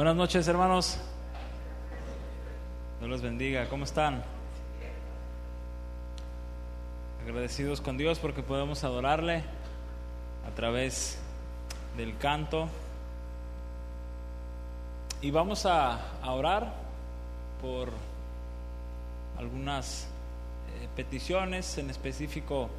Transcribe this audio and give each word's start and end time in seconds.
Buenas 0.00 0.16
noches, 0.16 0.48
hermanos. 0.48 0.96
Dios 3.00 3.10
los 3.10 3.20
bendiga. 3.20 3.68
¿Cómo 3.68 3.84
están? 3.84 4.24
Agradecidos 7.22 7.82
con 7.82 7.98
Dios 7.98 8.18
porque 8.18 8.42
podemos 8.42 8.82
adorarle 8.82 9.44
a 10.48 10.54
través 10.56 11.18
del 11.98 12.16
canto. 12.16 12.70
Y 15.20 15.32
vamos 15.32 15.66
a, 15.66 16.00
orar 16.24 16.72
por 17.60 17.90
algunas 19.38 20.04
eh, 20.80 20.88
peticiones, 20.96 21.76
en 21.76 21.90
específico 21.90 22.70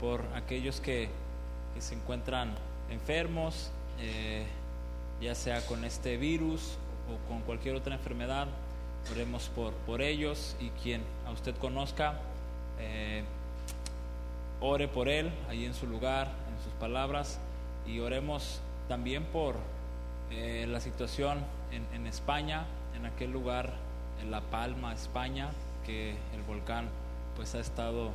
por 0.00 0.24
aquellos 0.34 0.80
que, 0.80 1.10
que 1.74 1.80
se 1.80 1.94
encuentran 1.94 2.52
enfermos. 2.90 3.70
Eh, 4.00 4.48
ya 5.20 5.34
sea 5.34 5.64
con 5.66 5.84
este 5.84 6.16
virus 6.16 6.76
o 7.08 7.28
con 7.28 7.42
cualquier 7.42 7.76
otra 7.76 7.94
enfermedad. 7.94 8.48
Oremos 9.12 9.48
por, 9.48 9.72
por 9.72 10.02
ellos 10.02 10.56
y 10.60 10.68
quien 10.82 11.02
a 11.26 11.30
usted 11.30 11.54
conozca, 11.56 12.20
eh, 12.78 13.22
ore 14.60 14.88
por 14.88 15.08
él 15.08 15.30
ahí 15.48 15.64
en 15.64 15.74
su 15.74 15.86
lugar, 15.86 16.28
en 16.48 16.62
sus 16.62 16.72
palabras, 16.74 17.38
y 17.86 18.00
oremos 18.00 18.60
también 18.88 19.24
por 19.24 19.56
eh, 20.30 20.66
la 20.68 20.80
situación 20.80 21.38
en, 21.72 21.86
en, 21.94 22.06
España, 22.06 22.66
en 22.94 23.06
aquel 23.06 23.32
lugar, 23.32 23.72
en 24.20 24.30
La 24.30 24.42
Palma, 24.42 24.92
España, 24.92 25.50
que 25.84 26.10
el 26.10 26.42
volcán 26.46 26.88
pues 27.36 27.54
ha 27.54 27.60
estado 27.60 28.10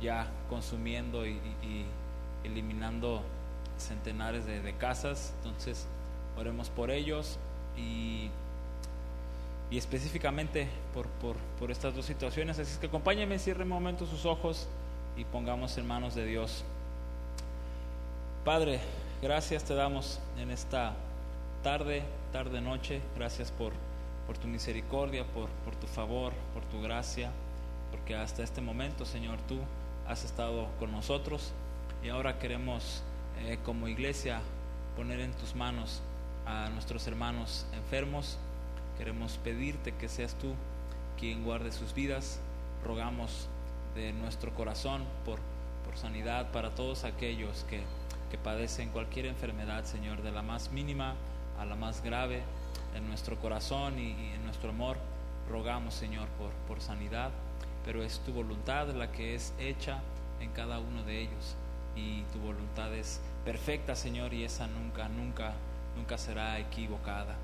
ya 0.00 0.26
consumiendo 0.48 1.26
y, 1.26 1.38
eliminando 2.44 3.22
centenares 3.78 4.46
de, 4.46 4.60
de 4.60 4.74
casas. 4.74 5.32
Entonces, 5.38 5.86
oremos 6.36 6.68
por 6.70 6.90
ellos 6.90 7.38
y, 7.76 8.30
y 9.70 9.78
específicamente 9.78 10.68
por, 10.94 11.06
por, 11.06 11.36
por, 11.58 11.70
estas 11.70 11.94
dos 11.94 12.04
situaciones. 12.04 12.58
Así 12.58 12.78
que 12.78 12.86
acompáñenme, 12.86 13.38
cierre 13.38 13.62
un 13.62 13.70
momento 13.70 14.06
sus 14.06 14.24
ojos 14.24 14.68
y 15.16 15.24
pongamos 15.24 15.76
en 15.78 15.86
manos 15.86 16.14
de 16.14 16.26
Dios. 16.26 16.64
Padre, 18.44 18.80
gracias 19.22 19.64
te 19.64 19.74
damos 19.74 20.20
en 20.38 20.50
esta 20.50 20.94
tarde, 21.62 22.02
tarde, 22.32 22.60
noche. 22.60 23.00
Gracias 23.16 23.50
por, 23.50 23.72
por 24.26 24.38
tu 24.38 24.46
misericordia, 24.46 25.24
por, 25.24 25.48
por 25.64 25.74
tu 25.74 25.86
favor, 25.86 26.32
por 26.54 26.64
tu 26.64 26.80
gracia, 26.80 27.30
porque 27.90 28.14
hasta 28.14 28.42
este 28.42 28.60
momento, 28.60 29.04
Señor, 29.04 29.38
tú 29.48 29.58
has 30.06 30.24
estado 30.24 30.68
con 30.78 30.92
nosotros 30.92 31.52
y 32.04 32.08
ahora 32.08 32.38
queremos 32.38 33.02
eh, 33.40 33.58
como 33.64 33.88
iglesia 33.88 34.40
poner 34.96 35.20
en 35.20 35.32
tus 35.32 35.54
manos 35.54 36.00
a 36.46 36.70
nuestros 36.70 37.06
hermanos 37.06 37.66
enfermos. 37.72 38.38
Queremos 38.96 39.38
pedirte 39.38 39.92
que 39.92 40.08
seas 40.08 40.34
tú 40.34 40.54
quien 41.18 41.44
guarde 41.44 41.72
sus 41.72 41.92
vidas. 41.92 42.40
Rogamos 42.84 43.48
de 43.94 44.12
nuestro 44.12 44.54
corazón 44.54 45.04
por, 45.24 45.40
por 45.84 45.96
sanidad 45.96 46.52
para 46.52 46.74
todos 46.74 47.04
aquellos 47.04 47.64
que, 47.64 47.82
que 48.30 48.38
padecen 48.38 48.90
cualquier 48.90 49.26
enfermedad, 49.26 49.84
Señor, 49.84 50.22
de 50.22 50.32
la 50.32 50.42
más 50.42 50.70
mínima 50.70 51.14
a 51.58 51.64
la 51.64 51.76
más 51.76 52.02
grave. 52.02 52.42
En 52.94 53.08
nuestro 53.08 53.36
corazón 53.36 53.98
y, 53.98 54.12
y 54.12 54.32
en 54.34 54.44
nuestro 54.44 54.70
amor 54.70 54.96
rogamos, 55.50 55.94
Señor, 55.94 56.28
por, 56.38 56.50
por 56.66 56.80
sanidad, 56.80 57.30
pero 57.84 58.02
es 58.02 58.20
tu 58.20 58.32
voluntad 58.32 58.88
la 58.88 59.12
que 59.12 59.34
es 59.34 59.52
hecha 59.58 60.00
en 60.40 60.50
cada 60.52 60.78
uno 60.78 61.02
de 61.02 61.20
ellos. 61.20 61.56
Y 61.94 62.22
tu 62.32 62.38
voluntad 62.38 62.94
es 62.94 63.20
perfecta, 63.44 63.96
Señor, 63.96 64.34
y 64.34 64.44
esa 64.44 64.66
nunca, 64.66 65.08
nunca 65.08 65.54
nunca 65.96 66.18
será 66.18 66.58
equivocada. 66.58 67.36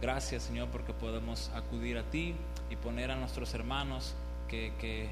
Gracias 0.00 0.42
Señor 0.42 0.68
porque 0.68 0.92
podemos 0.92 1.50
acudir 1.54 1.98
a 1.98 2.02
ti 2.02 2.34
y 2.70 2.76
poner 2.76 3.10
a 3.10 3.16
nuestros 3.16 3.54
hermanos 3.54 4.14
que, 4.48 4.72
que 4.80 5.08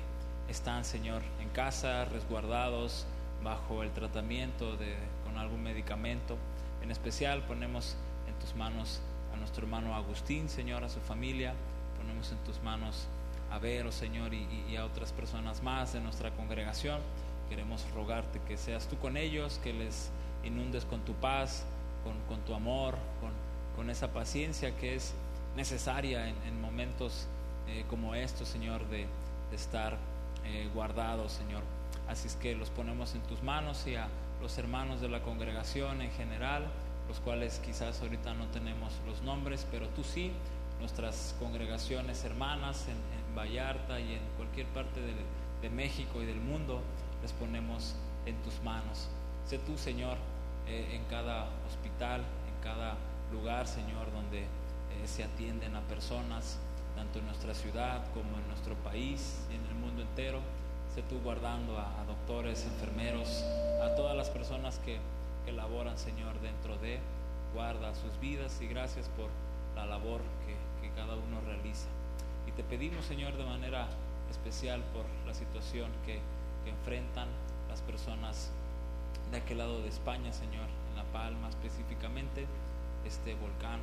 están 0.49 0.85
Señor 0.85 1.23
en 1.41 1.49
casa, 1.51 2.05
resguardados 2.07 3.07
bajo 3.43 3.83
el 3.83 3.91
tratamiento 3.93 4.77
de, 4.77 4.97
con 5.25 5.39
algún 5.39 5.63
medicamento. 5.63 6.37
En 6.83 6.91
especial 6.91 7.43
ponemos 7.43 7.97
en 8.27 8.35
tus 8.39 8.55
manos 8.55 9.01
a 9.33 9.37
nuestro 9.37 9.65
hermano 9.65 9.95
Agustín, 9.95 10.49
Señor, 10.49 10.85
a 10.85 10.89
su 10.89 11.01
familia. 11.01 11.55
Ponemos 11.99 12.33
en 12.33 12.39
tus 12.39 12.63
manos 12.63 13.07
a 13.51 13.59
Vero, 13.59 13.93
Señor, 13.93 14.35
y, 14.35 14.47
y 14.69 14.77
a 14.77 14.85
otras 14.85 15.13
personas 15.13 15.63
más 15.63 15.93
de 15.93 16.01
nuestra 16.01 16.31
congregación. 16.31 17.01
Queremos 17.49 17.85
rogarte 17.95 18.41
que 18.47 18.57
seas 18.57 18.89
tú 18.89 18.99
con 18.99 19.17
ellos, 19.17 19.61
que 19.63 19.73
les 19.73 20.11
inundes 20.45 20.85
con 20.85 21.01
tu 21.01 21.15
paz, 21.15 21.65
con, 22.09 22.17
con 22.27 22.45
tu 22.47 22.55
amor, 22.55 22.97
con, 23.21 23.31
con, 23.77 23.91
esa 23.91 24.09
paciencia 24.09 24.75
que 24.77 24.95
es 24.95 25.13
necesaria 25.57 26.29
en, 26.29 26.37
en 26.47 26.61
momentos 26.61 27.27
eh, 27.69 27.85
como 27.91 28.15
estos, 28.15 28.49
Señor, 28.49 28.89
de, 28.89 29.07
de 29.51 29.57
estar 29.57 29.99
eh, 30.47 30.69
guardados, 30.75 31.33
Señor. 31.33 31.63
Así 32.09 32.29
es 32.29 32.37
que 32.37 32.55
los 32.55 32.71
ponemos 32.71 33.15
en 33.15 33.21
tus 33.23 33.43
manos 33.43 33.87
y 33.87 33.97
a 33.97 34.09
los 34.41 34.57
hermanos 34.57 35.03
de 35.03 35.09
la 35.09 35.21
congregación 35.21 36.01
en 36.01 36.11
general, 36.13 36.67
los 37.09 37.21
cuales 37.21 37.61
quizás 37.65 38.01
ahorita 38.01 38.33
no 38.35 38.47
tenemos 38.47 38.93
los 39.07 39.21
nombres, 39.23 39.67
pero 39.71 39.87
tú 39.89 40.03
sí, 40.03 40.33
nuestras 40.81 41.35
congregaciones 41.39 42.25
hermanas 42.25 42.87
en, 42.87 42.93
en 42.95 43.37
Vallarta 43.37 44.01
y 44.01 44.15
en 44.15 44.23
cualquier 44.37 44.67
parte 44.69 45.01
de, 45.01 45.13
de 45.61 45.71
México 45.71 46.23
y 46.23 46.27
del 46.27 46.41
mundo, 46.41 46.81
les 47.21 47.33
ponemos 47.33 47.95
en 48.25 48.37
tus 48.37 48.63
manos. 48.63 49.09
Sé 49.47 49.59
tú, 49.59 49.77
Señor, 49.77 50.17
eh, 50.69 50.95
en 50.95 51.05
cada 51.05 51.49
hospital, 51.67 52.21
en 52.21 52.63
cada 52.63 52.95
lugar, 53.33 53.67
Señor, 53.67 54.13
donde 54.13 54.43
eh, 54.43 54.47
se 55.07 55.25
atienden 55.25 55.75
a 55.77 55.81
personas, 55.83 56.59
tanto 56.95 57.19
en 57.19 57.27
nuestra 57.27 57.55
ciudad 57.55 58.05
como 58.13 58.37
en 58.39 58.47
nuestro 58.49 58.75
país 58.77 59.45
en 59.51 59.65
el 59.67 59.75
mundo 59.75 60.03
entero. 60.03 60.41
Sé 60.95 61.03
tú 61.03 61.21
guardando 61.23 61.79
a, 61.79 62.01
a 62.01 62.05
doctores, 62.05 62.65
enfermeros, 62.65 63.45
a 63.83 63.95
todas 63.95 64.17
las 64.17 64.31
personas 64.31 64.79
que, 64.81 64.99
que 65.45 65.53
laboran, 65.53 65.97
Señor, 65.97 66.39
dentro 66.41 66.77
de, 66.79 66.99
guarda 67.55 67.95
sus 67.95 68.19
vidas 68.21 68.61
y 68.61 68.67
gracias 68.67 69.09
por 69.17 69.31
la 69.75 69.87
labor 69.87 70.21
que, 70.47 70.87
que 70.87 70.95
cada 70.95 71.15
uno 71.15 71.41
realiza. 71.47 71.87
Y 72.47 72.53
te 72.53 72.63
pedimos, 72.63 73.05
Señor, 73.05 73.37
de 73.37 73.45
manera 73.45 73.89
especial 74.31 74.83
por 74.93 75.05
la 75.27 75.35
situación 75.35 75.91
que, 76.05 76.21
que 76.65 76.71
enfrentan 76.71 77.29
las 77.69 77.81
personas 77.83 78.51
de 79.31 79.37
aquel 79.39 79.59
lado 79.59 79.83
de 79.83 79.89
España, 79.89 80.33
Señor, 80.33 80.67
en 80.91 80.97
La 80.97 81.05
Palma 81.13 81.49
específicamente, 81.49 82.47
este 83.05 83.35
volcán 83.35 83.81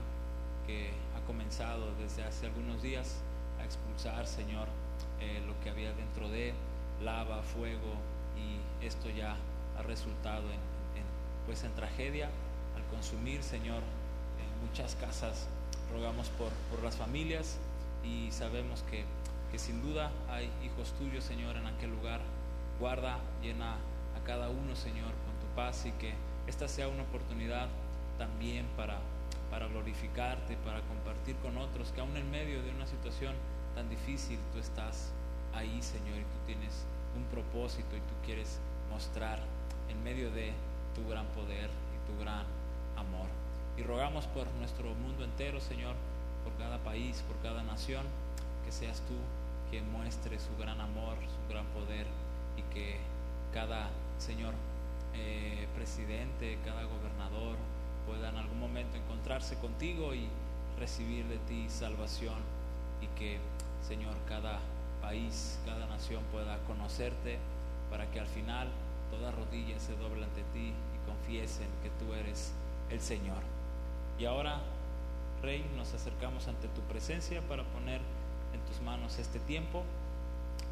que 0.65 0.91
ha 1.15 1.25
comenzado 1.27 1.93
desde 1.95 2.23
hace 2.23 2.47
algunos 2.47 2.81
días 2.81 3.21
a 3.59 3.65
expulsar, 3.65 4.25
Señor, 4.27 4.67
eh, 5.19 5.41
lo 5.45 5.59
que 5.63 5.69
había 5.69 5.93
dentro 5.93 6.29
de 6.29 6.53
lava, 7.03 7.43
fuego, 7.43 7.93
y 8.35 8.85
esto 8.85 9.09
ya 9.09 9.35
ha 9.77 9.83
resultado 9.83 10.43
en, 10.51 10.59
pues 11.45 11.63
en 11.63 11.73
tragedia 11.75 12.29
al 12.75 12.83
consumir, 12.85 13.43
Señor, 13.43 13.81
muchas 14.67 14.95
casas. 14.95 15.47
Rogamos 15.91 16.29
por, 16.29 16.49
por 16.71 16.83
las 16.83 16.95
familias 16.95 17.57
y 18.03 18.31
sabemos 18.31 18.83
que, 18.89 19.05
que 19.51 19.59
sin 19.59 19.81
duda 19.81 20.11
hay 20.29 20.49
hijos 20.63 20.93
tuyos, 20.93 21.23
Señor, 21.23 21.55
en 21.55 21.67
aquel 21.67 21.91
lugar. 21.91 22.21
Guarda, 22.79 23.19
llena 23.41 23.73
a 23.73 24.23
cada 24.25 24.49
uno, 24.49 24.75
Señor, 24.75 25.13
paz 25.55 25.85
y 25.85 25.91
que 25.93 26.13
esta 26.47 26.67
sea 26.67 26.87
una 26.87 27.03
oportunidad 27.03 27.67
también 28.17 28.65
para, 28.77 28.99
para 29.49 29.67
glorificarte, 29.67 30.57
para 30.57 30.81
compartir 30.81 31.35
con 31.37 31.57
otros, 31.57 31.91
que 31.91 32.01
aún 32.01 32.15
en 32.17 32.29
medio 32.29 32.61
de 32.61 32.71
una 32.71 32.87
situación 32.87 33.33
tan 33.73 33.89
difícil 33.89 34.39
tú 34.53 34.59
estás 34.59 35.11
ahí, 35.53 35.81
Señor, 35.81 36.17
y 36.19 36.23
tú 36.23 36.39
tienes 36.45 36.85
un 37.15 37.23
propósito 37.25 37.95
y 37.95 37.99
tú 37.99 38.13
quieres 38.25 38.59
mostrar 38.91 39.39
en 39.89 40.03
medio 40.03 40.31
de 40.31 40.51
tu 40.95 41.07
gran 41.09 41.25
poder 41.27 41.69
y 41.69 42.11
tu 42.11 42.19
gran 42.19 42.45
amor. 42.95 43.27
Y 43.77 43.83
rogamos 43.83 44.25
por 44.27 44.47
nuestro 44.59 44.93
mundo 44.95 45.23
entero, 45.23 45.59
Señor, 45.59 45.95
por 46.43 46.53
cada 46.57 46.77
país, 46.79 47.23
por 47.27 47.37
cada 47.41 47.63
nación, 47.63 48.05
que 48.65 48.71
seas 48.71 49.01
tú 49.01 49.15
quien 49.69 49.91
muestre 49.91 50.39
su 50.39 50.55
gran 50.57 50.79
amor, 50.79 51.17
su 51.17 51.53
gran 51.53 51.65
poder 51.67 52.05
y 52.57 52.61
que 52.73 52.97
cada, 53.53 53.89
Señor, 54.17 54.53
eh, 55.15 55.67
presidente, 55.75 56.57
cada 56.65 56.83
gobernador 56.83 57.57
pueda 58.05 58.29
en 58.29 58.37
algún 58.37 58.59
momento 58.59 58.97
encontrarse 58.97 59.55
contigo 59.57 60.13
y 60.13 60.27
recibir 60.79 61.25
de 61.25 61.37
ti 61.39 61.67
salvación 61.69 62.35
y 63.01 63.07
que, 63.19 63.39
Señor, 63.87 64.15
cada 64.27 64.59
país, 65.01 65.59
cada 65.65 65.85
nación 65.87 66.23
pueda 66.31 66.57
conocerte 66.67 67.37
para 67.89 68.09
que 68.11 68.19
al 68.19 68.27
final 68.27 68.67
toda 69.11 69.31
rodilla 69.31 69.79
se 69.79 69.95
doble 69.95 70.23
ante 70.23 70.41
ti 70.53 70.73
y 70.73 71.07
confiesen 71.07 71.67
que 71.83 71.89
tú 71.99 72.13
eres 72.13 72.53
el 72.89 73.01
Señor. 73.01 73.41
Y 74.19 74.25
ahora, 74.25 74.61
Rey, 75.41 75.65
nos 75.75 75.93
acercamos 75.93 76.47
ante 76.47 76.67
tu 76.69 76.81
presencia 76.81 77.41
para 77.41 77.63
poner 77.63 78.01
en 78.53 78.61
tus 78.61 78.81
manos 78.81 79.19
este 79.19 79.39
tiempo, 79.39 79.83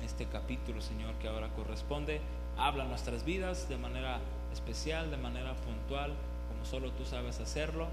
este 0.03 0.25
capítulo, 0.25 0.81
Señor, 0.81 1.13
que 1.15 1.27
ahora 1.27 1.49
corresponde 1.49 2.21
habla 2.57 2.85
nuestras 2.85 3.25
vidas 3.25 3.67
de 3.69 3.77
manera 3.77 4.19
especial, 4.51 5.11
de 5.11 5.17
manera 5.17 5.53
puntual, 5.55 6.13
como 6.49 6.65
solo 6.65 6.91
tú 6.91 7.05
sabes 7.05 7.39
hacerlo. 7.39 7.87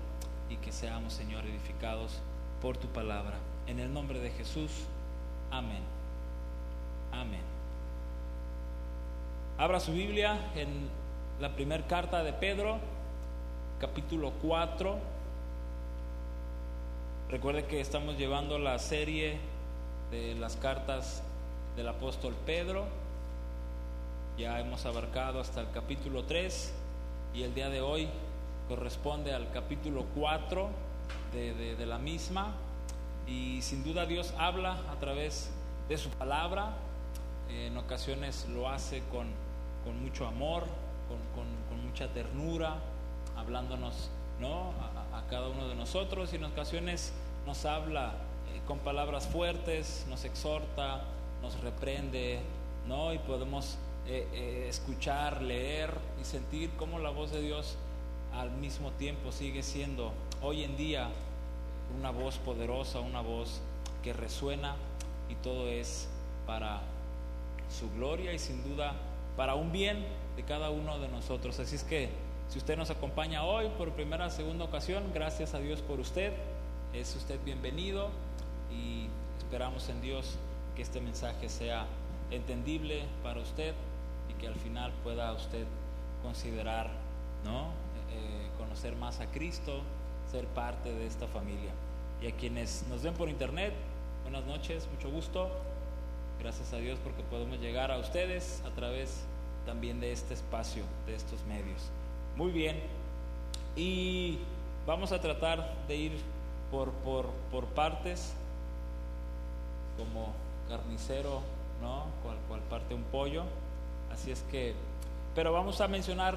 y 0.48 0.56
que 0.56 0.72
seamos, 0.72 1.12
Señor, 1.12 1.44
edificados 1.44 2.18
por 2.60 2.76
tu 2.76 2.88
palabra. 2.88 3.36
En 3.68 3.78
el 3.78 3.94
nombre 3.94 4.18
de 4.18 4.30
Jesús, 4.30 4.72
amén. 5.52 5.82
Amén. 7.12 7.42
Abra 9.58 9.78
su 9.78 9.92
Biblia 9.92 10.50
en 10.56 10.88
la 11.40 11.50
primera 11.50 11.86
carta 11.86 12.24
de 12.24 12.32
Pedro, 12.32 12.78
capítulo 13.78 14.32
4. 14.42 14.98
Recuerde 17.30 17.66
que 17.66 17.80
estamos 17.80 18.18
llevando 18.18 18.58
la 18.58 18.78
serie 18.80 19.38
de 20.10 20.34
las 20.34 20.56
cartas 20.56 21.22
del 21.76 21.86
apóstol 21.88 22.34
Pedro. 22.44 22.86
Ya 24.38 24.58
hemos 24.58 24.86
abarcado 24.86 25.40
hasta 25.40 25.60
el 25.60 25.70
capítulo 25.70 26.24
3 26.24 26.72
y 27.34 27.42
el 27.42 27.54
día 27.54 27.68
de 27.68 27.80
hoy 27.80 28.08
corresponde 28.68 29.34
al 29.34 29.50
capítulo 29.50 30.06
4 30.14 30.70
de, 31.32 31.74
de, 31.76 31.86
la 31.86 31.98
misma. 31.98 32.54
Y 33.26 33.60
sin 33.62 33.84
duda 33.84 34.06
Dios 34.06 34.32
habla 34.38 34.78
a 34.90 34.98
través 34.98 35.50
de 35.88 35.98
su 35.98 36.08
palabra. 36.10 36.74
en 37.50 37.76
ocasiones 37.76 38.48
lo 38.48 38.68
hace 38.68 39.02
con, 39.10 39.26
con 39.84 40.00
mucho 40.02 40.26
amor, 40.26 40.64
con, 41.08 41.18
con, 41.34 41.84
mucha 41.86 42.08
ternura, 42.08 42.76
hablándonos 43.36 44.10
¿no? 44.38 44.72
A, 45.12 45.18
a, 45.18 45.26
cada 45.28 45.48
uno 45.48 45.68
de 45.68 45.74
nosotros 45.74 46.32
y 46.32 46.36
en 46.36 46.44
ocasiones 46.44 47.12
nos 47.46 47.64
habla 47.64 48.12
eh, 48.54 48.60
con 48.66 48.78
palabras 48.78 49.26
fuertes, 49.26 50.06
nos 50.08 50.24
exhorta, 50.24 51.02
nos 51.42 51.60
reprende, 51.60 52.40
¿no? 52.86 53.12
Y 53.12 53.18
podemos 53.18 53.76
eh, 54.06 54.26
eh, 54.32 54.66
escuchar, 54.68 55.42
leer 55.42 55.92
y 56.20 56.24
sentir 56.24 56.70
cómo 56.76 56.98
la 56.98 57.10
voz 57.10 57.30
de 57.30 57.40
Dios 57.42 57.76
al 58.34 58.50
mismo 58.50 58.90
tiempo 58.92 59.32
sigue 59.32 59.62
siendo 59.62 60.12
hoy 60.42 60.64
en 60.64 60.76
día 60.76 61.08
una 61.98 62.10
voz 62.10 62.38
poderosa, 62.38 63.00
una 63.00 63.20
voz 63.20 63.60
que 64.02 64.12
resuena 64.12 64.76
y 65.28 65.34
todo 65.36 65.68
es 65.68 66.08
para 66.46 66.80
su 67.68 67.90
gloria 67.92 68.32
y 68.32 68.38
sin 68.38 68.62
duda 68.68 68.94
para 69.36 69.54
un 69.54 69.72
bien 69.72 70.04
de 70.36 70.42
cada 70.44 70.70
uno 70.70 70.98
de 70.98 71.08
nosotros. 71.08 71.58
Así 71.60 71.76
es 71.76 71.84
que 71.84 72.08
si 72.48 72.58
usted 72.58 72.76
nos 72.76 72.90
acompaña 72.90 73.44
hoy 73.44 73.68
por 73.78 73.92
primera 73.92 74.26
o 74.26 74.30
segunda 74.30 74.64
ocasión, 74.64 75.04
gracias 75.14 75.54
a 75.54 75.58
Dios 75.60 75.82
por 75.82 76.00
usted. 76.00 76.32
Es 76.92 77.14
usted 77.14 77.38
bienvenido 77.44 78.10
y 78.72 79.06
esperamos 79.38 79.88
en 79.88 80.00
Dios 80.00 80.36
que 80.74 80.82
este 80.82 81.00
mensaje 81.00 81.48
sea 81.48 81.86
entendible 82.30 83.04
para 83.22 83.40
usted 83.40 83.74
que 84.40 84.48
al 84.48 84.54
final 84.54 84.92
pueda 85.04 85.32
usted 85.32 85.66
considerar, 86.22 86.90
¿no? 87.44 87.68
Eh, 88.12 88.48
conocer 88.58 88.96
más 88.96 89.20
a 89.20 89.26
Cristo, 89.26 89.80
ser 90.30 90.46
parte 90.46 90.92
de 90.92 91.06
esta 91.06 91.26
familia. 91.26 91.72
Y 92.22 92.26
a 92.26 92.32
quienes 92.32 92.84
nos 92.88 93.02
ven 93.02 93.14
por 93.14 93.28
internet, 93.28 93.72
buenas 94.22 94.44
noches, 94.46 94.88
mucho 94.92 95.10
gusto. 95.10 95.50
Gracias 96.40 96.72
a 96.72 96.78
Dios 96.78 96.98
porque 97.02 97.22
podemos 97.22 97.58
llegar 97.60 97.92
a 97.92 97.98
ustedes 97.98 98.62
a 98.66 98.70
través 98.70 99.24
también 99.66 100.00
de 100.00 100.12
este 100.12 100.34
espacio, 100.34 100.84
de 101.06 101.14
estos 101.14 101.44
medios. 101.44 101.90
Muy 102.36 102.50
bien. 102.50 102.80
Y 103.76 104.38
vamos 104.86 105.12
a 105.12 105.20
tratar 105.20 105.74
de 105.86 105.96
ir 105.96 106.12
por, 106.70 106.90
por, 106.92 107.26
por 107.50 107.66
partes, 107.66 108.32
como 109.98 110.32
carnicero, 110.68 111.42
¿no? 111.82 112.06
Cual, 112.22 112.38
cual 112.48 112.60
parte 112.62 112.94
un 112.94 113.02
pollo. 113.04 113.44
Así 114.10 114.30
es 114.30 114.42
que, 114.50 114.74
pero 115.34 115.52
vamos 115.52 115.80
a 115.80 115.88
mencionar 115.88 116.36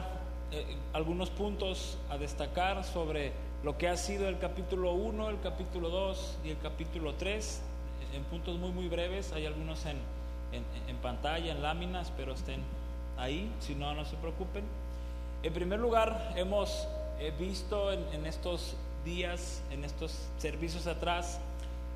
eh, 0.52 0.78
algunos 0.94 1.30
puntos 1.30 1.98
a 2.10 2.18
destacar 2.18 2.84
sobre 2.84 3.32
lo 3.64 3.78
que 3.78 3.88
ha 3.88 3.98
sido 3.98 4.28
el 4.28 4.40
capítulo 4.40 4.94
1, 4.94 5.30
el 5.30 5.40
capítulo 5.42 5.90
2 5.90 6.38
y 6.46 6.50
el 6.50 6.60
capítulo 6.60 7.16
3, 7.16 7.62
en 8.14 8.24
puntos 8.26 8.58
muy, 8.60 8.72
muy 8.72 8.88
breves. 8.88 9.32
Hay 9.34 9.46
algunos 9.46 9.86
en, 9.86 9.98
en, 10.52 10.98
pantalla, 10.98 11.52
en 11.52 11.62
láminas, 11.62 12.12
pero 12.16 12.34
estén 12.34 12.62
ahí, 13.18 13.52
si 13.60 13.76
no, 13.76 13.94
no 13.94 14.06
se 14.06 14.16
preocupen. 14.18 14.64
En 15.42 15.54
primer 15.54 15.80
lugar, 15.80 16.34
hemos 16.36 16.88
eh, 17.20 17.34
visto 17.40 17.92
en 17.92 18.26
estos 18.26 18.76
días, 19.04 19.62
en 19.72 19.84
estos 19.84 20.28
servicios 20.38 20.88
atrás, 20.88 21.40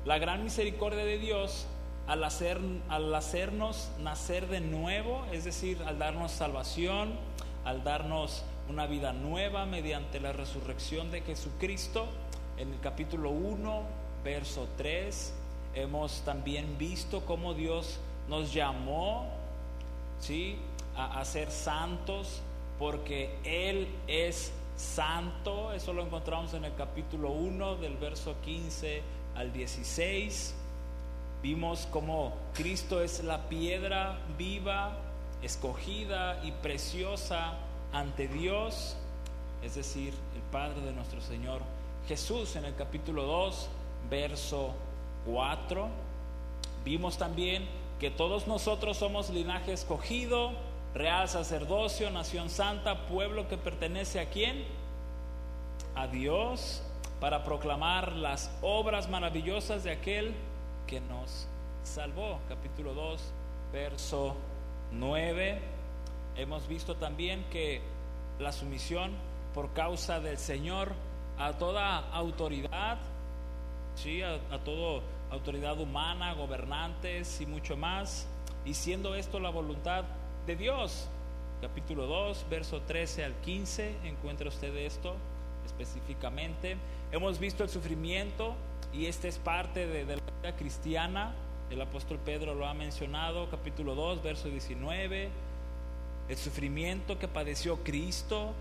la 0.04 0.18
gran 0.18 0.44
misericordia 0.44 1.04
de 1.04 1.18
Dios 1.18 1.66
al, 2.08 2.24
hacer, 2.24 2.58
al 2.88 3.14
hacernos 3.14 3.90
nacer 4.00 4.48
de 4.48 4.60
nuevo, 4.60 5.26
es 5.30 5.44
decir, 5.44 5.82
al 5.86 5.98
darnos 5.98 6.32
salvación, 6.32 7.12
al 7.64 7.84
darnos 7.84 8.42
una 8.70 8.86
vida 8.86 9.12
nueva 9.12 9.66
mediante 9.66 10.18
la 10.18 10.32
resurrección 10.32 11.10
de 11.10 11.20
Jesucristo. 11.20 12.06
En 12.56 12.72
el 12.72 12.80
capítulo 12.80 13.30
1, 13.30 13.82
verso 14.24 14.68
3, 14.78 15.34
hemos 15.74 16.22
también 16.22 16.78
visto 16.78 17.26
cómo 17.26 17.52
Dios 17.52 18.00
nos 18.26 18.54
llamó 18.54 19.26
¿sí? 20.18 20.56
a, 20.96 21.20
a 21.20 21.24
ser 21.26 21.50
santos 21.50 22.40
porque 22.78 23.36
Él 23.44 23.86
es 24.06 24.50
santo. 24.76 25.74
Eso 25.74 25.92
lo 25.92 26.02
encontramos 26.02 26.54
en 26.54 26.64
el 26.64 26.74
capítulo 26.74 27.32
1 27.32 27.76
del 27.76 27.98
verso 27.98 28.34
15 28.42 29.02
al 29.34 29.52
16. 29.52 30.54
Vimos 31.42 31.86
cómo 31.92 32.32
Cristo 32.54 33.00
es 33.00 33.22
la 33.22 33.48
piedra 33.48 34.18
viva, 34.36 34.96
escogida 35.40 36.44
y 36.44 36.50
preciosa 36.50 37.54
ante 37.92 38.26
Dios, 38.26 38.96
es 39.62 39.76
decir, 39.76 40.14
el 40.34 40.42
Padre 40.50 40.80
de 40.80 40.92
nuestro 40.92 41.20
Señor 41.20 41.62
Jesús 42.08 42.56
en 42.56 42.64
el 42.64 42.74
capítulo 42.74 43.22
2, 43.22 43.68
verso 44.10 44.74
4. 45.26 45.88
Vimos 46.84 47.18
también 47.18 47.68
que 48.00 48.10
todos 48.10 48.48
nosotros 48.48 48.96
somos 48.96 49.30
linaje 49.30 49.72
escogido, 49.72 50.52
real 50.92 51.28
sacerdocio, 51.28 52.10
nación 52.10 52.50
santa, 52.50 53.06
pueblo 53.06 53.46
que 53.46 53.58
pertenece 53.58 54.18
a 54.18 54.30
quién? 54.30 54.64
A 55.94 56.08
Dios, 56.08 56.82
para 57.20 57.44
proclamar 57.44 58.12
las 58.12 58.50
obras 58.60 59.08
maravillosas 59.08 59.84
de 59.84 59.92
aquel 59.92 60.34
que 60.88 61.00
nos 61.02 61.46
salvó. 61.84 62.40
Capítulo 62.48 62.94
2, 62.94 63.20
verso 63.72 64.34
9. 64.92 65.60
Hemos 66.36 66.66
visto 66.66 66.96
también 66.96 67.44
que 67.50 67.82
la 68.40 68.52
sumisión 68.52 69.12
por 69.54 69.72
causa 69.74 70.18
del 70.18 70.38
Señor 70.38 70.92
a 71.38 71.52
toda 71.52 71.98
autoridad, 72.10 72.98
¿sí? 73.96 74.22
a, 74.22 74.40
a 74.50 74.58
toda 74.64 75.02
autoridad 75.30 75.78
humana, 75.78 76.32
gobernantes 76.32 77.40
y 77.42 77.46
mucho 77.46 77.76
más, 77.76 78.26
y 78.64 78.72
siendo 78.72 79.14
esto 79.14 79.38
la 79.38 79.50
voluntad 79.50 80.04
de 80.46 80.56
Dios. 80.56 81.06
Capítulo 81.60 82.06
2, 82.06 82.46
verso 82.48 82.80
13 82.82 83.24
al 83.24 83.34
15, 83.34 83.98
encuentra 84.04 84.48
usted 84.48 84.74
esto 84.76 85.16
específicamente. 85.66 86.78
Hemos 87.12 87.38
visto 87.38 87.62
el 87.62 87.68
sufrimiento 87.68 88.54
y 88.92 89.06
este 89.06 89.28
es 89.28 89.38
parte 89.38 89.86
de, 89.86 90.04
de 90.04 90.16
la 90.16 90.22
vida 90.42 90.56
cristiana. 90.56 91.32
El 91.70 91.80
apóstol 91.80 92.18
Pedro 92.24 92.54
lo 92.54 92.66
ha 92.66 92.74
mencionado, 92.74 93.50
capítulo 93.50 93.94
2, 93.94 94.22
verso 94.22 94.48
19. 94.48 95.28
El 96.28 96.36
sufrimiento 96.36 97.18
que 97.18 97.28
padeció 97.28 97.82
Cristo 97.84 98.54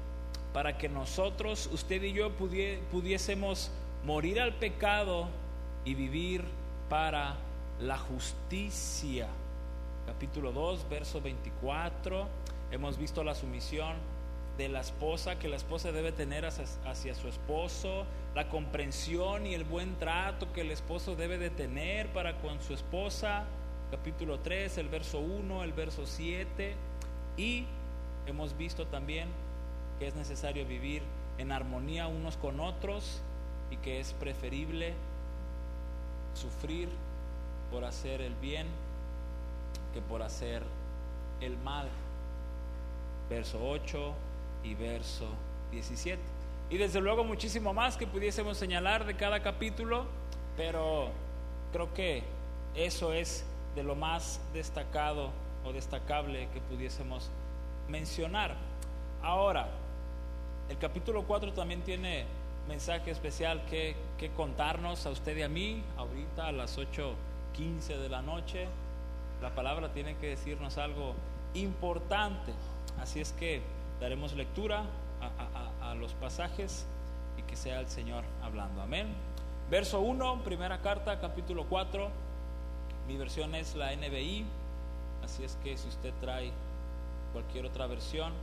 para 0.54 0.78
que 0.78 0.90
nosotros, 0.90 1.70
usted 1.72 2.02
y 2.02 2.14
yo, 2.14 2.32
pudiésemos 2.32 3.72
morir 4.06 4.42
al 4.42 4.54
pecado 4.54 5.28
y 5.86 5.94
vivir 5.94 6.44
para 6.90 7.36
la 7.80 7.98
justicia. 7.98 9.28
Capítulo 10.06 10.52
2, 10.52 10.90
verso 10.90 11.22
24. 11.22 12.28
Hemos 12.72 12.98
visto 12.98 13.24
la 13.24 13.36
sumisión 13.36 13.96
de 14.58 14.70
la 14.70 14.82
esposa, 14.82 15.38
que 15.38 15.48
la 15.48 15.58
esposa 15.58 15.92
debe 15.92 16.12
tener 16.12 16.46
hacia, 16.46 17.14
su 17.14 17.28
esposo, 17.28 18.06
la 18.38 18.50
comprensión 18.50 19.48
y 19.48 19.56
el 19.56 19.64
buen 19.64 19.96
trato 19.96 20.54
que 20.54 20.62
el 20.62 20.70
esposo 20.70 21.16
debe 21.16 21.40
de 21.40 21.50
tener 21.50 22.14
para 22.14 22.38
con 22.38 22.62
su 22.62 22.76
esposa, 22.76 23.46
capítulo 23.90 24.42
3, 24.42 24.78
el 24.78 24.90
verso 24.90 25.18
1, 25.18 25.64
el 25.64 25.74
verso 25.74 26.06
7, 26.06 26.76
y 27.36 27.66
hemos 28.28 28.56
visto 28.56 28.86
también 28.86 29.28
que 29.98 30.06
es 30.06 30.14
necesario 30.14 30.68
vivir 30.68 31.02
en 31.40 31.52
armonía 31.52 32.06
unos 32.06 32.38
con 32.38 32.60
otros 32.60 33.24
y 33.72 33.78
que 33.78 34.00
es 34.00 34.14
preferible 34.14 34.94
sufrir 36.36 36.90
por 37.72 37.86
hacer 37.86 38.22
el 38.22 38.36
bien 38.36 38.68
que 39.96 40.02
por 40.02 40.22
hacer 40.22 40.62
el 41.42 41.58
mal. 41.58 41.90
Verso 43.32 43.68
8, 43.68 44.14
y 44.64 44.76
verso 44.76 45.28
17. 45.72 46.37
Y 46.70 46.78
desde 46.78 47.00
luego 47.00 47.24
muchísimo 47.24 47.74
más 47.74 47.96
que 47.96 48.06
pudiésemos 48.06 48.58
señalar 48.58 49.06
de 49.06 49.16
cada 49.16 49.42
capítulo, 49.42 50.06
pero 50.58 51.10
creo 51.72 51.94
que 51.94 52.24
eso 52.76 53.14
es 53.14 53.46
de 53.76 53.84
lo 53.84 53.96
más 53.96 54.42
destacado 54.54 55.32
o 55.64 55.72
destacable 55.72 56.50
que 56.54 56.60
pudiésemos 56.60 57.30
mencionar. 57.88 58.56
Ahora, 59.24 59.70
el 60.70 60.78
capítulo 60.78 61.24
4 61.24 61.54
también 61.54 61.82
tiene 61.84 62.26
mensaje 62.68 63.12
especial 63.12 63.64
que, 63.70 63.96
que 64.18 64.30
contarnos 64.32 65.06
a 65.06 65.12
usted 65.12 65.38
y 65.38 65.44
a 65.44 65.50
mí, 65.50 65.82
ahorita 65.96 66.48
a 66.48 66.52
las 66.52 66.78
8.15 66.78 67.98
de 67.98 68.10
la 68.10 68.22
noche. 68.22 68.68
La 69.42 69.56
palabra 69.56 69.94
tiene 69.94 70.18
que 70.18 70.28
decirnos 70.28 70.78
algo 70.78 71.16
importante. 71.54 72.52
Así 73.00 73.22
es 73.22 73.32
que 73.32 73.62
daremos 74.02 74.34
lectura 74.34 74.84
a, 75.22 75.96
los 75.96 76.14
pasajes 76.14 76.86
y 77.38 77.42
que 77.44 77.56
sea 77.56 77.80
el 77.80 77.88
Señor 77.88 78.24
hablando. 78.44 78.82
Amén. 78.82 79.08
Verso 79.70 80.00
1, 80.02 80.44
primera 80.44 80.80
carta, 80.82 81.20
capítulo 81.20 81.66
4. 81.68 82.10
Mi 83.08 83.18
versión 83.18 83.56
es 83.56 83.76
la 83.76 83.96
NBI. 83.96 84.46
Así 85.24 85.44
es 85.44 85.58
que 85.64 85.76
si 85.78 85.88
usted 85.88 86.14
trae 86.22 86.52
cualquier 87.34 87.66
otra 87.66 87.88
versión, 87.88 88.34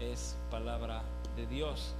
es 0.00 0.36
palabra 0.50 1.02
de 1.36 1.46
Dios. 1.46 1.94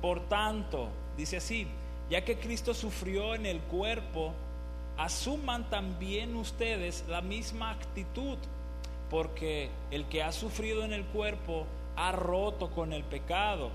Por 0.00 0.20
tanto, 0.28 0.88
dice 1.16 1.38
así, 1.38 1.66
ya 2.10 2.24
que 2.24 2.38
Cristo 2.38 2.74
sufrió 2.74 3.34
en 3.34 3.46
el 3.46 3.60
cuerpo, 3.60 4.32
asuman 4.98 5.68
también 5.70 6.36
ustedes 6.36 7.04
la 7.08 7.22
misma 7.22 7.70
actitud, 7.70 8.36
porque 9.10 9.70
el 9.90 10.06
que 10.06 10.22
ha 10.22 10.32
sufrido 10.32 10.84
en 10.84 10.92
el 10.92 11.04
cuerpo 11.06 11.66
ha 11.96 12.12
roto 12.12 12.70
con 12.70 12.92
el 12.92 13.04
pecado 13.04 13.70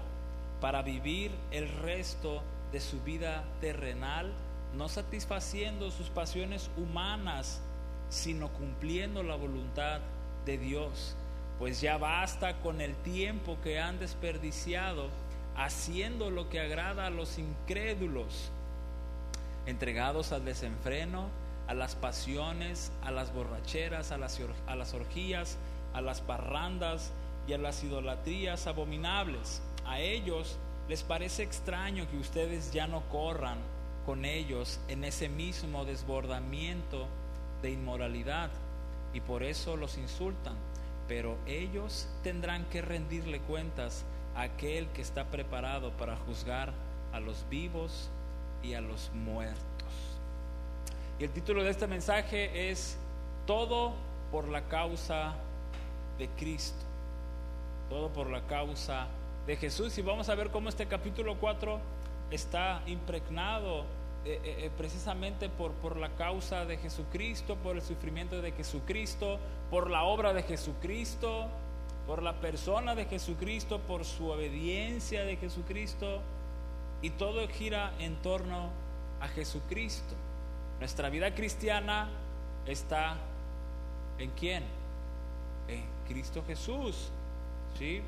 para 0.62 0.82
vivir 0.82 1.32
el 1.52 1.70
resto 1.80 2.42
de 2.72 2.80
su 2.80 3.02
vida 3.02 3.44
terrenal, 3.62 4.32
no 4.76 4.90
satisfaciendo 4.90 5.92
sus 5.92 6.10
pasiones 6.10 6.70
humanas, 6.78 7.62
sino 8.10 8.50
cumpliendo 8.50 9.24
la 9.24 9.36
voluntad 9.36 10.02
de 10.46 10.58
Dios. 10.58 11.16
Pues 11.60 11.82
ya 11.82 11.98
basta 11.98 12.58
con 12.60 12.82
el 12.82 12.96
tiempo 12.96 13.58
que 13.64 13.80
han 13.80 14.00
desperdiciado 14.00 15.10
haciendo 15.56 16.30
lo 16.30 16.50
que 16.50 16.60
agrada 16.60 17.08
a 17.08 17.10
los 17.10 17.40
incrédulos, 17.40 18.52
entregados 19.66 20.32
al 20.32 20.46
desenfreno, 20.46 21.30
a 21.68 21.74
las 21.74 21.96
pasiones, 21.96 22.92
a 23.04 23.12
las 23.12 23.34
borracheras, 23.34 24.12
a 24.12 24.18
las, 24.18 24.40
a 24.68 24.76
las 24.76 24.94
orgías, 24.94 25.58
a 25.94 26.02
las 26.02 26.22
parrandas 26.22 27.12
y 27.48 27.54
a 27.54 27.58
las 27.58 27.84
idolatrías 27.84 28.68
abominables. 28.68 29.62
A 29.86 30.00
ellos 30.00 30.58
les 30.90 31.04
parece 31.04 31.44
extraño 31.44 32.10
que 32.10 32.18
ustedes 32.18 32.72
ya 32.72 32.88
no 32.88 33.02
corran 33.10 33.58
con 34.06 34.26
ellos 34.26 34.80
en 34.88 35.04
ese 35.04 35.30
mismo 35.30 35.86
desbordamiento 35.86 37.08
de 37.62 37.72
inmoralidad 37.72 38.50
y 39.14 39.22
por 39.22 39.44
eso 39.44 39.76
los 39.78 39.98
insultan. 39.98 40.56
Pero 41.08 41.38
ellos 41.46 42.08
tendrán 42.24 42.66
que 42.66 42.82
rendirle 42.82 43.40
cuentas 43.40 44.04
a 44.36 44.42
aquel 44.42 44.88
que 44.90 45.02
está 45.02 45.26
preparado 45.26 45.92
para 45.92 46.18
juzgar 46.18 46.74
a 47.14 47.20
los 47.20 47.46
vivos 47.50 48.10
y 48.62 48.74
a 48.74 48.82
los 48.82 49.10
muertos. 49.14 49.58
Y 51.20 51.24
el 51.24 51.32
título 51.32 51.64
de 51.64 51.72
este 51.72 51.88
mensaje 51.88 52.70
es 52.70 52.98
Todo 53.46 53.94
por 54.32 54.48
la 54.50 54.68
causa 54.68 55.36
de 56.20 56.28
Cristo. 56.30 56.87
Todo 57.90 58.10
por 58.10 58.30
la 58.30 58.42
causa 58.48 59.08
de 59.46 59.56
Jesús. 59.56 59.98
Y 59.98 60.02
vamos 60.02 60.30
a 60.30 60.36
ver 60.36 60.50
cómo 60.52 60.70
este 60.70 60.88
capítulo 60.88 61.38
4 61.40 61.80
está 62.32 62.82
impregnado 62.86 63.86
eh, 64.26 64.42
eh, 64.44 64.56
eh, 64.66 64.72
precisamente 64.78 65.48
por, 65.48 65.72
por 65.74 65.96
la 65.96 66.10
causa 66.10 66.66
de 66.66 66.78
Jesucristo, 66.78 67.56
por 67.56 67.78
el 67.78 67.82
sufrimiento 67.82 68.42
de 68.42 68.52
Jesucristo, 68.52 69.40
por 69.72 69.90
la 69.90 70.04
obra 70.04 70.34
de 70.34 70.44
Jesucristo, 70.44 71.48
por 72.06 72.22
la 72.22 72.34
persona 72.34 72.94
de 72.94 73.06
Jesucristo, 73.06 73.80
por 73.80 74.04
su 74.04 74.28
obediencia 74.28 75.24
de 75.24 75.38
Jesucristo. 75.38 76.20
Y 77.02 77.12
todo 77.12 77.48
gira 77.48 77.94
en 78.00 78.16
torno 78.18 78.70
a 79.22 79.30
Jesucristo. 79.30 80.14
Nuestra 80.80 81.10
vida 81.10 81.34
cristiana 81.34 82.10
está 82.66 83.16
en 84.18 84.32
quién? 84.32 84.64
En 85.70 85.86
Cristo 86.08 86.44
Jesús. 86.46 87.12
¿Sí? 87.78 88.02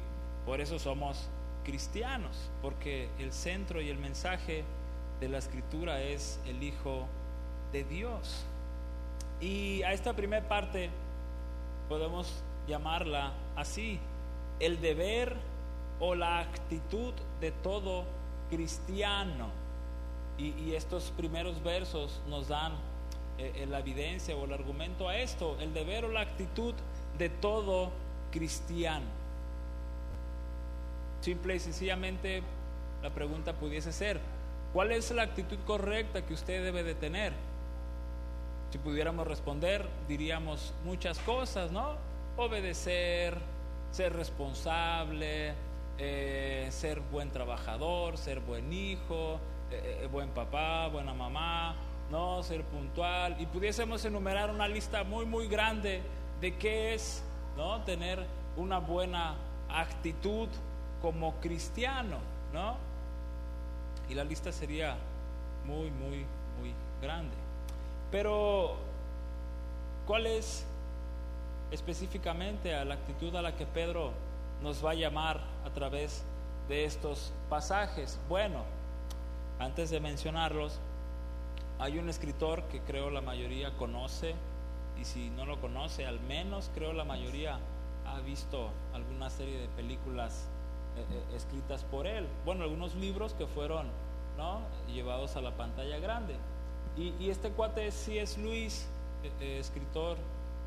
Por 0.46 0.62
eso 0.62 0.80
somos 0.80 1.30
cristianos, 1.64 2.50
porque 2.62 3.10
el 3.20 3.32
centro 3.32 3.82
y 3.82 3.90
el 3.90 3.98
mensaje 3.98 4.64
de 5.20 5.30
la 5.30 5.38
escritura 5.38 6.02
es 6.02 6.40
el 6.48 6.64
Hijo 6.64 7.06
de 7.72 7.84
Dios. 7.84 8.46
Y 9.42 9.84
a 9.84 9.94
esta 9.94 10.14
primera 10.14 10.48
parte 10.48 10.90
podemos 11.88 12.44
llamarla 12.68 13.34
así, 13.56 14.00
el 14.60 14.82
deber 14.82 15.36
o 16.00 16.16
la 16.16 16.40
actitud 16.40 17.14
de 17.40 17.52
todo 17.52 18.06
cristiano. 18.50 19.50
Y, 20.38 20.74
estos 20.74 21.12
primeros 21.18 21.62
versos 21.64 22.22
nos 22.30 22.48
dan 22.48 22.72
eh, 23.38 23.52
eh, 23.56 23.66
la 23.66 23.80
evidencia 23.80 24.38
o 24.38 24.46
el 24.46 24.54
argumento 24.54 25.10
a 25.10 25.18
esto, 25.18 25.58
el 25.60 25.74
deber 25.74 26.06
o 26.06 26.08
la 26.10 26.22
actitud 26.22 26.74
de 27.18 27.28
todo 27.28 27.92
cristiano. 28.32 29.19
Simple 31.22 31.56
y 31.56 31.60
sencillamente 31.60 32.42
la 33.02 33.10
pregunta 33.10 33.54
pudiese 33.54 33.92
ser, 33.92 34.20
¿Cuál 34.74 34.92
es 34.92 35.10
la 35.10 35.24
actitud 35.24 35.58
correcta 35.66 36.24
que 36.24 36.34
usted 36.34 36.64
debe 36.64 36.84
de 36.84 36.94
tener? 36.94 37.34
Si 38.70 38.78
pudiéramos 38.78 39.26
responder, 39.26 39.84
diríamos 40.08 40.76
muchas 40.86 41.18
cosas, 41.20 41.72
¿no? 41.72 41.96
Obedecer, 42.38 43.36
ser 43.90 44.14
responsable, 44.14 45.56
eh, 45.98 46.68
ser 46.70 47.00
buen 47.00 47.32
trabajador, 47.32 48.20
ser 48.20 48.42
buen 48.42 48.72
hijo, 48.72 49.40
eh, 49.72 50.02
eh, 50.04 50.08
buen 50.12 50.30
papá, 50.30 50.88
buena 50.88 51.16
mamá, 51.16 51.76
¿no? 52.12 52.44
Ser 52.44 52.64
puntual. 52.64 53.42
Y 53.42 53.48
pudiésemos 53.48 54.06
enumerar 54.06 54.52
una 54.52 54.68
lista 54.68 55.04
muy, 55.04 55.26
muy 55.26 55.48
grande 55.48 56.04
de 56.40 56.56
qué 56.58 56.94
es, 56.94 57.24
¿no? 57.58 57.82
Tener 57.86 58.24
una 58.56 58.78
buena 58.78 59.34
actitud 59.68 60.48
como 61.02 61.36
cristiano, 61.36 62.18
¿no? 62.54 62.90
y 64.10 64.16
la 64.16 64.24
lista 64.24 64.52
sería 64.52 64.96
muy, 65.66 65.92
muy, 65.92 66.26
muy 66.60 66.74
grande. 67.02 67.36
Pero, 68.12 68.76
¿cuál 70.08 70.26
es 70.26 70.66
específicamente 71.72 72.74
a 72.74 72.84
la 72.86 72.96
actitud 72.96 73.36
a 73.36 73.44
la 73.44 73.56
que 73.56 73.68
Pedro 73.68 74.12
nos 74.64 74.84
va 74.84 74.92
a 74.92 74.96
llamar 74.96 75.40
a 75.64 75.70
través 75.70 76.24
de 76.68 76.86
estos 76.86 77.32
pasajes? 77.50 78.20
Bueno, 78.28 78.64
antes 79.60 79.92
de 79.92 80.00
mencionarlos, 80.00 80.80
hay 81.78 82.00
un 82.00 82.10
escritor 82.10 82.64
que 82.64 82.82
creo 82.82 83.12
la 83.12 83.22
mayoría 83.22 83.78
conoce, 83.78 84.34
y 85.00 85.06
si 85.06 85.30
no 85.30 85.46
lo 85.46 85.62
conoce, 85.62 86.06
al 86.06 86.20
menos 86.22 86.72
creo 86.74 86.94
la 86.94 87.06
mayoría 87.06 87.60
ha 88.08 88.20
visto 88.22 88.72
alguna 88.94 89.30
serie 89.30 89.60
de 89.60 89.68
películas 89.70 90.48
escritas 91.36 91.84
por 91.84 92.08
él. 92.08 92.28
Bueno, 92.46 92.64
algunos 92.64 92.96
libros 92.96 93.34
que 93.34 93.48
fueron 93.48 93.88
¿no? 94.38 94.62
llevados 94.92 95.36
a 95.36 95.42
la 95.42 95.52
pantalla 95.52 96.00
grande. 96.00 96.36
Y, 96.98 97.30
este 97.30 97.52
cuate 97.52 97.92
sí 97.92 98.18
es 98.18 98.38
Luis, 98.38 98.88
eh, 99.40 99.60
escritor 99.60 100.18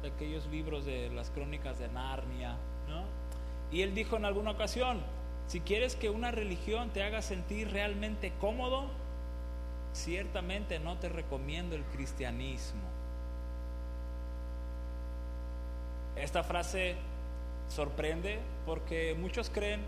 de 0.00 0.09
aquellos 0.09 0.47
libros 0.47 0.85
de 0.85 1.11
las 1.11 1.31
crónicas 1.31 1.79
de 1.79 1.88
Narnia. 1.88 2.57
¿no? 2.88 3.05
Y 3.71 3.83
él 3.83 3.95
dijo 3.95 4.17
en 4.17 4.25
alguna 4.25 4.52
ocasión, 4.52 5.00
si 5.47 5.61
quieres 5.61 5.97
que 5.97 6.09
una 6.09 6.31
religión 6.31 6.91
te 6.91 7.02
haga 7.02 7.21
sentir 7.21 7.71
realmente 7.71 8.33
cómodo, 8.41 8.87
ciertamente 9.93 10.79
no 10.79 10.97
te 10.97 11.09
recomiendo 11.09 11.76
el 11.76 11.85
cristianismo. 11.85 12.81
Esta 16.17 16.43
frase 16.45 16.97
sorprende 17.69 18.38
porque 18.67 19.14
muchos 19.19 19.50
creen 19.50 19.81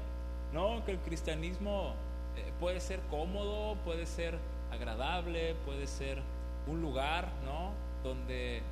¿no? 0.55 0.85
que 0.85 0.93
el 0.93 0.99
cristianismo 0.99 1.95
eh, 2.37 2.53
puede 2.61 2.81
ser 2.81 3.01
cómodo, 3.11 3.77
puede 3.85 4.07
ser 4.07 4.39
agradable, 4.73 5.57
puede 5.67 5.89
ser 5.89 6.23
un 6.69 6.81
lugar, 6.81 7.29
¿no? 7.45 7.73
Donde 8.05 8.59
eh, 8.59 8.63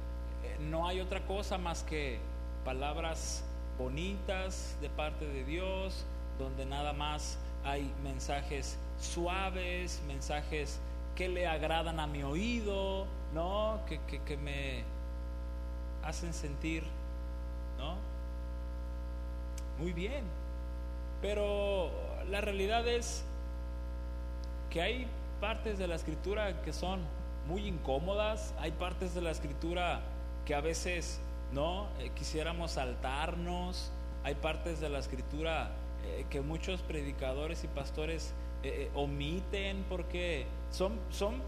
no 0.60 0.86
hay 0.86 1.00
otra 1.00 1.26
cosa 1.26 1.58
más 1.58 1.82
que 1.82 2.20
palabras 2.64 3.44
bonitas 3.78 4.76
de 4.80 4.88
parte 4.90 5.26
de 5.26 5.44
Dios, 5.44 6.06
donde 6.38 6.64
nada 6.64 6.92
más 6.92 7.36
hay 7.64 7.92
mensajes 8.04 8.78
suaves, 9.00 10.00
mensajes 10.06 10.78
que 11.16 11.28
le 11.28 11.48
agradan 11.48 11.98
a 11.98 12.06
mi 12.06 12.22
oído, 12.22 13.06
¿no? 13.34 13.80
Que, 13.88 14.00
que 14.22 14.36
me 14.36 14.84
hacen 16.04 16.32
sentir, 16.32 16.84
¿no? 17.76 17.96
Muy 19.78 19.92
bien. 19.92 20.41
Pero 21.22 21.90
la 22.28 22.40
realidad 22.40 22.86
es 22.86 23.24
que 24.70 24.82
hay 24.82 25.06
partes 25.40 25.78
de 25.78 25.86
la 25.86 25.94
escritura 25.94 26.60
que 26.62 26.72
son 26.72 27.00
muy 27.46 27.66
incómodas, 27.66 28.54
hay 28.58 28.72
partes 28.72 29.14
de 29.14 29.22
la 29.22 29.30
escritura 29.30 30.00
que 30.44 30.54
a 30.54 30.60
veces 30.60 31.20
no 31.52 31.86
eh, 32.00 32.10
quisiéramos 32.14 32.72
saltarnos, 32.72 33.92
hay 34.24 34.34
partes 34.34 34.80
de 34.80 34.88
la 34.88 34.98
escritura 34.98 35.70
eh, 36.04 36.26
que 36.28 36.40
muchos 36.40 36.80
predicadores 36.82 37.62
y 37.64 37.68
pastores 37.68 38.32
eh, 38.64 38.90
omiten, 38.94 39.84
porque 39.88 40.46
son, 40.70 40.98
son 41.10 41.40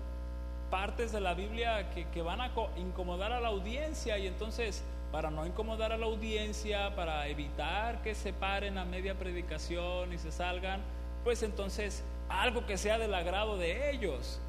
partes 0.71 1.12
de 1.12 1.21
la 1.21 1.35
Biblia 1.35 1.90
que, 1.90 2.07
que 2.09 2.23
van 2.23 2.40
a 2.40 2.50
incomodar 2.76 3.33
a 3.33 3.40
la 3.40 3.49
audiencia 3.49 4.19
y 4.19 4.26
entonces 4.26 4.85
para 5.14 5.30
no 5.30 5.47
incomodar 5.47 5.92
a 5.92 5.97
la 5.97 6.06
audiencia, 6.06 6.92
para 6.97 7.28
evitar 7.28 8.02
que 8.02 8.16
se 8.16 8.33
paren 8.33 8.78
a 8.78 8.85
media 8.85 9.14
predicación 9.14 10.12
y 10.12 10.18
se 10.18 10.33
salgan, 10.33 10.80
pues 11.23 11.44
entonces 11.44 12.02
algo 12.28 12.66
que 12.66 12.76
sea 12.76 12.99
del 12.99 13.14
agrado 13.14 13.56
de 13.56 13.92
ellos. 13.92 14.40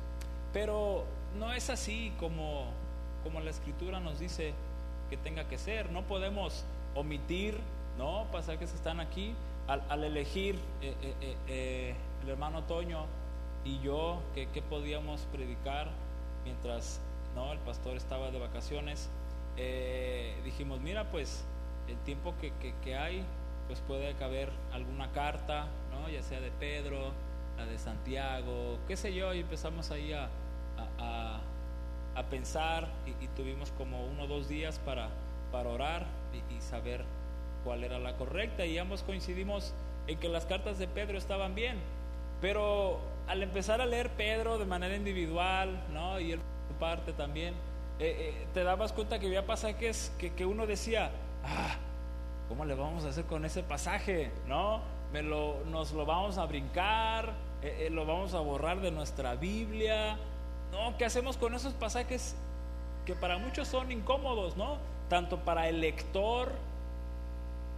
Pero 0.54 1.04
no 1.38 1.54
es 1.54 1.70
así 1.70 2.12
como, 2.20 2.66
como 3.24 3.42
la 3.42 3.52
escritura 3.52 4.00
nos 4.00 4.18
dice 4.18 4.56
que 5.12 5.18
tenga 5.18 5.48
que 5.48 5.60
ser. 5.60 5.92
No 5.92 6.02
podemos 6.02 6.66
omitir 6.96 7.60
¿no? 8.00 8.26
pasajes 8.32 8.72
que 8.72 8.76
están 8.76 9.00
aquí 9.00 9.36
al, 9.68 10.04
elegir 10.04 10.56
eh, 10.82 10.96
eh, 11.04 11.38
eh, 11.48 11.96
el 12.24 12.30
hermano 12.32 12.64
Toño 12.64 13.06
y 13.64 13.82
yo 13.82 14.20
que, 14.34 14.48
podíamos 14.64 15.22
predicar 15.32 15.90
mientras 16.44 17.00
¿no? 17.36 17.52
el 17.52 17.60
pastor 17.60 17.98
estaba 17.98 18.32
de 18.32 18.40
vacaciones. 18.40 19.12
Dijimos, 20.44 20.82
mira, 20.82 21.06
pues 21.12 21.46
el 21.88 21.98
tiempo 22.00 22.34
que, 22.40 22.52
que, 22.84 22.96
hay, 22.96 23.24
pues 23.68 23.80
puede 23.82 24.14
caber 24.16 24.50
alguna 24.74 25.12
carta, 25.12 25.68
¿no? 25.92 26.10
ya 26.10 26.22
sea 26.22 26.40
de 26.40 26.52
Pedro, 26.52 27.12
la 27.58 27.66
de 27.66 27.78
Santiago, 27.78 28.78
qué 28.88 28.98
sé 28.98 29.14
yo, 29.14 29.34
y 29.34 29.40
empezamos 29.40 29.92
ahí 29.92 30.14
a, 30.14 30.30
a, 31.00 31.42
pensar 32.30 32.88
y, 33.06 33.28
tuvimos 33.36 33.72
como 33.72 34.04
uno 34.04 34.24
o 34.24 34.28
dos 34.28 34.48
días 34.50 34.80
para, 34.80 35.10
para 35.52 35.70
orar 35.70 36.06
y, 36.34 36.60
saber 36.60 37.04
cuál 37.64 37.84
era 37.84 38.00
la 38.00 38.18
correcta 38.18 38.66
y 38.66 38.78
ambos 38.78 39.04
coincidimos 39.04 39.74
en 40.08 40.20
que 40.20 40.28
las 40.28 40.46
cartas 40.46 40.80
de 40.80 40.88
Pedro 40.88 41.18
estaban 41.18 41.54
bien, 41.54 41.78
pero 42.42 43.00
al 43.28 43.44
empezar 43.44 43.82
a 43.82 43.86
leer 43.86 44.10
Pedro 44.12 44.58
de 44.58 44.66
manera 44.66 44.96
individual, 44.96 45.84
¿no? 45.94 46.20
Y 46.20 46.32
él 46.32 46.40
parte 46.80 47.14
también, 47.14 47.54
eh, 48.00 48.34
eh, 48.34 48.48
te 48.54 48.64
dabas 48.64 48.92
cuenta 48.92 49.20
que 49.20 49.28
había 49.28 49.46
pasajes 49.46 50.12
que, 50.18 50.34
que 50.34 50.46
uno 50.46 50.68
decía, 50.68 51.12
ah, 51.46 51.78
¿cómo 52.50 52.66
le 52.66 52.76
vamos 52.76 53.06
a 53.06 53.10
hacer 53.10 53.26
con 53.26 53.46
ese 53.46 53.64
pasaje? 53.64 54.32
¿No? 54.48 54.82
Me 55.14 55.22
lo, 55.22 55.64
nos 55.66 55.94
lo 55.94 56.06
vamos 56.06 56.38
a 56.38 56.46
brincar, 56.46 57.34
eh, 57.62 57.90
lo 57.90 58.06
vamos 58.06 58.34
a 58.34 58.40
borrar 58.40 58.82
de 58.82 58.92
nuestra 58.92 59.36
Biblia, 59.36 60.18
no, 60.72 60.98
¿qué 60.98 61.06
hacemos 61.06 61.38
con 61.38 61.54
esos 61.54 61.74
pasajes 61.74 62.36
que 63.06 63.16
para 63.16 63.38
muchos 63.38 63.68
son 63.68 63.92
incómodos, 63.92 64.58
¿no? 64.58 64.78
Tanto 65.08 65.40
para 65.40 65.70
el 65.70 65.80
lector, 65.80 66.52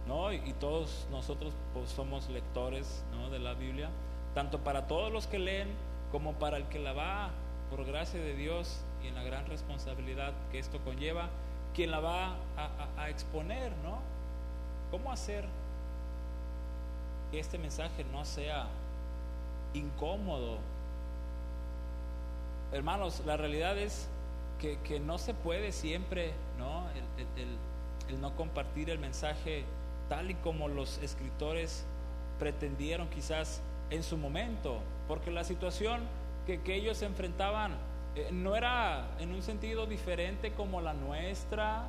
¿no? 0.08 0.32
Y, 0.32 0.52
todos 0.54 1.06
nosotros 1.12 1.52
pues, 1.74 1.90
somos 1.90 2.28
lectores, 2.28 3.04
¿no? 3.12 3.30
De 3.30 3.38
la 3.38 3.54
Biblia, 3.54 3.88
tanto 4.34 4.58
para 4.58 4.88
todos 4.88 5.12
los 5.12 5.28
que 5.28 5.38
leen 5.38 5.68
como 6.10 6.32
para 6.32 6.56
el 6.56 6.64
que 6.64 6.80
la 6.80 6.92
va 6.92 7.30
por 7.70 7.84
gracia 7.84 8.18
de 8.18 8.34
Dios 8.34 8.80
y 9.02 9.08
en 9.08 9.14
la 9.14 9.22
gran 9.22 9.46
responsabilidad 9.46 10.32
que 10.50 10.58
esto 10.58 10.78
conlleva, 10.84 11.28
quien 11.74 11.90
la 11.90 12.00
va 12.00 12.36
a, 12.96 13.10
exponer, 13.10 13.72
¿no? 13.84 13.98
¿Cómo 14.90 15.12
hacer 15.12 15.44
que 17.30 17.38
este 17.38 17.58
mensaje 17.58 18.04
no 18.04 18.24
sea 18.24 18.66
incómodo 19.74 20.58
hermanos, 22.72 23.22
la 23.24 23.36
realidad 23.36 23.78
es 23.78 24.08
que, 24.58 25.00
no 25.00 25.18
se 25.18 25.34
puede 25.34 25.72
siempre, 25.72 26.32
¿no? 26.58 26.84
El, 27.36 28.20
no 28.20 28.34
compartir 28.36 28.90
el 28.90 28.98
mensaje 28.98 29.64
tal 30.08 30.30
y 30.30 30.34
como 30.34 30.68
los 30.68 30.98
escritores 30.98 31.84
pretendieron 32.38 33.08
quizás 33.10 33.60
en 33.90 34.02
su 34.02 34.16
momento, 34.16 34.80
porque 35.06 35.30
la 35.30 35.44
situación 35.44 36.00
que, 36.46 36.60
ellos 36.74 37.02
enfrentaban 37.02 37.72
eh, 38.18 38.28
no 38.32 38.56
era 38.56 39.08
en 39.18 39.32
un 39.32 39.42
sentido 39.42 39.86
diferente 39.86 40.52
como 40.52 40.80
la 40.80 40.94
nuestra, 40.94 41.86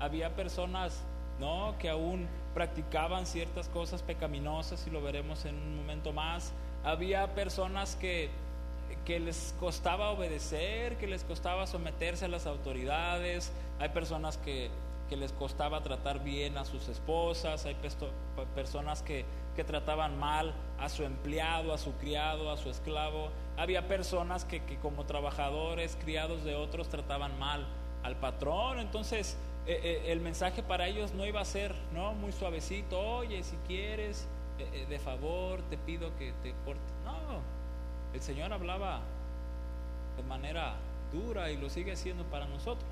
había 0.00 0.34
personas 0.34 1.02
¿no? 1.40 1.76
que 1.78 1.88
aún 1.88 2.26
practicaban 2.54 3.26
ciertas 3.26 3.68
cosas 3.68 4.02
pecaminosas 4.02 4.86
y 4.86 4.90
lo 4.90 5.02
veremos 5.02 5.44
en 5.44 5.56
un 5.56 5.76
momento 5.76 6.12
más, 6.12 6.52
había 6.84 7.34
personas 7.34 7.96
que 7.96 8.30
que 9.04 9.18
les 9.18 9.54
costaba 9.58 10.10
obedecer, 10.10 10.96
que 10.98 11.06
les 11.06 11.24
costaba 11.24 11.66
someterse 11.66 12.26
a 12.26 12.28
las 12.28 12.46
autoridades, 12.46 13.52
hay 13.80 13.88
personas 13.88 14.38
que, 14.38 14.70
les 15.10 15.32
costaba 15.32 15.82
tratar 15.82 16.24
bien 16.24 16.56
a 16.56 16.64
sus 16.64 16.88
esposas, 16.88 17.66
hay 17.66 17.76
personas 18.54 19.02
que, 19.02 19.26
que, 19.56 19.64
trataban 19.64 20.18
mal 20.18 20.54
a 20.78 20.88
su 20.88 21.04
empleado, 21.04 21.72
a 21.72 21.78
su 21.78 21.92
criado, 21.92 22.50
a 22.50 22.56
su 22.56 22.70
esclavo, 22.70 23.30
había 23.56 23.86
personas 23.88 24.44
que, 24.44 24.64
que 24.64 24.76
como 24.78 25.04
trabajadores, 25.04 25.96
criados 26.00 26.44
de 26.44 26.54
otros, 26.54 26.88
trataban 26.88 27.38
mal 27.38 27.66
al 28.02 28.16
patrón, 28.16 28.80
entonces 28.80 29.36
eh, 29.66 29.80
eh, 29.84 30.12
el 30.12 30.20
mensaje 30.20 30.62
para 30.62 30.88
ellos 30.88 31.12
no 31.14 31.24
iba 31.24 31.40
a 31.40 31.44
ser 31.44 31.72
no 31.94 32.14
muy 32.14 32.32
suavecito, 32.32 32.98
oye, 33.00 33.42
si 33.44 33.56
quieres, 33.68 34.26
eh, 34.58 34.86
de 34.88 34.98
favor, 34.98 35.62
te 35.70 35.78
pido 35.78 36.10
que 36.18 36.32
te 36.42 36.52
cortes, 36.64 36.92
no, 37.04 37.40
el 38.12 38.20
Señor 38.20 38.52
hablaba 38.52 39.00
de 40.16 40.22
manera 40.24 40.74
dura 41.12 41.50
y 41.52 41.56
lo 41.56 41.70
sigue 41.70 41.92
haciendo 41.92 42.24
para 42.24 42.46
nosotros. 42.46 42.90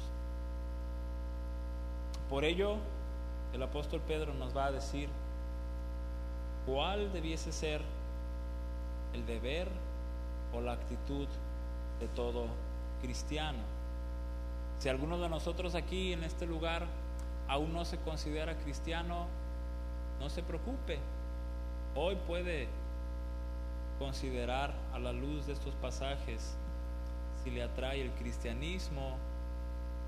Por 2.28 2.44
ello, 2.44 2.76
el 3.52 3.62
apóstol 3.62 4.00
Pedro 4.06 4.32
nos 4.34 4.56
va 4.56 4.66
a 4.66 4.72
decir 4.72 5.08
cuál 6.66 7.12
debiese 7.12 7.52
ser 7.52 7.82
el 9.12 9.26
deber 9.26 9.68
o 10.52 10.60
la 10.60 10.72
actitud 10.72 11.26
de 12.00 12.08
todo 12.08 12.46
cristiano. 13.02 13.58
Si 14.78 14.88
alguno 14.88 15.18
de 15.18 15.28
nosotros 15.28 15.74
aquí 15.74 16.12
en 16.12 16.24
este 16.24 16.46
lugar 16.46 16.86
aún 17.48 17.72
no 17.72 17.84
se 17.84 17.98
considera 17.98 18.56
cristiano, 18.56 19.26
no 20.20 20.30
se 20.30 20.42
preocupe. 20.42 20.98
Hoy 21.94 22.16
puede 22.26 22.68
considerar 23.98 24.72
a 24.94 24.98
la 24.98 25.12
luz 25.12 25.46
de 25.46 25.52
estos 25.52 25.74
pasajes 25.74 26.56
si 27.42 27.50
le 27.50 27.62
atrae 27.62 28.02
el 28.02 28.10
cristianismo 28.12 29.16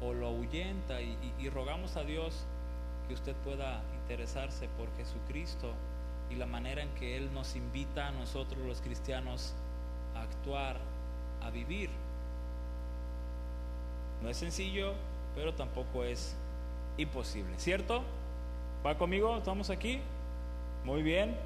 o 0.00 0.12
lo 0.12 0.28
ahuyenta 0.28 1.00
y, 1.00 1.48
rogamos 1.50 1.96
a 1.96 2.02
Dios 2.02 2.44
que 3.08 3.14
usted 3.14 3.34
pueda 3.44 3.82
interesarse 4.02 4.68
por 4.78 4.88
Jesucristo 4.96 5.72
y 6.32 6.36
la 6.36 6.46
manera 6.46 6.82
en 6.82 6.88
que 6.94 7.16
Él 7.16 7.32
nos 7.34 7.54
invita 7.56 8.08
a 8.08 8.10
nosotros 8.12 8.58
los 8.66 8.80
cristianos 8.80 9.54
a 10.14 10.22
actuar, 10.22 10.78
a 11.42 11.50
vivir. 11.50 11.90
No 14.22 14.28
es 14.30 14.36
sencillo, 14.38 14.94
pero 15.34 15.52
tampoco 15.54 16.04
es 16.04 16.34
imposible, 16.96 17.58
¿cierto? 17.58 18.02
¿Va 18.84 18.96
conmigo? 18.96 19.36
¿Estamos 19.36 19.68
aquí? 19.70 20.00
Muy 20.84 21.02
bien. 21.02 21.36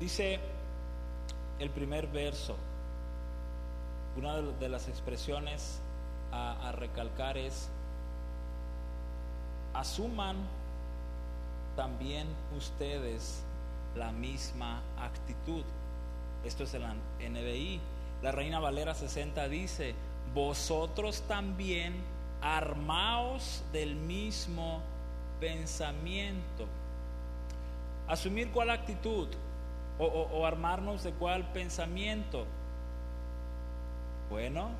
Dice 0.00 0.40
el 1.58 1.70
primer 1.70 2.06
verso, 2.08 2.56
una 4.16 4.42
de 4.42 4.68
las 4.68 4.88
expresiones 4.88 5.80
a, 6.32 6.72
recalcar 6.72 7.38
es, 7.38 7.70
asuman 9.80 10.36
también 11.76 12.26
ustedes 12.56 13.42
la 13.94 14.12
misma 14.12 14.82
actitud. 14.98 15.64
Esto 16.44 16.64
es 16.64 16.74
el 16.74 16.82
NBI. 16.82 17.80
La 18.22 18.32
Reina 18.32 18.60
Valera 18.60 18.94
60 18.94 19.48
dice, 19.48 19.94
vosotros 20.34 21.22
también 21.22 21.94
armaos 22.40 23.62
del 23.72 23.94
mismo 23.96 24.80
pensamiento. 25.40 26.66
Asumir 28.08 28.50
cuál 28.50 28.70
actitud? 28.70 29.28
o, 29.98 30.46
armarnos 30.46 31.02
de 31.02 31.12
cuál 31.12 31.44
pensamiento. 31.52 32.44
Bueno, 34.30 34.70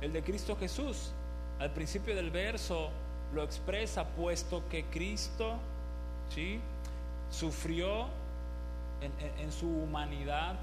el 0.00 0.12
de 0.12 0.22
Cristo 0.22 0.56
Jesús. 0.56 1.12
Al 1.58 1.70
principio 1.70 2.14
del 2.14 2.30
verso 2.30 2.90
lo 3.34 3.42
expresa, 3.42 4.04
puesto 4.04 4.62
que 4.68 4.84
Cristo 4.84 5.56
¿sí? 6.34 6.60
sufrió 7.30 8.08
en, 9.00 9.52
su 9.52 9.66
humanidad 9.66 10.56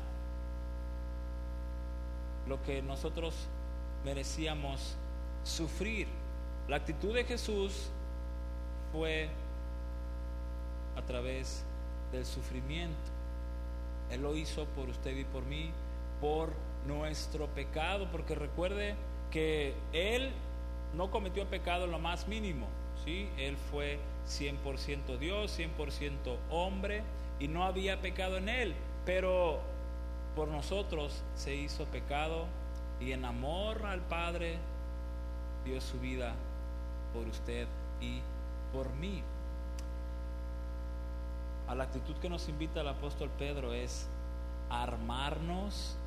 lo 2.48 2.62
que 2.64 2.82
nosotros 2.82 3.34
merecíamos 4.06 4.96
sufrir. 5.44 6.08
La 6.68 6.78
actitud 6.78 7.14
de 7.14 7.24
Jesús 7.24 7.90
fue 8.92 9.30
a 10.96 11.02
través 11.02 11.64
del 12.12 12.26
sufrimiento. 12.26 12.96
Él 14.12 14.22
lo 14.22 14.36
hizo 14.36 14.66
por 14.66 14.88
usted 14.90 15.16
y 15.18 15.26
por 15.26 15.44
mí, 15.44 15.72
por 16.22 16.54
nuestro 16.86 17.48
pecado, 17.48 18.08
porque 18.12 18.36
recuerde 18.36 18.96
que 19.32 19.74
Él 19.92 20.32
no 20.96 21.12
cometió 21.12 21.46
pecado 21.46 21.86
en 21.86 21.92
lo 21.92 22.00
más 22.00 22.28
mínimo, 22.28 22.68
¿sí? 23.04 23.30
Él 23.38 23.58
fue 23.72 24.00
100% 24.28 25.18
Dios, 25.18 25.58
100% 25.58 26.38
hombre 26.50 27.04
y 27.40 27.48
no 27.48 27.64
había 27.64 28.02
pecado 28.02 28.38
en 28.38 28.50
él, 28.50 28.76
pero 29.06 29.60
por 30.36 30.48
nosotros 30.48 31.24
se 31.36 31.56
hizo 31.56 31.86
pecado 31.86 32.46
y 33.00 33.12
en 33.12 33.26
amor 33.26 33.86
al 33.86 34.02
Padre 34.02 34.58
dio 35.66 35.80
su 35.82 36.00
vida 36.00 36.34
por 37.14 37.28
usted 37.28 37.68
y 38.02 38.22
por 38.74 38.90
mí. 38.94 39.24
A 41.68 41.76
la 41.76 41.84
actitud 41.84 42.16
que 42.18 42.30
nos 42.30 42.48
invita 42.48 42.82
el 42.82 42.88
apóstol 42.88 43.30
Pedro 43.38 43.74
es 43.74 44.08
armarnos 44.70 45.98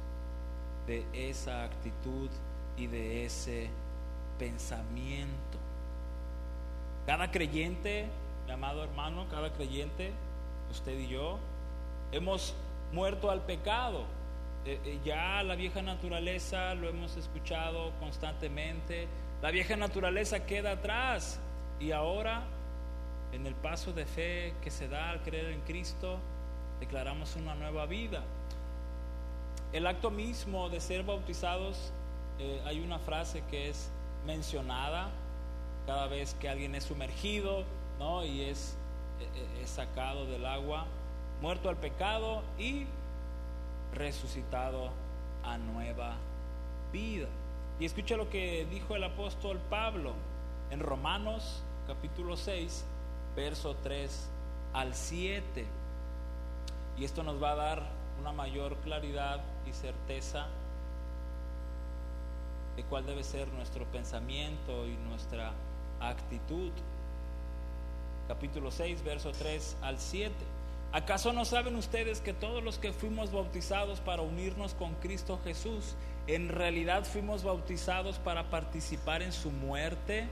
de 0.86 1.04
esa 1.12 1.64
actitud 1.64 2.30
y 2.76 2.86
de 2.86 3.24
ese 3.26 3.68
pensamiento. 4.40 5.58
Cada 7.06 7.30
creyente, 7.30 8.06
mi 8.46 8.52
amado 8.52 8.82
hermano, 8.82 9.26
cada 9.30 9.52
creyente, 9.52 10.12
usted 10.70 10.98
y 10.98 11.08
yo, 11.08 11.38
hemos 12.10 12.54
muerto 12.92 13.30
al 13.30 13.42
pecado. 13.42 14.04
Eh, 14.64 14.80
eh, 14.84 14.98
ya 15.04 15.42
la 15.42 15.56
vieja 15.56 15.82
naturaleza 15.82 16.74
lo 16.74 16.88
hemos 16.88 17.16
escuchado 17.18 17.92
constantemente. 18.00 19.06
La 19.42 19.50
vieja 19.50 19.76
naturaleza 19.76 20.46
queda 20.46 20.72
atrás 20.72 21.38
y 21.78 21.92
ahora 21.92 22.42
en 23.32 23.46
el 23.46 23.54
paso 23.54 23.92
de 23.92 24.06
fe 24.06 24.54
que 24.62 24.70
se 24.70 24.88
da 24.88 25.10
al 25.10 25.22
creer 25.22 25.52
en 25.52 25.60
Cristo, 25.60 26.18
declaramos 26.80 27.36
una 27.36 27.54
nueva 27.54 27.84
vida. 27.84 28.22
El 29.74 29.86
acto 29.86 30.10
mismo 30.10 30.70
de 30.70 30.80
ser 30.80 31.04
bautizados, 31.04 31.92
eh, 32.38 32.62
hay 32.64 32.80
una 32.80 32.98
frase 32.98 33.42
que 33.50 33.68
es 33.68 33.90
mencionada 34.26 35.08
cada 35.86 36.06
vez 36.06 36.34
que 36.34 36.48
alguien 36.48 36.74
es 36.74 36.84
sumergido 36.84 37.64
¿no? 37.98 38.24
y 38.24 38.42
es, 38.42 38.76
es 39.62 39.70
sacado 39.70 40.26
del 40.26 40.46
agua, 40.46 40.86
muerto 41.40 41.68
al 41.68 41.76
pecado 41.76 42.42
y 42.58 42.86
resucitado 43.94 44.90
a 45.42 45.58
nueva 45.58 46.14
vida. 46.92 47.28
Y 47.78 47.86
escucha 47.86 48.16
lo 48.16 48.28
que 48.28 48.66
dijo 48.70 48.94
el 48.94 49.04
apóstol 49.04 49.58
Pablo 49.70 50.12
en 50.70 50.80
Romanos 50.80 51.62
capítulo 51.86 52.36
6, 52.36 52.84
verso 53.34 53.74
3 53.82 54.28
al 54.74 54.94
7. 54.94 55.66
Y 56.98 57.04
esto 57.04 57.22
nos 57.22 57.42
va 57.42 57.52
a 57.52 57.56
dar 57.56 57.82
una 58.20 58.32
mayor 58.32 58.76
claridad 58.76 59.40
y 59.66 59.72
certeza 59.72 60.46
de 62.76 62.82
cuál 62.84 63.06
debe 63.06 63.24
ser 63.24 63.48
nuestro 63.48 63.84
pensamiento 63.86 64.86
y 64.86 64.96
nuestra 65.08 65.52
actitud. 66.00 66.70
Capítulo 68.28 68.70
6, 68.70 69.02
verso 69.02 69.32
3 69.32 69.76
al 69.82 69.98
7. 69.98 70.32
¿Acaso 70.92 71.32
no 71.32 71.44
saben 71.44 71.76
ustedes 71.76 72.20
que 72.20 72.32
todos 72.32 72.64
los 72.64 72.78
que 72.78 72.92
fuimos 72.92 73.30
bautizados 73.30 74.00
para 74.00 74.22
unirnos 74.22 74.74
con 74.74 74.94
Cristo 74.96 75.38
Jesús, 75.44 75.94
en 76.26 76.48
realidad 76.48 77.04
fuimos 77.04 77.44
bautizados 77.44 78.18
para 78.18 78.50
participar 78.50 79.22
en 79.22 79.32
su 79.32 79.50
muerte? 79.50 80.26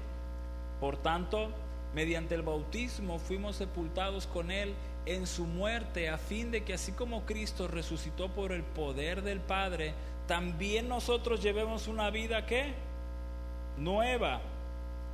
Por 0.80 0.96
tanto, 0.96 1.50
mediante 1.94 2.34
el 2.34 2.42
bautismo 2.42 3.18
fuimos 3.18 3.56
sepultados 3.56 4.26
con 4.26 4.50
Él 4.50 4.74
en 5.06 5.26
su 5.26 5.44
muerte, 5.44 6.08
a 6.08 6.18
fin 6.18 6.50
de 6.50 6.64
que 6.64 6.74
así 6.74 6.92
como 6.92 7.24
Cristo 7.24 7.68
resucitó 7.68 8.28
por 8.28 8.52
el 8.52 8.62
poder 8.62 9.22
del 9.22 9.40
Padre, 9.40 9.94
también 10.28 10.88
nosotros 10.88 11.42
llevemos 11.42 11.88
una 11.88 12.10
vida 12.10 12.46
que 12.46 12.74
nueva. 13.78 14.40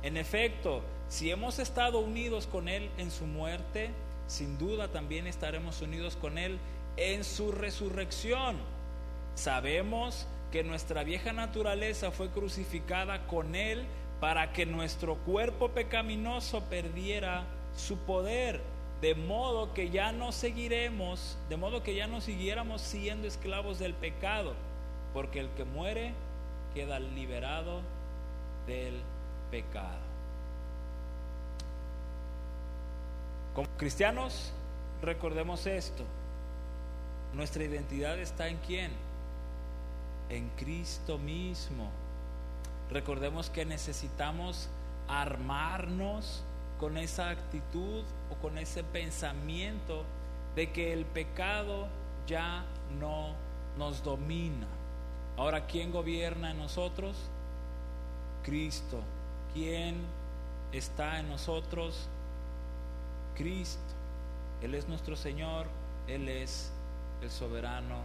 En 0.03 0.17
efecto, 0.17 0.83
si 1.07 1.31
hemos 1.31 1.57
estado 1.57 1.99
unidos 1.99 2.45
con 2.45 2.67
Él 2.67 2.91
en 2.97 3.09
su 3.09 3.25
muerte, 3.25 3.89
sin 4.27 4.57
duda 4.57 4.89
también 4.89 5.25
estaremos 5.25 5.81
unidos 5.81 6.17
con 6.17 6.37
Él 6.37 6.59
en 6.97 7.23
su 7.23 7.53
resurrección. 7.53 8.57
Sabemos 9.35 10.27
que 10.51 10.63
nuestra 10.63 11.03
vieja 11.05 11.31
naturaleza 11.31 12.11
fue 12.11 12.29
crucificada 12.29 13.25
con 13.25 13.55
Él 13.55 13.85
para 14.19 14.51
que 14.51 14.65
nuestro 14.65 15.15
cuerpo 15.15 15.69
pecaminoso 15.69 16.61
perdiera 16.65 17.45
su 17.75 17.97
poder, 17.99 18.61
de 18.99 19.15
modo 19.15 19.73
que 19.73 19.89
ya 19.89 20.11
no 20.11 20.33
seguiremos, 20.33 21.37
de 21.47 21.55
modo 21.55 21.83
que 21.83 21.95
ya 21.95 22.07
no 22.07 22.19
siguiéramos 22.19 22.81
siendo 22.81 23.27
esclavos 23.27 23.79
del 23.79 23.93
pecado, 23.93 24.55
porque 25.15 25.39
el 25.39 25.49
que 25.51 25.63
muere 25.63 26.13
queda 26.73 26.99
liberado 26.99 27.79
del 28.67 29.01
pecado. 29.49 30.03
Como 33.53 33.69
cristianos, 33.77 34.51
recordemos 35.01 35.67
esto. 35.67 36.03
Nuestra 37.33 37.63
identidad 37.63 38.19
está 38.19 38.49
en 38.49 38.57
quién? 38.57 38.91
En 40.27 40.49
Cristo 40.57 41.17
mismo. 41.17 41.89
Recordemos 42.91 43.49
que 43.49 43.63
necesitamos 43.63 44.67
armarnos 45.07 46.43
con 46.77 46.97
esa 46.97 47.29
actitud 47.29 48.03
o 48.29 48.35
con 48.41 48.57
ese 48.57 48.83
pensamiento 48.83 50.03
de 50.57 50.73
que 50.73 50.91
el 50.91 51.05
pecado 51.05 51.87
ya 52.27 52.65
no 52.99 53.33
nos 53.77 54.03
domina. 54.03 54.67
Ahora, 55.37 55.65
¿quién 55.65 55.91
gobierna 55.91 56.51
en 56.51 56.57
nosotros? 56.57 57.15
Cristo. 58.43 59.01
¿Quién 59.53 59.95
está 60.71 61.19
en 61.19 61.29
nosotros? 61.29 62.07
Cristo. 63.35 63.81
Él 64.61 64.75
es 64.75 64.87
nuestro 64.87 65.15
Señor, 65.15 65.67
Él 66.07 66.29
es 66.29 66.71
el 67.21 67.29
soberano 67.29 67.99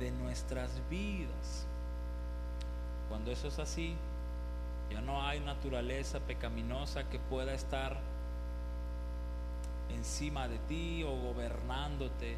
de 0.00 0.10
nuestras 0.10 0.70
vidas. 0.90 1.66
Cuando 3.08 3.30
eso 3.30 3.48
es 3.48 3.58
así, 3.58 3.94
ya 4.90 5.00
no 5.00 5.22
hay 5.22 5.40
naturaleza 5.40 6.20
pecaminosa 6.20 7.08
que 7.08 7.18
pueda 7.18 7.54
estar 7.54 7.98
encima 9.94 10.48
de 10.48 10.58
ti 10.58 11.04
o 11.04 11.14
gobernándote 11.14 12.36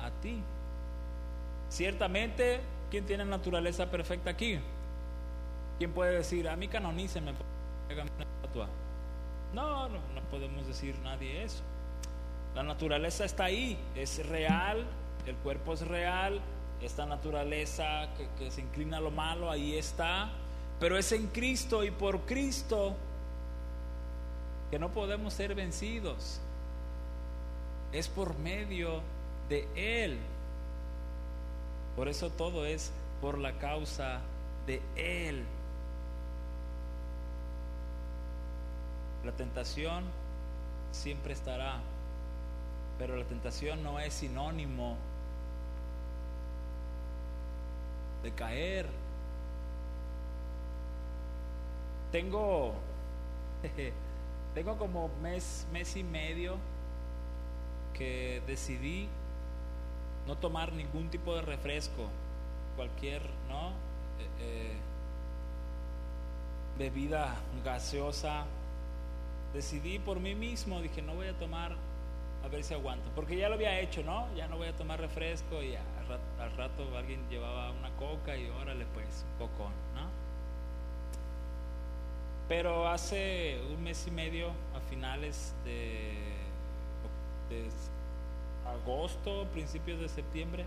a 0.00 0.10
ti. 0.22 0.42
Ciertamente, 1.68 2.60
¿quién 2.90 3.06
tiene 3.06 3.24
naturaleza 3.24 3.90
perfecta 3.90 4.30
aquí? 4.30 4.58
¿Quién 5.78 5.92
puede 5.92 6.16
decir, 6.16 6.48
a 6.48 6.56
mí 6.56 6.68
canonícenme, 6.68 7.32
una 7.90 8.24
estatua? 8.42 8.68
No, 9.52 9.88
no, 9.88 9.98
no 10.14 10.20
podemos 10.30 10.66
decir 10.66 10.98
nadie 11.00 11.44
eso. 11.44 11.62
La 12.54 12.62
naturaleza 12.62 13.24
está 13.24 13.44
ahí, 13.44 13.78
es 13.96 14.24
real, 14.28 14.84
el 15.26 15.34
cuerpo 15.36 15.74
es 15.74 15.86
real, 15.86 16.40
esta 16.80 17.06
naturaleza 17.06 18.08
que, 18.38 18.50
se 18.50 18.60
inclina 18.60 18.98
a 18.98 19.00
lo 19.00 19.10
malo, 19.10 19.50
ahí 19.50 19.76
está, 19.76 20.30
pero 20.78 20.98
es 20.98 21.10
en 21.12 21.28
Cristo 21.28 21.82
y 21.82 21.90
por 21.90 22.20
Cristo 22.20 22.94
que 24.70 24.78
no 24.78 24.90
podemos 24.90 25.32
ser 25.32 25.54
vencidos. 25.54 26.40
Es 27.92 28.08
por 28.08 28.36
medio 28.38 29.00
de 29.48 29.68
Él. 29.76 30.18
Por 31.96 32.08
eso 32.08 32.30
todo 32.30 32.66
es 32.66 32.92
por 33.20 33.38
la 33.38 33.58
causa 33.58 34.20
de 34.66 34.82
Él. 34.96 35.44
La 39.24 39.32
tentación 39.32 40.04
siempre 40.92 41.32
estará 41.32 41.80
pero 42.98 43.16
la 43.16 43.24
tentación 43.24 43.82
no 43.82 43.98
es 43.98 44.14
sinónimo 44.14 44.96
de 48.22 48.32
caer. 48.32 48.86
Tengo, 52.12 52.74
tengo 54.54 54.78
como 54.78 55.08
mes, 55.20 55.66
mes 55.72 55.96
y 55.96 56.04
medio 56.04 56.56
que 57.92 58.42
decidí 58.46 59.08
no 60.26 60.36
tomar 60.36 60.72
ningún 60.72 61.10
tipo 61.10 61.34
de 61.34 61.42
refresco, 61.42 62.08
cualquier, 62.76 63.22
¿no? 63.48 63.68
Eh, 63.68 64.28
eh, 64.40 64.76
bebida 66.78 67.36
gaseosa. 67.64 68.44
Decidí 69.52 69.98
por 69.98 70.18
mí 70.18 70.34
mismo, 70.34 70.80
dije, 70.80 71.00
no 71.02 71.14
voy 71.14 71.28
a 71.28 71.34
tomar 71.34 71.76
a 72.44 72.48
ver 72.48 72.62
si 72.62 72.74
aguanto. 72.74 73.08
Porque 73.14 73.36
ya 73.36 73.48
lo 73.48 73.54
había 73.54 73.80
hecho, 73.80 74.02
¿no? 74.02 74.26
Ya 74.34 74.48
no 74.48 74.56
voy 74.56 74.68
a 74.68 74.76
tomar 74.76 75.00
refresco 75.00 75.62
y 75.62 75.76
al 75.76 76.56
rato, 76.56 76.96
alguien 76.96 77.20
llevaba 77.30 77.70
una 77.70 77.90
coca 77.96 78.36
y 78.36 78.48
órale 78.50 78.84
pues, 78.92 79.24
un 79.32 79.38
poco, 79.38 79.70
¿no? 79.94 80.08
Pero 82.48 82.88
hace 82.88 83.58
un 83.74 83.82
mes 83.82 84.06
y 84.06 84.10
medio, 84.10 84.48
a 84.76 84.80
finales 84.90 85.54
de, 85.64 86.12
de 87.48 87.68
agosto, 88.66 89.46
principios 89.52 90.00
de 90.00 90.08
septiembre, 90.08 90.64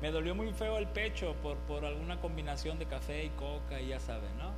me 0.00 0.10
dolió 0.10 0.34
muy 0.34 0.52
feo 0.52 0.76
el 0.76 0.86
pecho 0.86 1.34
por, 1.42 1.56
por 1.58 1.84
alguna 1.84 2.20
combinación 2.20 2.78
de 2.78 2.86
café 2.86 3.24
y 3.24 3.30
coca 3.30 3.80
y 3.80 3.88
ya 3.88 4.00
saben, 4.00 4.36
¿no? 4.38 4.50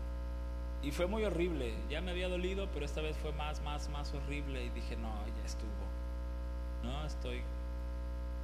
Y 0.82 0.90
fue 0.90 1.06
muy 1.06 1.24
horrible. 1.24 1.74
Ya 1.88 2.00
me 2.00 2.10
había 2.10 2.28
dolido, 2.28 2.68
pero 2.72 2.84
esta 2.84 3.00
vez 3.00 3.16
fue 3.18 3.32
más, 3.32 3.60
más, 3.62 3.88
más 3.90 4.12
horrible. 4.14 4.64
Y 4.64 4.70
dije, 4.70 4.96
no, 4.96 5.12
ya 5.26 5.44
estuvo. 5.44 5.68
No, 6.84 7.04
estoy 7.04 7.42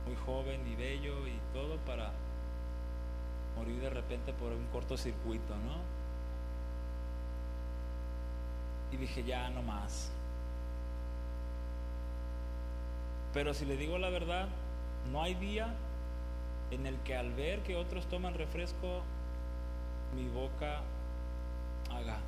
muy 0.07 0.16
joven 0.16 0.66
y 0.66 0.75
bello 0.75 1.27
y 1.27 1.38
todo 1.53 1.77
para 1.79 2.12
morir 3.57 3.81
de 3.81 3.90
repente 3.90 4.33
por 4.33 4.53
un 4.53 4.66
cortocircuito, 4.66 5.55
¿no? 5.57 5.79
Y 8.92 8.97
dije, 8.97 9.23
ya 9.25 9.49
no 9.51 9.62
más. 9.62 10.11
Pero 13.35 13.53
si 13.53 13.64
le 13.64 13.77
digo 13.77 13.99
la 13.99 14.11
verdad, 14.11 14.47
no 15.11 15.20
hay 15.20 15.35
día 15.35 15.75
en 16.70 16.87
el 16.87 16.97
que 17.01 17.16
al 17.16 17.33
ver 17.33 17.61
que 17.64 17.75
otros 17.75 18.07
toman 18.07 18.35
refresco, 18.35 19.03
mi 20.14 20.29
boca 20.29 20.83
haga. 21.90 22.18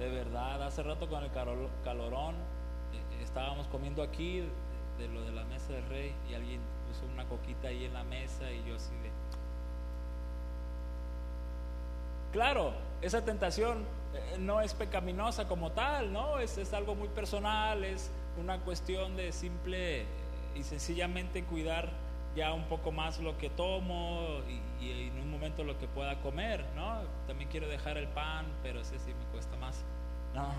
De 0.00 0.08
verdad, 0.10 0.62
hace 0.62 0.82
rato 0.82 1.08
con 1.08 1.22
el 1.22 1.30
calorón 1.30 2.34
eh, 2.34 3.22
estábamos 3.22 3.66
comiendo 3.68 4.02
aquí 4.02 4.44
de 4.98 5.08
lo 5.08 5.22
de 5.22 5.32
la 5.32 5.44
mesa 5.44 5.72
del 5.72 5.88
rey 5.88 6.14
y 6.28 6.34
alguien 6.34 6.60
puso 6.88 7.04
una 7.12 7.24
coquita 7.26 7.68
ahí 7.68 7.84
en 7.84 7.94
la 7.94 8.02
mesa 8.04 8.50
y 8.50 8.64
yo 8.64 8.74
así 8.74 8.94
de... 8.96 9.10
Claro, 12.32 12.74
esa 13.02 13.24
tentación 13.24 13.84
eh, 14.14 14.36
no 14.38 14.60
es 14.60 14.74
pecaminosa 14.74 15.46
como 15.46 15.72
tal, 15.72 16.12
¿no? 16.12 16.38
Es, 16.38 16.58
es 16.58 16.72
algo 16.72 16.94
muy 16.94 17.08
personal, 17.08 17.84
es 17.84 18.10
una 18.40 18.58
cuestión 18.60 19.16
de 19.16 19.32
simple 19.32 20.06
y 20.54 20.62
sencillamente 20.62 21.44
cuidar 21.44 21.90
ya 22.36 22.52
un 22.52 22.64
poco 22.64 22.92
más 22.92 23.18
lo 23.18 23.36
que 23.38 23.50
tomo 23.50 24.40
y, 24.80 24.90
en 24.90 25.18
un 25.18 25.30
momento 25.30 25.64
lo 25.64 25.76
que 25.78 25.88
pueda 25.88 26.20
comer, 26.20 26.64
¿no? 26.76 27.00
También 27.26 27.50
quiero 27.50 27.68
dejar 27.68 27.98
el 27.98 28.06
pan, 28.08 28.46
pero 28.62 28.80
ese 28.80 28.98
sí 29.00 29.12
me 29.12 29.24
cuesta 29.32 29.56
más, 29.56 29.82
¿no? 30.34 30.52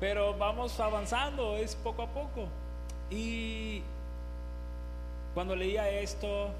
Pero 0.00 0.36
vamos 0.36 0.78
avanzando, 0.80 1.56
es 1.56 1.76
poco 1.76 2.02
a 2.02 2.08
poco. 2.08 2.48
Y 3.08 3.82
cuando 5.32 5.54
leía 5.54 5.88
esto, 5.88 6.50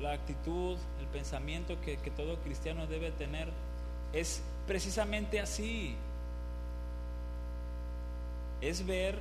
la 0.00 0.12
actitud, 0.12 0.76
el 1.00 1.06
pensamiento 1.06 1.80
que, 1.80 1.96
que 1.96 2.10
todo 2.10 2.36
cristiano 2.40 2.86
debe 2.86 3.10
tener 3.10 3.48
es 4.12 4.42
precisamente 4.66 5.40
así. 5.40 5.94
Es 8.60 8.86
ver 8.86 9.18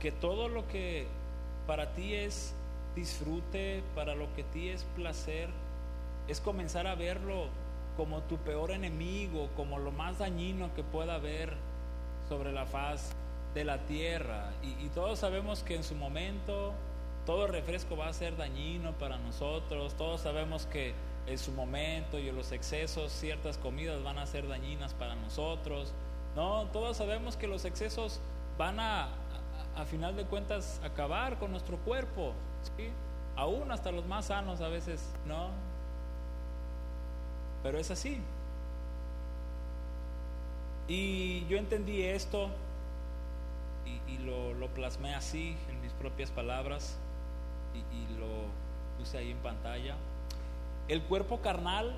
que 0.00 0.12
todo 0.12 0.48
lo 0.48 0.68
que 0.68 1.06
para 1.66 1.92
ti 1.92 2.14
es 2.14 2.54
disfrute, 2.94 3.82
para 3.94 4.14
lo 4.14 4.32
que 4.34 4.42
ti 4.44 4.68
es 4.68 4.84
placer, 4.96 5.48
es 6.28 6.40
comenzar 6.40 6.86
a 6.86 6.94
verlo 6.94 7.48
como 7.96 8.20
tu 8.22 8.36
peor 8.38 8.70
enemigo, 8.70 9.48
como 9.56 9.78
lo 9.78 9.90
más 9.90 10.18
dañino 10.18 10.74
que 10.74 10.82
pueda 10.82 11.14
haber 11.14 11.54
sobre 12.28 12.52
la 12.52 12.66
faz 12.66 13.12
de 13.54 13.64
la 13.64 13.78
tierra. 13.78 14.52
Y, 14.62 14.88
todos 14.88 15.18
sabemos 15.18 15.62
que 15.62 15.76
en 15.76 15.84
su 15.84 15.94
momento 15.94 16.72
todo 17.24 17.46
refresco 17.46 17.96
va 17.96 18.08
a 18.08 18.12
ser 18.12 18.36
dañino 18.36 18.92
para 18.92 19.18
nosotros, 19.18 19.94
todos 19.94 20.20
sabemos 20.20 20.66
que 20.66 20.94
en 21.26 21.38
su 21.38 21.52
momento 21.52 22.18
y 22.18 22.28
en 22.28 22.36
los 22.36 22.52
excesos 22.52 23.12
ciertas 23.12 23.58
comidas 23.58 24.02
van 24.02 24.18
a 24.18 24.26
ser 24.26 24.46
dañinas 24.48 24.94
para 24.94 25.14
nosotros. 25.14 25.92
No, 26.34 26.66
todos 26.72 26.96
sabemos 26.96 27.36
que 27.36 27.48
los 27.48 27.64
excesos 27.64 28.20
van 28.58 28.78
a, 28.80 29.08
a 29.76 29.84
final 29.84 30.16
de 30.16 30.24
cuentas 30.24 30.80
acabar 30.84 31.38
con 31.38 31.50
nuestro 31.50 31.76
cuerpo, 31.78 32.32
¿sí? 32.76 32.90
aún 33.36 33.70
hasta 33.70 33.92
los 33.92 34.06
más 34.06 34.26
sanos 34.26 34.60
a 34.60 34.68
veces, 34.68 35.06
¿no? 35.26 35.50
Pero 37.62 37.78
es 37.78 37.90
así. 37.90 38.20
Y 40.88 41.46
yo 41.46 41.58
entendí 41.58 42.02
esto 42.02 42.48
y, 43.84 44.18
lo, 44.18 44.68
plasmé 44.74 45.14
así 45.14 45.56
en 45.70 45.80
mis 45.80 45.92
propias 45.92 46.30
palabras 46.30 46.96
y, 47.74 47.78
y 47.96 48.18
lo 48.18 48.26
puse 48.98 49.18
ahí 49.18 49.30
en 49.30 49.38
pantalla. 49.38 49.94
El 50.88 51.02
cuerpo 51.02 51.40
carnal 51.40 51.94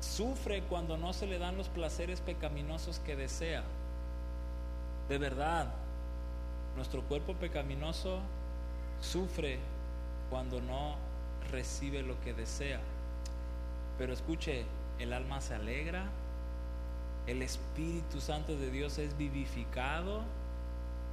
sufre 0.00 0.62
cuando 0.62 0.96
no 0.96 1.12
se 1.12 1.26
le 1.26 1.38
dan 1.38 1.56
los 1.56 1.68
placeres 1.68 2.20
pecaminosos 2.20 2.98
que 3.00 3.16
desea. 3.16 3.62
De 5.08 5.18
verdad, 5.18 5.72
nuestro 6.76 7.02
cuerpo 7.02 7.34
pecaminoso 7.34 8.20
sufre 9.00 9.58
cuando 10.30 10.60
no 10.60 10.96
recibe 11.50 12.02
lo 12.02 12.20
que 12.22 12.34
desea. 12.34 12.80
Pero 13.98 14.12
escuche, 14.12 14.64
el 14.98 15.12
alma 15.12 15.40
se 15.40 15.54
alegra, 15.54 16.04
el 17.26 17.42
Espíritu 17.42 18.20
Santo 18.20 18.56
de 18.56 18.70
Dios 18.70 18.98
es 18.98 19.16
vivificado 19.16 20.22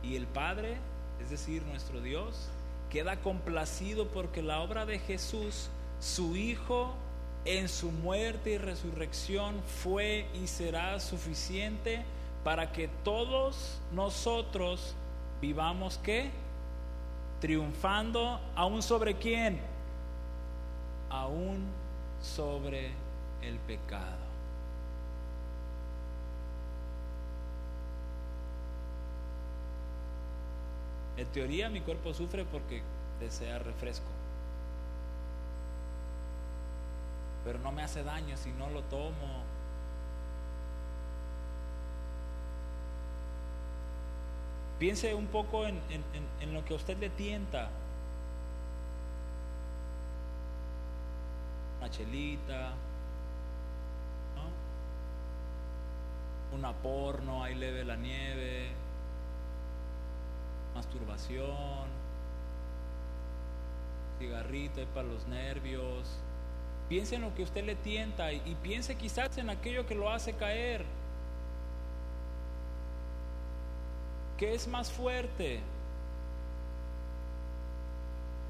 y 0.03 0.15
el 0.15 0.25
Padre, 0.25 0.77
es 1.21 1.29
decir, 1.29 1.63
nuestro 1.63 2.01
Dios, 2.01 2.47
queda 2.89 3.17
complacido 3.17 4.07
porque 4.07 4.41
la 4.41 4.59
obra 4.59 4.85
de 4.85 4.99
Jesús, 4.99 5.69
su 6.01 6.35
Hijo, 6.35 6.91
en 7.45 7.69
su 7.69 7.91
muerte 7.91 8.51
y 8.51 8.57
resurrección 8.57 9.61
fue 9.83 10.27
y 10.33 10.47
será 10.47 10.99
suficiente 10.99 12.03
para 12.43 12.71
que 12.71 12.89
todos 13.03 13.79
nosotros 13.93 14.95
vivamos 15.39 15.99
qué? 15.99 16.31
Triunfando 17.39 18.39
aún 18.55 18.81
sobre 18.81 19.15
quién? 19.15 19.59
Aún 21.09 21.65
sobre 22.21 22.91
el 23.41 23.57
pecado. 23.59 24.21
En 31.17 31.27
teoría 31.27 31.69
mi 31.69 31.81
cuerpo 31.81 32.13
sufre 32.13 32.45
porque 32.45 32.81
desea 33.19 33.59
refresco. 33.59 34.20
Pero 37.43 37.59
no 37.59 37.71
me 37.71 37.83
hace 37.83 38.03
daño 38.03 38.37
si 38.37 38.51
no 38.51 38.69
lo 38.69 38.81
tomo 38.83 39.51
Piense 44.81 45.13
un 45.13 45.27
poco 45.27 45.67
en, 45.67 45.79
lo 46.53 46.65
que 46.65 46.73
a 46.73 46.77
usted 46.77 46.97
le 46.97 47.11
tienta. 47.11 47.69
Una 51.77 51.91
chelita, 51.91 52.73
una 56.51 56.73
porno, 56.73 57.43
ahí 57.43 57.53
leve 57.53 57.85
la 57.85 57.95
nieve, 57.95 58.71
masturbación, 60.73 61.87
cigarrito 64.17 64.83
para 64.95 65.07
los 65.07 65.27
nervios. 65.27 66.07
Piense 66.91 67.15
en 67.15 67.21
lo 67.21 67.33
que 67.33 67.43
usted 67.43 67.63
le 67.63 67.75
tienta 67.75 68.33
y 68.33 68.57
piense 68.61 68.97
quizás 68.97 69.37
en 69.37 69.49
aquello 69.49 69.87
que 69.87 69.95
lo 69.95 70.09
hace 70.09 70.33
caer. 70.33 70.83
¿Qué 74.37 74.53
es 74.53 74.67
más 74.67 74.91
fuerte? 74.91 75.61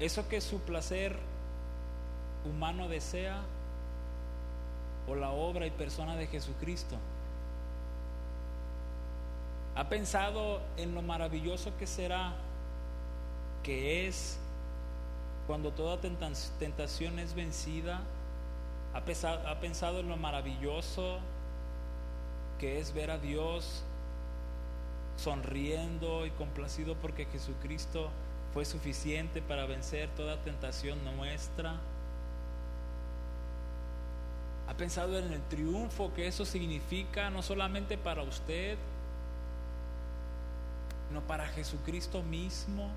¿Eso 0.00 0.26
que 0.28 0.40
su 0.40 0.58
placer 0.58 1.16
humano 2.44 2.88
desea 2.88 3.42
o 5.06 5.14
la 5.14 5.30
obra 5.30 5.64
y 5.64 5.70
persona 5.70 6.16
de 6.16 6.26
Jesucristo? 6.26 6.96
¿Ha 9.76 9.88
pensado 9.88 10.60
en 10.76 10.96
lo 10.96 11.02
maravilloso 11.02 11.70
que 11.78 11.86
será, 11.86 12.32
que 13.62 14.08
es 14.08 14.36
cuando 15.46 15.70
toda 15.70 16.00
tentación 16.00 17.20
es 17.20 17.34
vencida? 17.36 18.02
¿Ha 18.94 19.60
pensado 19.60 20.00
en 20.00 20.08
lo 20.08 20.16
maravilloso 20.16 21.18
que 22.58 22.78
es 22.78 22.92
ver 22.92 23.10
a 23.10 23.18
Dios 23.18 23.82
sonriendo 25.16 26.26
y 26.26 26.30
complacido 26.30 26.94
porque 26.96 27.26
Jesucristo 27.26 28.10
fue 28.52 28.64
suficiente 28.64 29.40
para 29.40 29.66
vencer 29.66 30.10
toda 30.10 30.36
tentación 30.42 30.98
nuestra. 31.16 31.76
¿Ha 34.68 34.74
pensado 34.74 35.18
en 35.18 35.32
el 35.32 35.42
triunfo 35.42 36.12
que 36.14 36.26
eso 36.26 36.44
significa 36.44 37.30
no 37.30 37.42
solamente 37.42 37.98
para 37.98 38.22
usted, 38.22 38.78
sino 41.08 41.20
para 41.22 41.46
Jesucristo 41.48 42.22
mismo? 42.22 42.90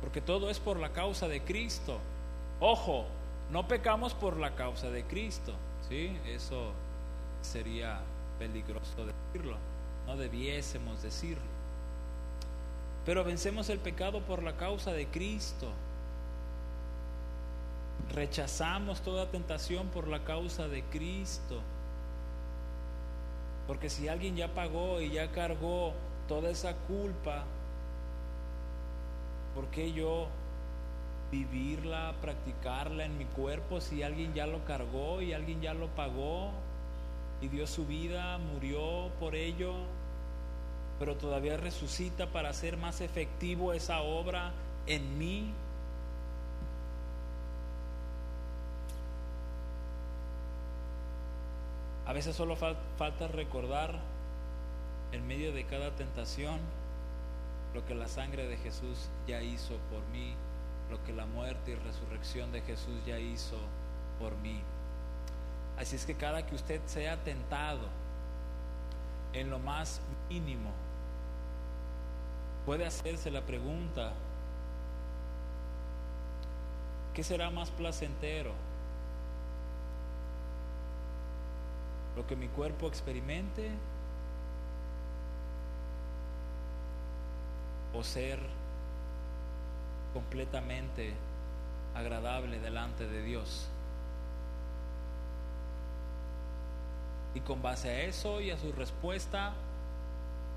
Porque 0.00 0.20
todo 0.20 0.50
es 0.50 0.58
por 0.58 0.78
la 0.78 0.90
causa 0.90 1.28
de 1.28 1.42
Cristo. 1.42 1.98
Ojo, 2.60 3.06
no 3.50 3.68
pecamos 3.68 4.14
por 4.14 4.38
la 4.38 4.54
causa 4.54 4.90
de 4.90 5.04
Cristo, 5.04 5.52
¿sí? 5.88 6.16
Eso 6.26 6.72
sería 7.42 8.00
peligroso 8.38 9.06
decirlo 9.06 9.56
no 10.06 10.16
debiésemos 10.16 11.02
decirlo. 11.02 11.42
Pero 13.04 13.24
vencemos 13.24 13.68
el 13.68 13.78
pecado 13.78 14.20
por 14.20 14.42
la 14.42 14.56
causa 14.56 14.92
de 14.92 15.06
Cristo. 15.06 15.70
rechazamos 18.12 19.00
toda 19.00 19.30
tentación 19.30 19.88
por 19.88 20.08
la 20.08 20.22
causa 20.24 20.68
de 20.68 20.82
Cristo. 20.84 21.60
Porque 23.66 23.88
si 23.88 24.08
alguien 24.08 24.36
ya 24.36 24.52
pagó 24.54 25.00
y 25.00 25.10
ya 25.12 25.32
cargó 25.32 25.94
toda 26.28 26.50
esa 26.50 26.74
culpa, 26.74 27.44
¿por 29.54 29.66
qué 29.68 29.92
yo 29.92 30.28
vivirla, 31.34 32.14
practicarla 32.20 33.04
en 33.04 33.18
mi 33.18 33.24
cuerpo 33.24 33.80
si 33.80 34.04
alguien 34.04 34.34
ya 34.34 34.46
lo 34.46 34.64
cargó 34.64 35.20
y 35.20 35.32
alguien 35.32 35.60
ya 35.60 35.74
lo 35.74 35.88
pagó 35.88 36.52
y 37.40 37.48
dio 37.48 37.66
su 37.66 37.86
vida, 37.86 38.38
murió 38.38 39.10
por 39.18 39.34
ello, 39.34 39.74
pero 41.00 41.16
todavía 41.16 41.56
resucita 41.56 42.28
para 42.28 42.50
hacer 42.50 42.76
más 42.76 43.00
efectivo 43.00 43.72
esa 43.72 44.00
obra 44.02 44.52
en 44.86 45.18
mí? 45.18 45.52
A 52.06 52.12
veces 52.12 52.36
solo 52.36 52.54
falta 52.54 53.26
recordar 53.26 53.98
en 55.10 55.26
medio 55.26 55.52
de 55.52 55.64
cada 55.64 55.90
tentación 55.96 56.60
lo 57.74 57.84
que 57.84 57.94
la 57.96 58.06
sangre 58.06 58.46
de 58.46 58.56
Jesús 58.56 59.08
ya 59.26 59.42
hizo 59.42 59.74
por 59.90 60.06
mí, 60.12 60.34
lo 60.90 61.02
que 61.04 61.12
la 61.12 61.26
muerte 61.26 61.72
y 61.72 61.74
resurrección 61.74 62.52
de 62.52 62.60
Jesús 62.62 63.04
ya 63.06 63.18
hizo 63.18 63.56
por 64.18 64.36
mí. 64.36 64.60
Así 65.78 65.96
es 65.96 66.06
que 66.06 66.14
cada 66.14 66.46
que 66.46 66.54
usted 66.54 66.80
sea 66.86 67.16
tentado 67.16 67.88
en 69.32 69.50
lo 69.50 69.58
más 69.58 70.00
mínimo, 70.28 70.70
puede 72.64 72.86
hacerse 72.86 73.30
la 73.30 73.42
pregunta, 73.42 74.12
¿qué 77.12 77.24
será 77.24 77.50
más 77.50 77.70
placentero? 77.70 78.52
¿Lo 82.16 82.26
que 82.26 82.36
mi 82.36 82.46
cuerpo 82.46 82.86
experimente 82.86 83.70
o 87.92 88.04
ser 88.04 88.38
completamente 90.14 91.12
agradable 91.94 92.58
delante 92.58 93.06
de 93.06 93.22
Dios. 93.22 93.68
Y 97.34 97.40
con 97.40 97.60
base 97.60 97.90
a 97.90 98.00
eso 98.04 98.40
y 98.40 98.50
a 98.50 98.58
su 98.58 98.72
respuesta, 98.72 99.52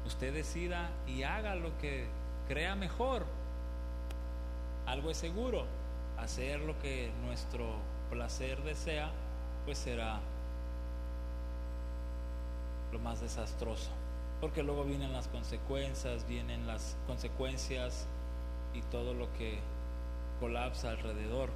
usted 0.06 0.34
decida 0.34 0.90
y 1.06 1.24
haga 1.24 1.56
lo 1.56 1.78
que 1.80 2.08
crea 2.48 2.76
mejor. 2.76 3.26
Algo 4.86 5.12
es 5.12 5.18
seguro, 5.18 5.66
hacer 6.18 6.62
lo 6.62 6.80
que 6.80 7.12
nuestro 7.26 7.76
placer 8.10 8.64
desea, 8.64 9.12
pues 9.66 9.80
será 9.80 10.22
lo 12.94 13.00
más 13.00 13.20
desastroso 13.20 13.92
porque 14.40 14.64
luego 14.64 14.84
vienen 14.84 15.14
las 15.14 15.28
consecuencias, 15.28 16.28
vienen 16.28 16.68
las 16.68 16.96
consecuencias 17.08 18.06
y 18.78 18.82
todo 18.92 19.14
lo 19.14 19.32
que 19.34 19.60
colapsa 20.40 20.92
alrededor. 20.92 21.50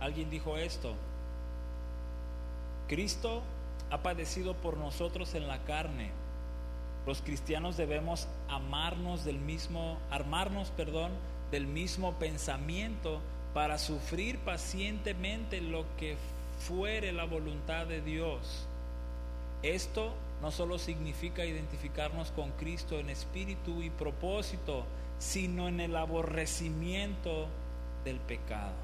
Alguien 0.00 0.28
dijo 0.28 0.56
esto, 0.58 0.94
Cristo 2.86 3.42
ha 3.90 4.02
padecido 4.02 4.54
por 4.54 4.76
nosotros 4.76 5.34
en 5.34 5.48
la 5.48 5.64
carne. 5.64 6.10
Los 7.06 7.22
cristianos 7.22 7.76
debemos 7.76 8.28
amarnos 8.48 9.24
del 9.24 9.38
mismo, 9.38 9.98
armarnos, 10.10 10.70
perdón, 10.70 11.12
del 11.50 11.66
mismo 11.66 12.14
pensamiento 12.14 13.20
para 13.54 13.78
sufrir 13.78 14.38
pacientemente 14.38 15.60
lo 15.60 15.86
que 15.96 16.16
fuere 16.68 17.12
la 17.12 17.24
voluntad 17.24 17.86
de 17.86 18.00
Dios. 18.02 18.66
Esto 19.62 20.12
no 20.42 20.50
solo 20.50 20.78
significa 20.78 21.44
identificarnos 21.44 22.30
con 22.32 22.50
Cristo 22.52 22.98
en 22.98 23.10
espíritu 23.10 23.82
y 23.82 23.90
propósito, 23.90 24.84
sino 25.18 25.68
en 25.68 25.80
el 25.80 25.96
aborrecimiento 25.96 27.46
del 28.04 28.18
pecado. 28.20 28.74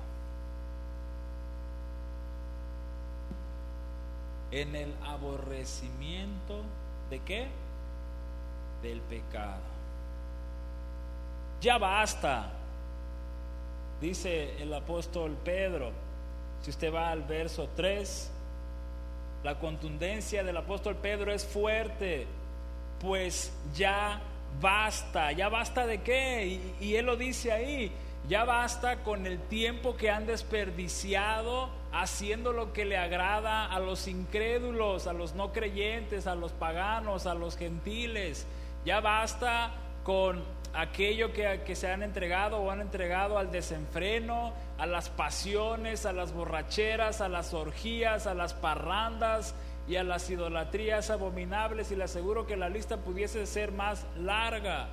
En 4.50 4.76
el 4.76 4.94
aborrecimiento 5.04 6.62
de 7.10 7.20
qué? 7.20 7.48
Del 8.82 9.00
pecado. 9.00 9.62
Ya 11.60 11.78
basta, 11.78 12.50
dice 14.00 14.60
el 14.60 14.74
apóstol 14.74 15.36
Pedro 15.44 15.92
si 16.62 16.70
usted 16.70 16.94
va 16.94 17.10
al 17.10 17.22
verso 17.22 17.68
3, 17.74 18.30
la 19.42 19.58
contundencia 19.58 20.44
del 20.44 20.56
apóstol 20.56 20.96
Pedro 20.96 21.32
es 21.32 21.44
fuerte, 21.44 22.26
pues 23.00 23.52
ya 23.74 24.20
basta, 24.60 25.32
ya 25.32 25.48
basta 25.48 25.86
de 25.86 26.00
qué? 26.02 26.60
Y, 26.80 26.94
él 26.94 27.06
lo 27.06 27.16
dice 27.16 27.50
ahí, 27.50 27.90
ya 28.28 28.44
basta 28.44 29.02
con 29.02 29.26
el 29.26 29.40
tiempo 29.40 29.96
que 29.96 30.10
han 30.10 30.26
desperdiciado 30.26 31.70
haciendo 31.92 32.52
lo 32.52 32.72
que 32.72 32.84
le 32.84 32.96
agrada 32.96 33.66
a 33.66 33.80
los 33.80 34.06
incrédulos, 34.06 35.06
a 35.06 35.12
los 35.12 35.34
no 35.34 35.52
creyentes, 35.52 36.26
a 36.26 36.36
los 36.36 36.52
paganos, 36.52 37.26
a 37.26 37.34
los 37.34 37.56
gentiles. 37.56 38.46
Ya 38.84 39.00
basta 39.00 39.72
con 40.04 40.42
aquello 40.72 41.32
que, 41.32 41.62
que, 41.66 41.74
se 41.74 41.90
han 41.90 42.02
entregado 42.02 42.58
o 42.58 42.70
han 42.70 42.80
entregado 42.80 43.38
al 43.38 43.50
desenfreno, 43.50 44.52
a 44.82 44.86
las 44.86 45.10
pasiones, 45.10 46.06
a 46.06 46.12
las 46.12 46.32
borracheras, 46.32 47.20
a 47.20 47.28
las 47.28 47.54
orgías, 47.54 48.26
a 48.26 48.34
las 48.34 48.52
parrandas 48.52 49.54
y 49.86 49.94
a 49.94 50.02
las 50.02 50.28
idolatrías 50.28 51.08
abominables 51.08 51.92
y 51.92 51.94
le 51.94 52.02
aseguro 52.02 52.48
que 52.48 52.56
la 52.56 52.68
lista 52.68 52.96
pudiese 52.96 53.46
ser 53.46 53.70
más 53.70 54.04
larga. 54.16 54.88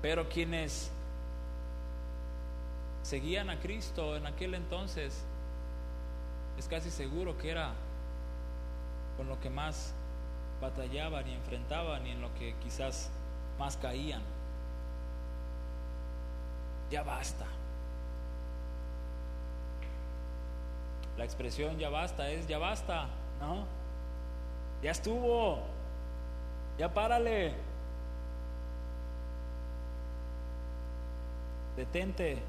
Pero 0.00 0.30
quienes 0.30 0.90
seguían 3.02 3.50
a 3.50 3.60
Cristo 3.60 4.16
en 4.16 4.26
aquel 4.26 4.54
entonces, 4.54 5.26
es 6.58 6.68
casi 6.68 6.90
seguro 6.90 7.36
que 7.36 7.50
era 7.50 7.74
con 9.18 9.28
lo 9.28 9.38
que 9.38 9.50
más 9.50 9.92
batallaban 10.62 11.28
y 11.28 11.34
enfrentaban 11.34 12.06
y 12.06 12.12
en 12.12 12.22
lo 12.22 12.32
que 12.36 12.54
quizás 12.62 13.10
más 13.58 13.76
caían. 13.76 14.22
Ya 16.90 17.02
basta. 17.02 17.44
La 21.16 21.24
expresión 21.24 21.78
ya 21.78 21.90
basta 21.90 22.30
es 22.30 22.46
ya 22.46 22.58
basta, 22.58 23.08
¿no? 23.40 23.66
Ya 24.82 24.90
estuvo. 24.90 25.60
Ya 26.78 26.92
párale. 26.92 27.54
Detente. 31.76 32.42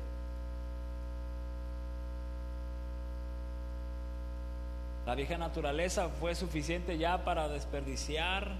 La 5.05 5.15
vieja 5.15 5.37
naturaleza 5.37 6.07
fue 6.07 6.33
suficiente 6.33 6.97
ya 6.97 7.25
para 7.25 7.49
desperdiciar 7.49 8.51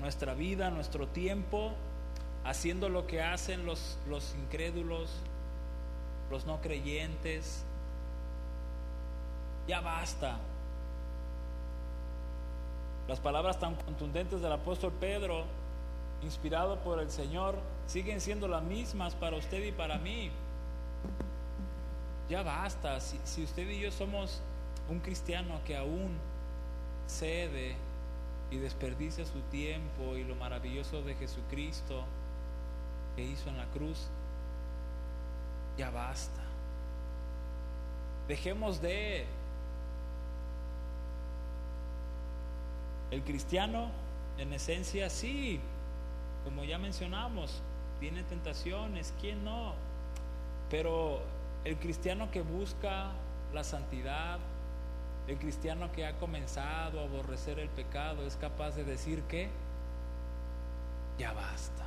nuestra 0.00 0.32
vida, 0.32 0.70
nuestro 0.70 1.06
tiempo, 1.06 1.72
haciendo 2.44 2.88
lo 2.88 3.06
que 3.06 3.22
hacen 3.22 3.66
los, 3.66 3.98
los 4.08 4.34
incrédulos, 4.34 5.10
los 6.30 6.46
no 6.46 6.60
creyentes. 6.62 7.64
Ya 9.68 9.82
basta. 9.82 10.38
Las 13.06 13.20
palabras 13.20 13.60
tan 13.60 13.74
contundentes 13.74 14.40
del 14.40 14.52
apóstol 14.52 14.92
Pedro, 14.98 15.44
inspirado 16.22 16.78
por 16.78 17.00
el 17.00 17.10
Señor, 17.10 17.54
siguen 17.86 18.22
siendo 18.22 18.48
las 18.48 18.62
mismas 18.62 19.14
para 19.14 19.36
usted 19.36 19.62
y 19.62 19.72
para 19.72 19.98
mí. 19.98 20.30
Ya 22.30 22.42
basta. 22.42 22.98
Si, 23.00 23.44
usted 23.44 23.68
y 23.68 23.80
yo 23.80 23.92
somos 23.92 24.40
un 24.88 25.00
cristiano 25.00 25.60
que 25.66 25.76
aún 25.76 26.16
cede 27.06 27.76
y 28.50 28.56
desperdicia 28.56 29.26
su 29.26 29.40
tiempo 29.50 30.16
y 30.16 30.24
lo 30.24 30.34
maravilloso 30.34 31.02
de 31.02 31.14
Jesucristo 31.14 32.04
que 33.16 33.22
hizo 33.22 33.50
en 33.50 33.58
la 33.58 33.66
cruz, 33.66 34.08
ya 35.76 35.90
basta. 35.90 36.42
Dejemos 38.28 38.80
de... 38.80 39.26
El 43.10 43.22
cristiano, 43.22 43.90
en 44.36 44.52
esencia, 44.52 45.08
sí, 45.08 45.60
como 46.44 46.64
ya 46.64 46.78
mencionamos, 46.78 47.62
tiene 48.00 48.22
tentaciones, 48.22 49.14
¿quién 49.20 49.44
no? 49.44 49.72
Pero 50.70 51.20
el 51.64 51.76
cristiano 51.76 52.30
que 52.30 52.42
busca 52.42 53.10
la 53.52 53.64
santidad, 53.64 54.38
el 55.26 55.38
cristiano 55.38 55.90
que 55.92 56.06
ha 56.06 56.18
comenzado 56.18 57.00
a 57.00 57.04
aborrecer 57.04 57.58
el 57.58 57.68
pecado, 57.68 58.26
es 58.26 58.36
capaz 58.36 58.72
de 58.72 58.84
decir 58.84 59.22
que 59.22 59.48
ya 61.18 61.32
basta. 61.32 61.84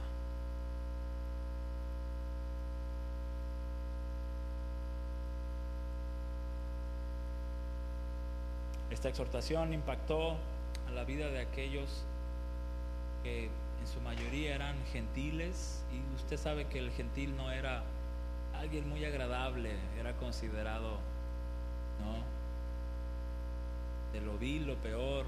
Esta 8.89 9.07
exhortación 9.07 9.74
impactó 9.74 10.36
la 10.94 11.04
vida 11.04 11.30
de 11.30 11.39
aquellos 11.39 12.04
que 13.24 13.46
en 13.46 13.88
su 13.88 14.00
mayoría 14.02 14.56
eran 14.56 14.76
gentiles 14.92 15.84
y 15.92 16.16
usted 16.16 16.38
sabe 16.38 16.68
que 16.68 16.80
el 16.80 16.92
gentil 16.92 17.36
no 17.36 17.52
era 17.52 17.84
alguien 18.54 18.88
muy 18.88 19.04
agradable, 19.06 19.72
era 20.00 20.14
considerado, 20.14 21.00
¿no? 22.00 22.24
De 24.14 24.22
lo 24.22 24.38
vil, 24.38 24.68
lo 24.68 24.76
peor. 24.76 25.26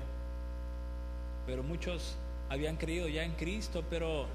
Pero 1.45 1.63
muchos 1.63 2.15
habían 2.49 2.77
creído 2.77 3.07
ya 3.07 3.23
en 3.23 3.33
Cristo, 3.33 3.83
pero 3.89 4.27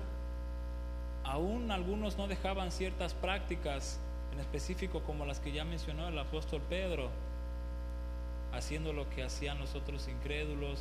aún 1.24 1.70
algunos 1.70 2.16
no 2.16 2.26
dejaban 2.26 2.72
ciertas 2.72 3.14
prácticas, 3.14 4.01
en 4.33 4.41
específico 4.41 5.03
como 5.03 5.26
las 5.26 5.41
que 5.41 5.53
ya 5.53 5.64
mencionó 5.64 6.09
el 6.09 6.18
apóstol 6.18 6.61
Pedro, 6.68 7.11
haciendo 8.53 8.93
lo 8.93 9.09
que 9.11 9.22
hacían 9.22 9.59
los 9.59 9.74
otros 9.74 10.09
incrédulos, 10.09 10.81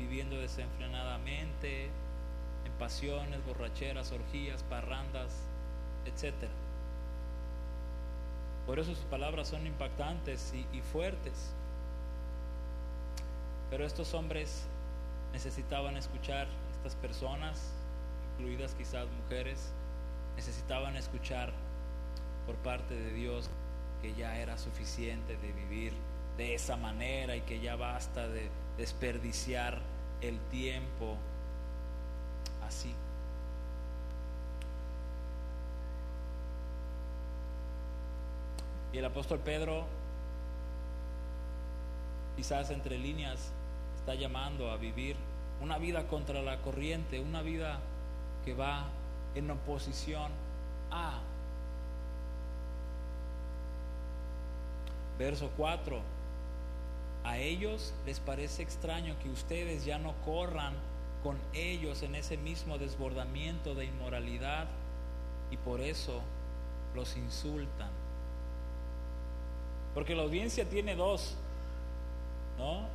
viviendo 0.00 0.36
desenfrenadamente, 0.36 1.90
en 2.64 2.72
pasiones, 2.78 3.44
borracheras, 3.44 4.12
orgías, 4.12 4.62
parrandas, 4.64 5.32
etc. 6.06 6.34
Por 8.66 8.78
eso 8.78 8.94
sus 8.94 9.04
palabras 9.04 9.48
son 9.48 9.66
impactantes 9.66 10.52
y, 10.54 10.66
y 10.76 10.80
fuertes. 10.80 11.52
Pero 13.70 13.84
estos 13.84 14.14
hombres 14.14 14.66
necesitaban 15.32 15.96
escuchar, 15.96 16.48
estas 16.76 16.96
personas, 16.96 17.72
incluidas 18.38 18.74
quizás 18.74 19.06
mujeres, 19.22 19.72
necesitaban 20.36 20.96
escuchar 20.96 21.52
por 22.46 22.56
parte 22.56 22.94
de 22.94 23.12
Dios 23.12 23.50
que 24.00 24.14
ya 24.14 24.38
era 24.38 24.56
suficiente 24.56 25.36
de 25.36 25.52
vivir 25.52 25.92
de 26.36 26.54
esa 26.54 26.76
manera 26.76 27.36
y 27.36 27.42
que 27.42 27.60
ya 27.60 27.76
basta 27.76 28.26
de 28.26 28.48
desperdiciar 28.78 29.78
el 30.20 30.38
tiempo 30.50 31.16
así. 32.66 32.94
Y 38.92 38.98
el 38.98 39.04
apóstol 39.04 39.38
Pedro, 39.38 39.86
quizás 42.36 42.70
entre 42.70 42.98
líneas, 42.98 43.52
está 43.98 44.14
llamando 44.14 44.70
a 44.70 44.76
vivir 44.76 45.16
una 45.60 45.78
vida 45.78 46.06
contra 46.08 46.42
la 46.42 46.58
corriente, 46.58 47.20
una 47.20 47.42
vida 47.42 47.78
que 48.44 48.54
va 48.54 48.88
en 49.34 49.50
oposición 49.50 50.32
a. 50.90 51.20
Verso 55.18 55.50
4. 55.56 56.19
A 57.24 57.38
ellos 57.38 57.92
les 58.06 58.18
parece 58.20 58.62
extraño 58.62 59.16
que 59.22 59.28
ustedes 59.28 59.84
ya 59.84 59.98
no 59.98 60.14
corran 60.24 60.74
con 61.22 61.38
ellos 61.52 62.02
en 62.02 62.14
ese 62.14 62.36
mismo 62.36 62.78
desbordamiento 62.78 63.74
de 63.74 63.84
inmoralidad 63.84 64.66
y 65.50 65.56
por 65.58 65.80
eso 65.80 66.22
los 66.94 67.16
insultan. 67.16 67.90
Porque 69.94 70.14
la 70.14 70.22
audiencia 70.22 70.68
tiene 70.68 70.96
dos, 70.96 71.36
¿no? 72.58 72.86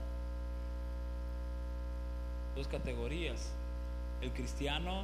Dos 2.55 2.67
categorías. 2.67 3.51
El 4.21 4.31
cristiano 4.31 5.03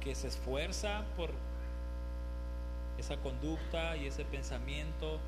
que 0.00 0.14
se 0.14 0.28
esfuerza 0.28 1.02
por 1.16 1.30
esa 2.98 3.16
conducta 3.16 3.96
y 3.96 4.06
ese 4.06 4.24
pensamiento 4.24 5.18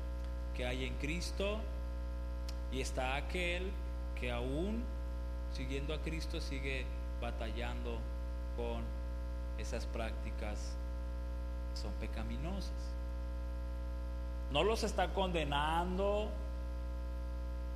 que 0.55 0.65
hay 0.65 0.85
en 0.85 0.93
Cristo 0.95 1.59
y 2.75 2.81
está 2.81 3.15
aquel 3.15 3.71
que 4.19 4.31
aún 4.31 4.83
siguiendo 5.53 5.93
a 5.93 6.01
Cristo 6.01 6.41
sigue 6.41 6.85
batallando 7.21 7.99
con 8.57 8.83
esas 9.57 9.85
prácticas 9.85 10.75
que 11.73 11.81
son 11.81 11.93
pecaminosas. 11.93 12.73
No 14.51 14.65
los 14.65 14.83
está 14.83 15.13
condenando, 15.13 16.29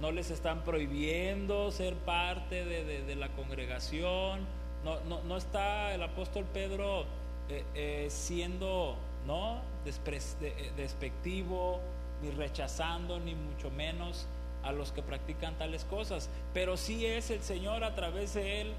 no 0.02 0.12
les 0.12 0.32
están 0.32 0.66
prohibiendo 0.66 1.72
ser 1.72 1.95
parte 1.95 2.66
de, 2.66 3.16
la 3.16 3.30
congregación, 3.30 4.41
no, 4.84 5.00
no, 5.02 5.22
no, 5.24 5.38
está 5.38 5.93
el 5.93 6.04
apóstol 6.04 6.45
Pedro 6.54 7.06
eh, 7.47 7.64
eh, 7.74 8.08
siendo 8.10 8.97
¿no? 9.26 9.62
Eh, 9.86 10.72
despectivo, 10.76 11.80
ni 12.22 12.32
rechazando, 12.32 13.18
ni 13.20 13.34
mucho 13.36 13.72
menos 13.72 14.28
a 14.64 14.72
los 14.72 14.91
que 14.91 15.01
practican 15.01 15.57
tales 15.57 15.86
cosas, 15.86 16.30
pero 16.53 16.78
sí 16.78 17.05
es 17.05 17.30
el 17.30 17.41
Señor 17.41 17.84
a 17.84 17.95
través 17.95 18.34
de 18.34 18.62
él 18.62 18.74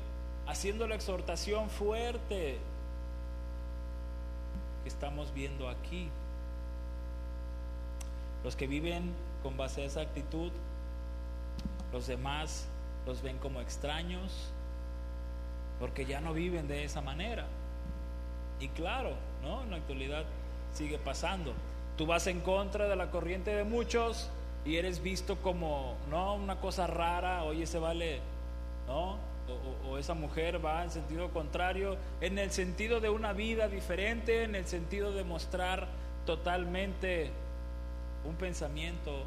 haciendo 0.47 0.87
la 0.87 0.95
exhortación 0.95 1.71
fuerte 1.71 2.59
que 4.83 4.89
estamos 4.89 5.33
viendo 5.33 5.69
aquí. 5.69 6.09
Los 8.45 8.57
que 8.57 8.67
viven 8.67 9.13
con 9.43 9.57
base 9.57 9.83
a 9.83 9.85
esa 9.85 10.01
actitud, 10.01 10.51
los 11.93 12.07
demás 12.07 12.67
los 13.07 13.23
ven 13.23 13.39
como 13.39 13.61
extraños, 13.61 14.51
porque 15.79 16.05
ya 16.05 16.21
no 16.21 16.33
viven 16.33 16.69
de 16.69 16.85
esa 16.85 17.01
manera. 17.01 17.47
Y 18.61 18.69
claro, 18.69 19.15
¿no? 19.43 19.63
En 19.63 19.71
la 19.71 19.77
actualidad 19.77 20.25
sigue 20.75 20.99
pasando. 20.99 21.53
Tú 21.97 22.07
vas 22.07 22.27
en 22.27 22.41
contra 22.41 22.89
de 22.89 22.97
la 22.97 23.11
corriente 23.11 23.55
de 23.55 23.65
muchos 23.65 24.31
y 24.65 24.77
eres 24.77 25.03
visto 25.03 25.37
como, 25.37 25.97
no, 26.11 26.35
una 26.35 26.57
cosa 26.57 26.87
rara, 26.87 27.45
oye, 27.45 27.67
se 27.67 27.79
vale, 27.79 28.21
¿no? 28.87 29.17
O, 29.89 29.99
esa 29.99 30.15
mujer 30.15 30.65
va 30.65 30.85
en 30.85 30.91
sentido 30.91 31.31
contrario, 31.31 31.97
en 32.21 32.39
el 32.39 32.51
sentido 32.53 33.01
de 33.01 33.11
una 33.11 33.33
vida 33.33 33.69
diferente, 33.69 34.45
en 34.45 34.55
el 34.55 34.67
sentido 34.67 35.13
de 35.13 35.25
mostrar 35.25 35.89
totalmente 36.25 37.31
un 38.25 38.37
pensamiento 38.37 39.25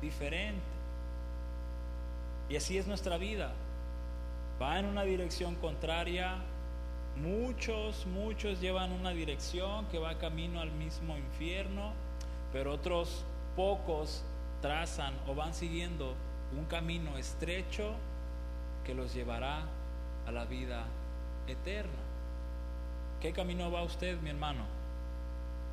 diferente. 0.00 0.62
Y 2.48 2.56
así 2.56 2.78
es 2.78 2.86
nuestra 2.86 3.18
vida. 3.18 3.52
Va 4.60 4.78
en 4.78 4.86
una 4.86 5.02
dirección 5.02 5.54
contraria. 5.56 6.36
Muchos, 7.16 8.06
muchos 8.06 8.60
llevan 8.60 8.92
una 8.92 9.10
dirección 9.10 9.86
que 9.88 9.98
va 9.98 10.18
camino 10.18 10.60
al 10.60 10.70
mismo 10.70 11.16
infierno, 11.18 11.92
pero 12.52 12.72
otros 12.72 13.24
pocos 13.54 14.24
trazan 14.60 15.14
o 15.26 15.34
van 15.34 15.54
siguiendo 15.54 16.14
un 16.56 16.64
camino 16.66 17.16
estrecho 17.18 17.94
que 18.84 18.94
los 18.94 19.14
llevará 19.14 19.62
a 20.26 20.32
la 20.32 20.44
vida 20.44 20.84
eterna. 21.46 22.00
¿Qué 23.20 23.32
camino 23.32 23.70
va 23.70 23.82
usted, 23.82 24.20
mi 24.20 24.30
hermano? 24.30 24.64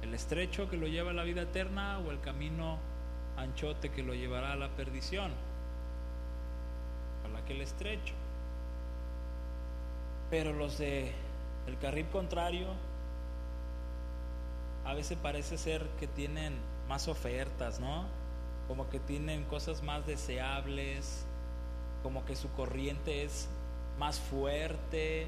¿El 0.01 0.13
estrecho 0.13 0.69
que 0.69 0.77
lo 0.77 0.87
lleva 0.87 1.11
a 1.11 1.13
la 1.13 1.23
vida 1.23 1.43
eterna 1.43 1.99
o 1.99 2.11
el 2.11 2.19
camino 2.19 2.77
anchote 3.37 3.91
que 3.91 4.03
lo 4.03 4.13
llevará 4.13 4.51
a 4.51 4.55
la 4.55 4.69
perdición? 4.69 5.31
que 7.45 7.53
el 7.53 7.61
estrecho. 7.61 8.13
Pero 10.29 10.53
los 10.53 10.77
de 10.77 11.11
el 11.67 11.77
carril 11.79 12.07
contrario 12.07 12.67
a 14.85 14.93
veces 14.93 15.17
parece 15.21 15.57
ser 15.57 15.87
que 15.99 16.07
tienen 16.07 16.53
más 16.87 17.07
ofertas, 17.07 17.79
¿no? 17.79 18.05
Como 18.67 18.89
que 18.89 18.99
tienen 18.99 19.43
cosas 19.45 19.83
más 19.83 20.05
deseables, 20.05 21.25
como 22.03 22.25
que 22.25 22.35
su 22.35 22.51
corriente 22.51 23.23
es 23.23 23.47
más 23.97 24.19
fuerte, 24.19 25.27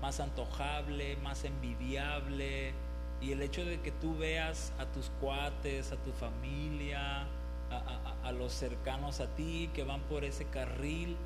más 0.00 0.20
antojable, 0.20 1.16
más 1.16 1.44
envidiable. 1.44 2.72
Y 3.20 3.32
el 3.32 3.42
hecho 3.42 3.64
de 3.64 3.80
que 3.80 3.90
tú 3.90 4.16
veas 4.16 4.72
a 4.78 4.86
tus 4.86 5.10
cuates, 5.20 5.92
a 5.92 5.96
tu 5.96 6.12
familia, 6.12 7.26
a, 7.70 8.32
los 8.32 8.52
cercanos 8.52 9.20
a 9.20 9.26
ti 9.28 9.70
que 9.74 9.84
van 9.84 10.00
por 10.02 10.24
ese 10.24 10.44
carril, 10.46 11.16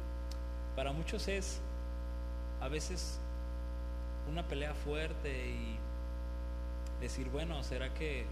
para 0.76 0.92
muchos 0.92 1.28
es 1.28 1.60
a 2.60 2.68
veces 2.68 3.18
una 4.30 4.46
pelea 4.46 4.74
fuerte 4.74 5.48
y 5.48 5.76
decir, 7.00 7.28
bueno, 7.30 7.62
¿será 7.62 7.92
que 7.94 8.26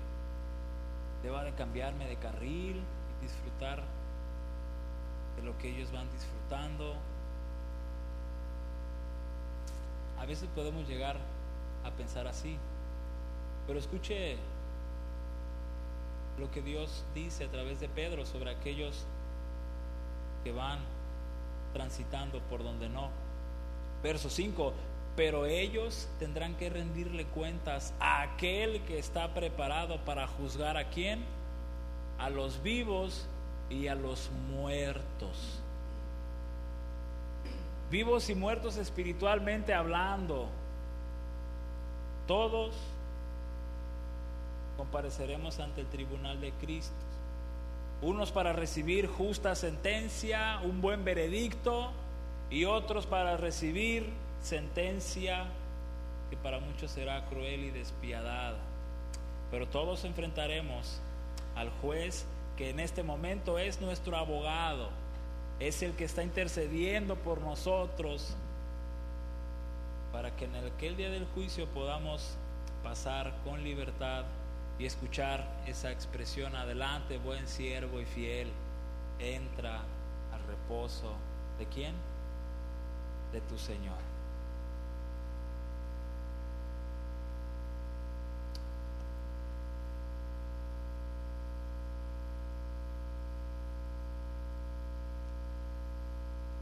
deba 1.22 1.44
de 1.44 1.52
cambiarme 1.52 2.06
de 2.06 2.16
carril 2.16 2.82
disfrutar 3.26 3.82
de 5.36 5.42
lo 5.42 5.56
que 5.58 5.68
ellos 5.68 5.90
van 5.92 6.10
disfrutando? 6.12 6.94
A 10.18 10.26
veces 10.26 10.48
podemos 10.54 10.88
llegar 10.88 11.16
a 11.84 11.90
pensar 11.90 12.26
así, 12.26 12.56
pero 13.66 13.78
escuche 13.78 14.36
lo 16.38 16.50
que 16.50 16.62
Dios 16.62 17.04
dice 17.14 17.44
a 17.44 17.48
través 17.48 17.80
de 17.80 17.88
Pedro 17.88 18.26
sobre 18.26 18.50
aquellos 18.50 19.04
que 20.44 20.52
van 20.52 20.78
transitando 21.72 22.40
por 22.42 22.62
donde 22.62 22.88
no. 22.88 23.10
Verso 24.02 24.30
5, 24.30 24.72
pero 25.16 25.46
ellos 25.46 26.08
tendrán 26.18 26.54
que 26.54 26.70
rendirle 26.70 27.24
cuentas 27.26 27.94
a 28.00 28.22
aquel 28.22 28.82
que 28.82 28.98
está 28.98 29.32
preparado 29.34 29.98
para 30.04 30.26
juzgar 30.26 30.76
a 30.76 30.90
quién, 30.90 31.24
a 32.18 32.30
los 32.30 32.62
vivos 32.62 33.26
y 33.68 33.88
a 33.88 33.94
los 33.94 34.30
muertos. 34.50 35.62
vivos 37.90 38.28
y 38.30 38.34
muertos 38.34 38.78
espiritualmente 38.78 39.72
hablando, 39.72 40.48
todos 42.26 42.74
compareceremos 44.76 45.60
ante 45.60 45.82
el 45.82 45.86
tribunal 45.86 46.40
de 46.40 46.52
Cristo. 46.52 46.94
Unos 48.02 48.32
para 48.32 48.52
recibir 48.52 49.06
justa 49.06 49.54
sentencia, 49.54 50.60
un 50.64 50.80
buen 50.80 51.04
veredicto, 51.04 51.92
y 52.50 52.64
otros 52.64 53.06
para 53.06 53.36
recibir 53.36 54.12
sentencia 54.40 55.46
que 56.30 56.36
para 56.36 56.60
muchos 56.60 56.90
será 56.90 57.24
cruel 57.26 57.64
y 57.64 57.70
despiadada. 57.70 58.58
Pero 59.50 59.68
todos 59.68 60.04
enfrentaremos 60.04 61.00
al 61.56 61.70
juez 61.80 62.26
que 62.56 62.70
en 62.70 62.80
este 62.80 63.02
momento 63.02 63.58
es 63.58 63.80
nuestro 63.80 64.16
abogado, 64.16 64.90
es 65.58 65.82
el 65.82 65.92
que 65.92 66.04
está 66.04 66.22
intercediendo 66.22 67.16
por 67.16 67.40
nosotros 67.40 68.36
para 70.12 70.34
que 70.36 70.44
en 70.46 70.54
aquel 70.54 70.96
día 70.96 71.10
del 71.10 71.26
juicio 71.34 71.66
podamos 71.66 72.36
pasar 72.82 73.34
con 73.44 73.62
libertad 73.64 74.24
y 74.78 74.86
escuchar 74.86 75.46
esa 75.66 75.90
expresión 75.90 76.54
adelante, 76.54 77.18
buen 77.18 77.46
siervo 77.46 78.00
y 78.00 78.04
fiel, 78.04 78.48
entra 79.18 79.80
al 80.32 80.46
reposo 80.46 81.14
de 81.58 81.66
quién? 81.66 81.94
De 83.32 83.40
tu 83.42 83.58
Señor. 83.58 84.05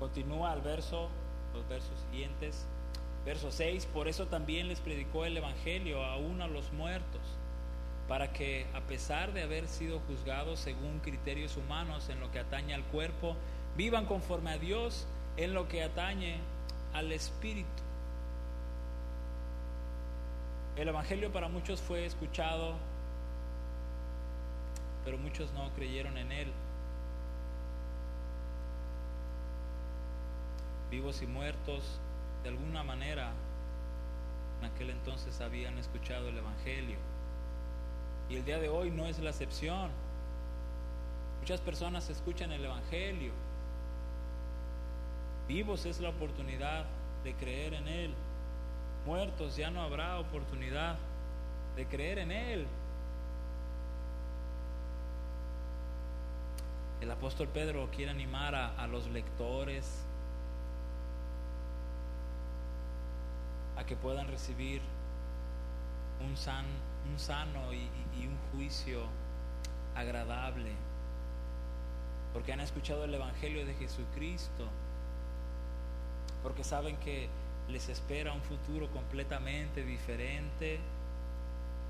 Continúa 0.05 0.53
al 0.53 0.61
verso, 0.61 1.09
los 1.55 1.67
versos 1.67 1.99
siguientes. 2.11 2.67
Verso 3.25 3.51
6, 3.51 3.87
por 3.87 4.07
eso 4.07 4.27
también 4.27 4.69
les 4.69 4.79
predicó 4.79 5.25
el 5.25 5.35
Evangelio 5.35 6.05
aún 6.05 6.43
a 6.43 6.47
los 6.47 6.71
muertos, 6.75 7.23
para 8.07 8.31
que 8.31 8.67
a 8.75 8.83
pesar 8.83 9.33
de 9.33 9.45
haber 9.45 9.67
sido 9.67 10.01
juzgados 10.01 10.61
según 10.61 10.99
criterios 10.99 11.57
humanos 11.57 12.11
en 12.11 12.21
lo 12.21 12.31
que 12.31 12.39
atañe 12.39 12.75
al 12.75 12.85
cuerpo, 12.85 13.35
vivan 13.79 14.05
conforme 14.05 14.51
a 14.51 14.59
Dios 14.59 15.07
en 15.39 15.55
lo 15.55 15.69
que 15.69 15.83
atañe 15.83 16.37
al 16.93 17.11
Espíritu. 17.11 17.83
El 20.77 20.89
Evangelio 20.89 21.33
para 21.33 21.49
muchos 21.49 21.81
fue 21.81 22.05
escuchado, 22.05 22.75
pero 25.03 25.17
muchos 25.17 25.51
no 25.55 25.71
creyeron 25.71 26.19
en 26.19 26.31
él. 26.31 26.53
Vivos 31.05 31.21
y 31.21 31.27
muertos 31.27 32.01
de 32.43 32.49
alguna 32.49 32.83
manera 32.83 33.31
en 34.59 34.71
aquel 34.71 34.89
entonces 34.89 35.39
habían 35.43 35.77
escuchado 35.77 36.31
el 36.31 36.39
Evangelio. 36.39 36.97
Y 38.31 38.37
el 38.37 38.45
día 38.47 38.59
de 38.59 38.71
hoy 38.71 38.91
no 38.91 39.05
es 39.05 39.19
la 39.19 39.29
excepción. 39.29 39.91
Muchas 41.41 41.61
personas 41.61 42.09
escuchan 42.09 42.53
el 42.53 42.65
Evangelio. 42.65 43.33
Vivos 45.47 45.85
es 45.85 46.01
la 46.01 46.09
oportunidad 46.09 46.87
de 47.23 47.35
creer 47.35 47.75
en 47.75 47.87
Él. 47.87 48.15
Muertos 49.05 49.57
ya 49.57 49.71
no 49.71 49.83
habrá 49.83 50.19
oportunidad 50.19 50.97
de 51.77 51.85
creer 51.85 52.21
en 52.21 52.33
Él. 52.33 52.67
El 57.03 57.11
apóstol 57.11 57.49
Pedro 57.49 57.91
quiere 57.95 58.11
animar 58.11 58.55
a, 58.55 58.75
a 58.83 58.87
los 58.87 59.07
lectores, 59.09 60.07
a 63.77 63.85
que 63.85 63.97
puedan 63.97 64.29
recibir 64.29 64.81
un, 66.25 66.37
san, 66.37 66.65
un 67.11 67.19
sano 67.19 67.73
y, 67.73 67.89
y 68.19 68.27
un 68.27 68.37
juicio 68.53 69.03
agradable, 69.95 70.73
porque 72.33 72.53
han 72.53 72.61
escuchado 72.61 73.05
el 73.05 73.15
Evangelio 73.15 73.65
de 73.65 73.75
Jesucristo, 73.75 74.69
porque 76.43 76.65
saben 76.65 76.97
que 76.99 77.29
les 77.69 77.89
espera 77.89 78.33
un 78.33 78.43
futuro 78.43 78.89
completamente 78.91 79.85
diferente. 79.85 80.79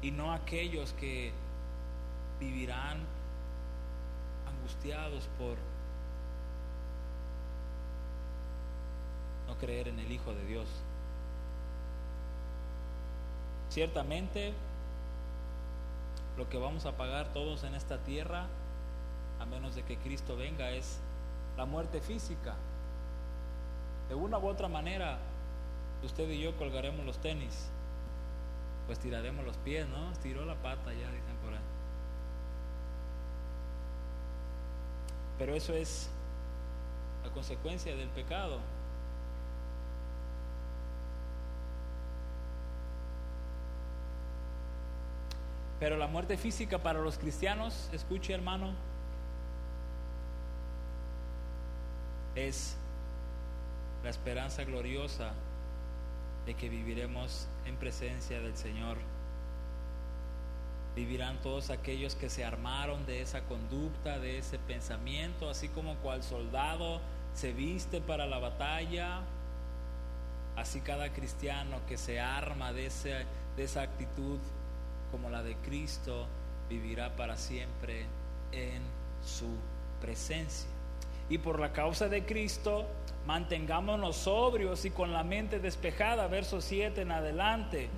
Y 0.02 0.10
no 0.10 0.32
aquellos 0.32 0.92
que 0.94 1.32
vivirán 2.38 2.98
angustiados 4.46 5.28
por 5.38 5.56
no 9.46 9.56
creer 9.58 9.88
en 9.88 9.98
el 9.98 10.12
Hijo 10.12 10.34
de 10.34 10.44
Dios. 10.44 10.68
Ciertamente, 13.74 14.52
lo 16.36 16.48
que 16.48 16.58
vamos 16.58 16.86
a 16.86 16.96
pagar 16.96 17.32
todos 17.32 17.64
en 17.64 17.74
esta 17.74 17.98
tierra, 17.98 18.46
a 19.40 19.46
menos 19.46 19.74
de 19.74 19.82
que 19.82 19.96
Cristo 19.96 20.36
venga, 20.36 20.70
es 20.70 21.00
la 21.56 21.64
muerte 21.64 22.00
física. 22.00 22.54
De 24.08 24.14
una 24.14 24.38
u 24.38 24.46
otra 24.46 24.68
manera, 24.68 25.18
usted 26.04 26.30
y 26.30 26.40
yo 26.40 26.56
colgaremos 26.56 27.04
los 27.04 27.18
tenis, 27.18 27.68
pues 28.86 29.00
tiraremos 29.00 29.44
los 29.44 29.56
pies, 29.56 29.88
¿no? 29.88 30.12
Estiró 30.12 30.44
la 30.44 30.54
pata, 30.54 30.92
ya 30.92 31.10
dicen 31.10 31.36
por 31.42 31.52
ahí. 31.52 31.58
Pero 35.36 35.52
eso 35.52 35.74
es 35.74 36.10
la 37.24 37.30
consecuencia 37.32 37.96
del 37.96 38.10
pecado. 38.10 38.60
Pero 45.84 45.98
la 45.98 46.06
muerte 46.06 46.38
física 46.38 46.78
para 46.78 47.02
los 47.02 47.18
cristianos, 47.18 47.90
escuche 47.92 48.32
hermano, 48.32 48.72
es 52.34 52.74
la 54.02 54.08
esperanza 54.08 54.64
gloriosa 54.64 55.32
de 56.46 56.54
que 56.54 56.70
viviremos 56.70 57.48
en 57.66 57.76
presencia 57.76 58.40
del 58.40 58.56
Señor. 58.56 58.96
Vivirán 60.96 61.42
todos 61.42 61.68
aquellos 61.68 62.14
que 62.14 62.30
se 62.30 62.46
armaron 62.46 63.04
de 63.04 63.20
esa 63.20 63.42
conducta, 63.42 64.18
de 64.18 64.38
ese 64.38 64.58
pensamiento, 64.58 65.50
así 65.50 65.68
como 65.68 65.96
cual 65.96 66.22
soldado 66.22 67.02
se 67.34 67.52
viste 67.52 68.00
para 68.00 68.24
la 68.24 68.38
batalla, 68.38 69.20
así 70.56 70.80
cada 70.80 71.12
cristiano 71.12 71.80
que 71.86 71.98
se 71.98 72.20
arma 72.20 72.72
de, 72.72 72.90
de 73.54 73.64
esa 73.64 73.82
actitud 73.82 74.38
como 75.14 75.30
la 75.30 75.44
de 75.44 75.54
Cristo 75.58 76.26
vivirá 76.68 77.14
para 77.14 77.36
siempre 77.36 78.04
en 78.50 78.82
su 79.24 79.46
presencia. 80.00 80.68
Y 81.28 81.38
por 81.38 81.60
la 81.60 81.72
causa 81.72 82.08
de 82.08 82.26
Cristo, 82.26 82.84
mantengámonos 83.24 84.16
sobrios 84.16 84.84
y 84.84 84.90
con 84.90 85.12
la 85.12 85.22
mente 85.22 85.60
despejada, 85.60 86.26
verso 86.26 86.60
7 86.60 87.02
en 87.02 87.12
adelante. 87.12 87.90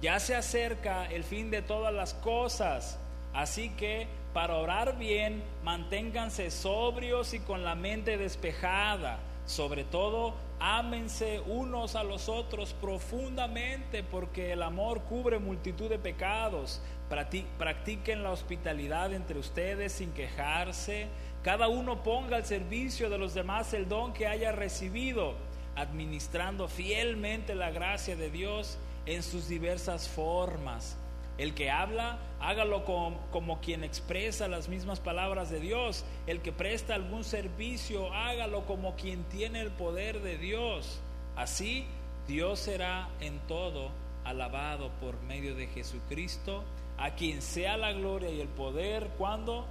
Ya 0.00 0.20
se 0.20 0.36
acerca 0.36 1.06
el 1.06 1.24
fin 1.24 1.50
de 1.50 1.62
todas 1.62 1.92
las 1.92 2.14
cosas, 2.14 2.96
así 3.34 3.70
que 3.70 4.06
para 4.32 4.54
orar 4.54 4.98
bien, 4.98 5.42
manténganse 5.64 6.52
sobrios 6.52 7.34
y 7.34 7.40
con 7.40 7.64
la 7.64 7.74
mente 7.74 8.18
despejada. 8.18 9.18
Sobre 9.46 9.84
todo, 9.84 10.34
ámense 10.58 11.40
unos 11.46 11.94
a 11.94 12.02
los 12.02 12.28
otros 12.28 12.74
profundamente, 12.74 14.02
porque 14.02 14.52
el 14.52 14.62
amor 14.62 15.02
cubre 15.02 15.38
multitud 15.38 15.88
de 15.88 16.00
pecados. 16.00 16.82
Practiquen 17.08 18.24
la 18.24 18.32
hospitalidad 18.32 19.12
entre 19.14 19.38
ustedes 19.38 19.92
sin 19.92 20.10
quejarse. 20.12 21.06
Cada 21.44 21.68
uno 21.68 22.02
ponga 22.02 22.36
al 22.36 22.44
servicio 22.44 23.08
de 23.08 23.18
los 23.18 23.34
demás 23.34 23.72
el 23.72 23.88
don 23.88 24.12
que 24.12 24.26
haya 24.26 24.50
recibido, 24.50 25.34
administrando 25.76 26.66
fielmente 26.66 27.54
la 27.54 27.70
gracia 27.70 28.16
de 28.16 28.30
Dios 28.30 28.78
en 29.06 29.22
sus 29.22 29.46
diversas 29.46 30.08
formas. 30.08 30.96
El 31.38 31.54
que 31.54 31.70
habla, 31.70 32.18
hágalo 32.40 32.84
como, 32.84 33.60
quien 33.60 33.84
expresa 33.84 34.48
las 34.48 34.68
mismas 34.68 35.00
palabras 35.00 35.50
de 35.50 35.60
Dios. 35.60 36.04
El 36.26 36.40
que 36.40 36.52
presta 36.52 36.94
algún 36.94 37.24
servicio, 37.24 38.12
hágalo 38.12 38.64
como 38.64 38.96
quien 38.96 39.24
tiene 39.24 39.60
el 39.60 39.70
poder 39.70 40.22
de 40.22 40.38
Dios. 40.38 41.00
Así, 41.36 41.86
Dios 42.26 42.58
será 42.60 43.08
en 43.20 43.38
todo 43.40 43.90
alabado 44.24 44.90
por 45.00 45.20
medio 45.22 45.54
de 45.54 45.66
Jesucristo, 45.66 46.64
a 46.98 47.10
quien 47.10 47.42
sea 47.42 47.76
la 47.76 47.92
gloria 47.92 48.30
y 48.30 48.40
el 48.40 48.48
poder, 48.48 49.08
cuando 49.18 49.66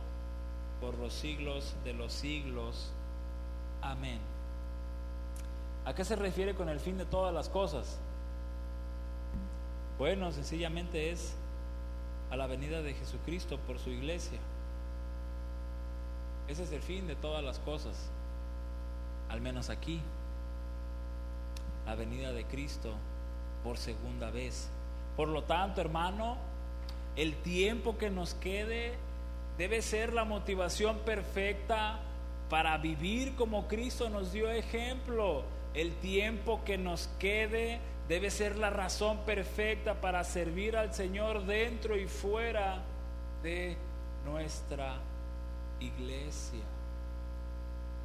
por 0.80 0.98
los 1.00 1.14
siglos 1.14 1.76
de 1.84 1.94
los 1.94 2.14
siglos. 2.14 2.92
Amén. 3.82 4.20
¿A 5.84 5.94
qué 5.94 6.06
se 6.06 6.16
refiere 6.16 6.54
con 6.56 6.70
el 6.70 6.80
fin 6.80 6.98
de 6.98 7.06
todas 7.06 7.34
las 7.34 7.50
cosas? 7.50 8.00
Bueno, 9.98 10.32
sencillamente 10.32 11.12
es 11.12 11.36
a 12.32 12.36
la 12.36 12.48
venida 12.48 12.82
de 12.82 12.94
Jesucristo 12.94 13.58
por 13.60 13.80
su 13.80 13.90
iglesia. 13.90 14.40
Ese 16.48 16.64
es 16.64 16.72
el 16.72 16.82
fin 16.82 17.08
de 17.08 17.16
todas 17.16 17.44
las 17.44 17.60
cosas, 17.60 18.10
al 19.30 19.42
menos 19.42 19.70
aquí. 19.70 20.02
la 21.86 21.96
venida 21.96 22.34
de 22.34 22.46
Cristo 22.46 22.94
por 23.64 23.78
segunda 23.78 24.32
vez. 24.32 24.70
Por 25.16 25.28
lo 25.28 25.44
tanto, 25.44 25.82
hermano, 25.82 26.38
el 27.16 27.36
tiempo 27.36 27.98
que 27.98 28.10
nos 28.10 28.34
quede 28.34 28.96
debe 29.58 29.82
ser 29.82 30.14
la 30.14 30.26
motivación 30.26 30.98
perfecta 31.00 32.00
para 32.50 32.78
vivir 32.78 33.36
como 33.36 33.68
Cristo 33.68 34.10
nos 34.10 34.32
dio 34.34 34.50
ejemplo. 34.50 35.44
El 35.74 35.94
tiempo 35.96 36.64
que 36.66 36.78
nos 36.78 37.08
quede 37.20 37.80
debe 38.08 38.30
ser 38.30 38.58
la 38.58 38.70
razón 38.70 39.20
perfecta 39.26 39.96
para 39.96 40.24
servir 40.24 40.78
al 40.78 40.94
Señor 40.94 41.46
dentro 41.46 41.98
y 41.98 42.08
fuera 42.08 42.84
de 43.42 43.78
nuestra 44.26 44.96
iglesia. 45.80 46.64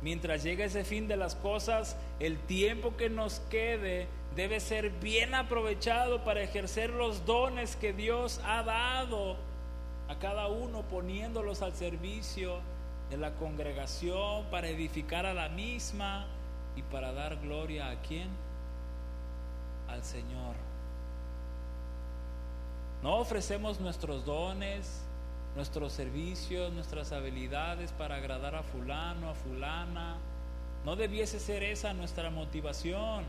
Mientras 0.03 0.43
llegue 0.43 0.65
ese 0.65 0.85
fin 0.85 1.09
de 1.09 1.17
las 1.17 1.35
cosas, 1.35 1.97
el 2.19 2.39
tiempo 2.39 2.97
que 2.97 3.11
nos 3.11 3.41
quede 3.51 4.09
debe 4.35 4.61
ser 4.61 4.91
bien 4.91 5.35
aprovechado 5.35 6.25
para 6.25 6.43
ejercer 6.43 6.91
los 6.91 7.27
dones 7.27 7.77
que 7.77 7.93
Dios 7.93 8.41
ha 8.45 8.63
dado 8.63 9.37
a 10.09 10.19
cada 10.19 10.49
uno, 10.49 10.83
poniéndolos 10.83 11.61
al 11.61 11.75
servicio 11.75 12.61
de 13.11 13.19
la 13.19 13.33
congregación 13.35 14.47
para 14.51 14.69
edificar 14.69 15.27
a 15.27 15.35
la 15.35 15.49
misma 15.49 16.27
y 16.77 16.83
para 16.83 17.13
dar 17.13 17.37
gloria 17.37 17.91
a 17.91 18.01
quién? 18.01 18.29
Al 19.91 20.05
Señor. 20.05 20.55
No 23.03 23.17
ofrecemos 23.17 23.81
nuestros 23.81 24.25
dones, 24.25 25.03
nuestros 25.57 25.93
servicios, 25.93 26.73
nuestras 26.73 27.13
habilidades 27.13 27.93
para 27.93 28.17
agradar 28.17 28.55
a 28.55 28.63
fulano, 28.63 29.31
a 29.31 29.35
fulana. 29.35 30.17
No 30.85 30.97
debiese 30.97 31.41
ser 31.41 31.63
esa 31.63 31.93
nuestra 31.93 32.31
motivación 32.31 33.25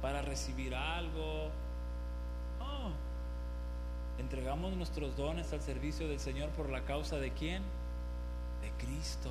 para 0.00 0.22
recibir 0.22 0.74
algo. 0.74 1.50
No. 2.58 2.92
Entregamos 4.18 4.74
nuestros 4.74 5.16
dones 5.16 5.52
al 5.52 5.60
servicio 5.60 6.08
del 6.08 6.20
Señor 6.20 6.50
por 6.50 6.68
la 6.68 6.82
causa 6.82 7.16
de 7.16 7.32
quién? 7.32 7.62
De 8.60 8.70
Cristo. 8.84 9.30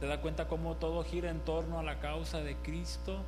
¿Se 0.00 0.06
da 0.06 0.20
cuenta 0.20 0.46
cómo 0.46 0.76
todo 0.76 1.02
gira 1.02 1.30
en 1.30 1.40
torno 1.40 1.78
a 1.78 1.82
la 1.82 1.98
causa 1.98 2.38
de 2.38 2.54
Cristo? 2.56 3.18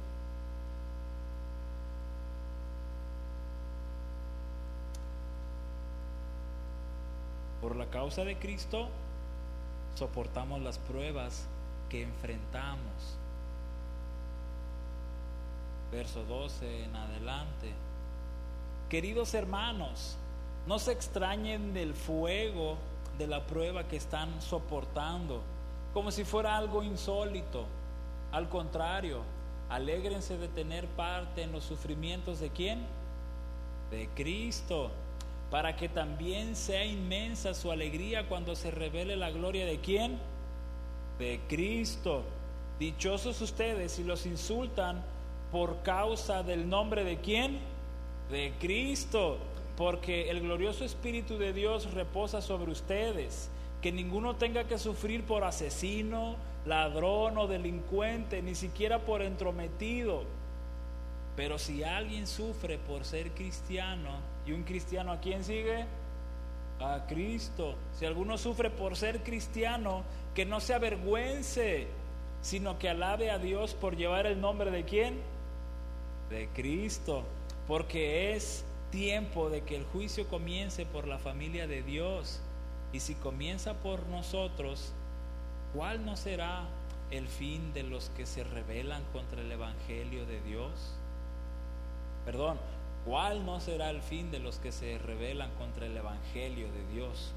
Por 7.61 7.77
la 7.77 7.87
causa 7.87 8.25
de 8.25 8.39
Cristo 8.39 8.89
soportamos 9.97 10.63
las 10.63 10.79
pruebas 10.79 11.47
que 11.89 12.03
enfrentamos. 12.03 13.17
Verso 15.91 16.25
12 16.25 16.85
en 16.85 16.95
adelante. 16.95 17.73
Queridos 18.89 19.35
hermanos, 19.35 20.17
no 20.67 20.79
se 20.79 20.93
extrañen 20.93 21.75
del 21.75 21.95
fuego 21.95 22.77
de 23.19 23.27
la 23.27 23.45
prueba 23.47 23.85
que 23.85 23.97
están 23.97 24.41
soportando, 24.41 25.43
como 25.93 26.11
si 26.11 26.25
fuera 26.25 26.57
algo 26.57 26.83
insólito. 26.83 27.67
Al 28.33 28.49
contrario, 28.49 29.23
alégrense 29.69 30.39
de 30.39 30.49
tener 30.49 30.87
parte 30.87 31.43
en 31.43 31.53
los 31.53 31.65
sufrimientos 31.65 32.41
de 32.41 32.51
quién? 32.51 32.81
De 33.91 34.09
Cristo 34.15 34.91
para 35.51 35.75
que 35.77 35.89
también 35.89 36.55
sea 36.55 36.85
inmensa 36.85 37.55
su 37.55 37.73
alegría 37.73 38.29
cuando 38.29 38.55
se 38.55 38.71
revele 38.71 39.17
la 39.17 39.31
gloria 39.31 39.67
de 39.67 39.81
quién? 39.81 40.19
De 41.19 41.41
Cristo. 41.49 42.23
Dichosos 42.79 43.41
ustedes 43.41 43.93
si 43.93 44.05
los 44.05 44.27
insultan 44.27 45.03
por 45.51 45.83
causa 45.83 46.45
del 46.45 46.69
nombre 46.69 47.03
de 47.03 47.19
quién? 47.19 47.59
De 48.31 48.53
Cristo. 48.61 49.39
Porque 49.77 50.31
el 50.31 50.41
glorioso 50.41 50.85
Espíritu 50.85 51.37
de 51.37 51.53
Dios 51.53 51.93
reposa 51.95 52.41
sobre 52.41 52.71
ustedes. 52.71 53.51
Que 53.83 53.93
ninguno 53.93 54.37
tenga 54.37 54.65
que 54.65 54.79
sufrir 54.79 55.25
por 55.25 55.45
asesino, 55.45 56.37
ladrón 56.67 57.39
o 57.39 57.47
delincuente, 57.47 58.43
ni 58.43 58.55
siquiera 58.55 58.99
por 59.01 59.23
entrometido. 59.23 60.25
Pero 61.37 61.59
si 61.59 61.83
alguien 61.85 62.27
sufre 62.27 62.79
por 62.79 63.05
ser 63.05 63.31
cristiano, 63.31 64.31
¿Y 64.47 64.53
un 64.53 64.63
cristiano 64.63 65.13
a 65.13 65.21
quién 65.21 65.45
sigue? 65.45 65.85
A 66.81 67.07
Cristo. 67.07 67.75
Si 67.99 68.07
alguno 68.07 68.39
sufre 68.39 68.71
por 68.71 68.97
ser 68.97 69.23
cristiano, 69.23 70.03
que 70.35 70.47
no 70.47 70.61
se 70.61 70.75
avergüence, 70.75 71.87
sino 72.41 72.79
que 72.79 72.89
alabe 72.89 73.31
a 73.31 73.39
Dios 73.39 73.75
por 73.75 73.97
llevar 73.97 74.27
el 74.27 74.41
nombre 74.41 74.71
de 74.71 74.85
quién? 74.85 75.21
De 76.31 76.49
Cristo. 76.49 77.25
Porque 77.69 78.35
es 78.35 78.65
tiempo 78.91 79.51
de 79.51 79.63
que 79.63 79.77
el 79.77 79.85
juicio 79.85 80.27
comience 80.27 80.87
por 80.87 81.07
la 81.07 81.19
familia 81.19 81.67
de 81.67 81.83
Dios. 81.83 82.41
Y 82.93 83.01
si 83.01 83.15
comienza 83.15 83.75
por 83.75 84.07
nosotros, 84.07 84.93
¿cuál 85.75 86.05
no 86.05 86.17
será 86.17 86.65
el 87.11 87.29
fin 87.29 87.73
de 87.73 87.83
los 87.83 88.11
que 88.11 88.27
se 88.27 88.45
rebelan 88.45 89.03
contra 89.13 89.41
el 89.41 89.51
Evangelio 89.51 90.27
de 90.27 90.41
Dios? 90.43 90.73
Perdón, 92.25 92.59
¿Cuál 93.05 93.47
no 93.47 93.61
será 93.61 93.91
el 93.91 94.03
fin 94.03 94.31
de 94.31 94.41
los 94.41 94.59
que 94.59 94.73
se 94.73 94.99
rebelan 94.99 95.51
contra 95.55 95.87
el 95.87 95.97
Evangelio 95.97 96.71
de 96.71 96.87
Dios? 96.93 97.33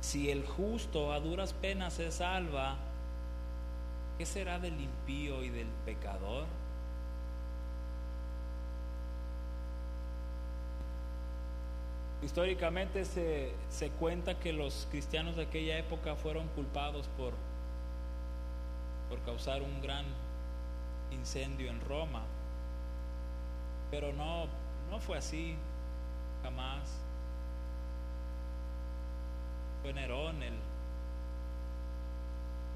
Si 0.00 0.30
el 0.30 0.46
justo 0.46 1.12
a 1.12 1.18
duras 1.18 1.52
penas 1.52 1.94
se 1.94 2.12
salva, 2.12 2.76
¿qué 4.18 4.24
será 4.24 4.60
del 4.60 4.80
impío 4.80 5.42
y 5.42 5.48
del 5.48 5.66
pecador? 5.84 6.46
Históricamente 12.26 13.04
se, 13.04 13.52
se, 13.70 13.88
cuenta 13.90 14.36
que 14.40 14.52
los 14.52 14.88
cristianos 14.90 15.36
de 15.36 15.44
aquella 15.44 15.78
época 15.78 16.16
fueron 16.16 16.48
culpados 16.48 17.06
por, 17.16 17.32
por 19.08 19.20
causar 19.20 19.62
un 19.62 19.80
gran 19.80 20.04
incendio 21.12 21.70
en 21.70 21.80
Roma. 21.82 22.24
Pero 23.92 24.12
no, 24.12 24.46
no 24.90 24.98
fue 24.98 25.18
así, 25.18 25.54
jamás. 26.42 26.98
Fue 29.82 29.92
Nerón 29.92 30.42
el 30.42 30.54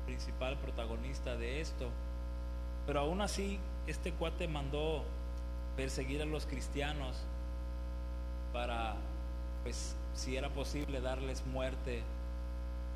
principal 0.06 0.58
protagonista 0.58 1.36
de 1.36 1.60
esto. 1.60 1.88
Pero 2.86 3.00
aún 3.00 3.20
así, 3.20 3.58
este 3.88 4.12
cuate 4.12 4.46
mandó 4.46 5.02
perseguir 5.76 6.22
a 6.22 6.24
los 6.24 6.46
cristianos 6.46 7.16
para, 8.52 8.94
pues, 9.62 9.96
si 10.14 10.36
era 10.36 10.48
posible, 10.48 11.00
darles 11.00 11.44
muerte 11.46 12.02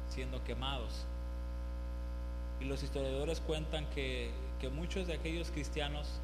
siendo 0.09 0.43
quemados. 0.45 1.07
Y 2.61 2.65
los 2.65 2.83
historiadores 2.83 3.41
cuentan 3.41 3.87
que, 3.91 4.31
que 4.61 4.69
muchos 4.69 5.07
de 5.07 5.15
aquellos 5.15 5.51
cristianos 5.51 6.21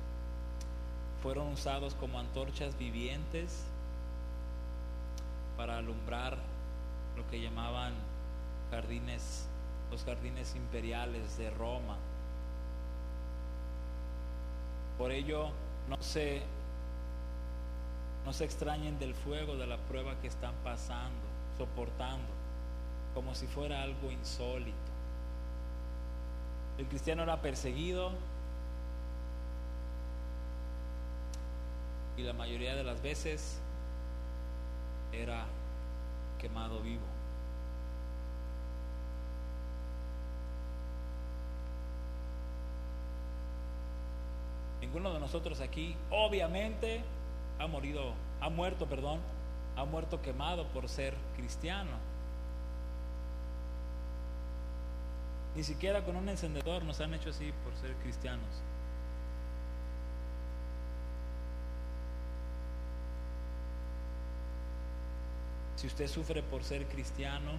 fueron 1.23 1.49
usados 1.49 1.95
como 1.95 2.19
antorchas 2.19 2.79
vivientes 2.79 3.65
para 5.57 5.77
alumbrar 5.77 6.39
lo 7.17 7.29
que 7.29 7.41
llamaban 7.41 7.93
jardines, 8.71 9.47
los 9.91 10.05
jardines 10.05 10.55
imperiales 10.57 11.37
de 11.37 11.51
Roma. 11.51 11.99
Por 14.97 15.13
ello, 15.13 15.51
no 15.89 16.01
se, 16.01 16.43
no 18.25 18.33
se 18.33 18.45
extrañen 18.45 18.99
del 18.99 19.15
fuego 19.15 19.57
de 19.57 19.67
la 19.67 19.79
prueba 19.79 20.15
que 20.21 20.29
están 20.29 20.55
pasando, 20.63 21.27
soportando, 21.59 22.29
como 23.15 23.35
si 23.35 23.47
fuera 23.47 23.83
algo 23.83 24.11
insólito. 24.11 24.77
El 26.79 26.87
cristiano 26.87 27.23
era 27.23 27.41
perseguido, 27.41 28.13
y 32.17 32.23
la 32.23 32.33
mayoría 32.33 32.75
de 32.75 32.85
las 32.85 33.01
veces 33.03 33.59
era 35.13 35.47
quemado 36.39 36.81
vivo. 36.81 37.07
Ninguno 44.81 45.13
de 45.13 45.21
nosotros 45.21 45.61
aquí, 45.61 45.97
obviamente, 46.11 47.03
ha 47.61 47.67
morido, 47.67 48.15
ha 48.41 48.49
muerto, 48.49 48.87
perdón, 48.87 49.21
ha 49.77 49.85
muerto 49.85 50.21
quemado 50.21 50.67
por 50.69 50.89
ser 50.89 51.15
cristiano. 51.37 51.91
Ni 55.55 55.63
siquiera 55.63 56.03
con 56.05 56.17
un 56.17 56.29
encendedor 56.29 56.83
nos 56.85 57.01
han 57.01 57.15
hecho 57.15 57.31
así 57.31 57.53
por 57.65 57.75
ser 57.77 57.95
cristianos. 58.03 58.49
Si 65.77 65.87
usted 65.87 66.09
sufre 66.09 66.43
por 66.43 66.65
ser 66.65 66.87
cristiano, 66.87 67.53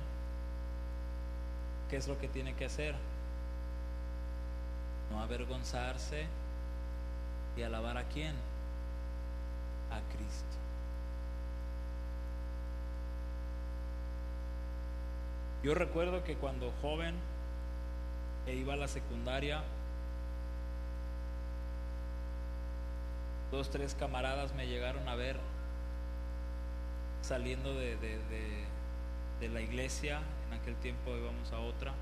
¿qué 1.89 1.97
es 1.97 2.07
lo 2.07 2.19
que 2.19 2.27
tiene 2.27 2.53
que 2.55 2.65
hacer? 2.65 2.95
no 5.11 5.19
avergonzarse 5.21 6.25
y 7.57 7.61
alabar 7.63 7.97
a 7.97 8.03
quién? 8.05 8.33
A 9.91 9.99
Cristo. 10.15 10.57
Yo 15.63 15.75
recuerdo 15.75 16.23
que 16.23 16.35
cuando 16.35 16.71
joven 16.81 17.15
e 18.47 18.55
iba 18.55 18.73
a 18.73 18.77
la 18.77 18.87
secundaria, 18.87 19.61
dos, 23.51 23.69
tres 23.69 23.93
camaradas 23.93 24.55
me 24.55 24.67
llegaron 24.67 25.07
a 25.07 25.15
ver 25.15 25.37
saliendo 27.21 27.75
de, 27.75 27.95
de, 27.97 29.49
la 29.49 29.61
iglesia, 29.61 30.21
en 30.47 30.59
aquel 30.59 30.75
tiempo 30.75 31.15
íbamos 31.15 31.51
a 31.51 31.59
otra, 31.59 31.93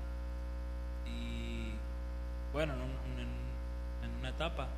y 1.06 1.72
bueno, 2.52 2.74
en, 2.74 4.10
una 4.18 4.28
etapa, 4.28 4.68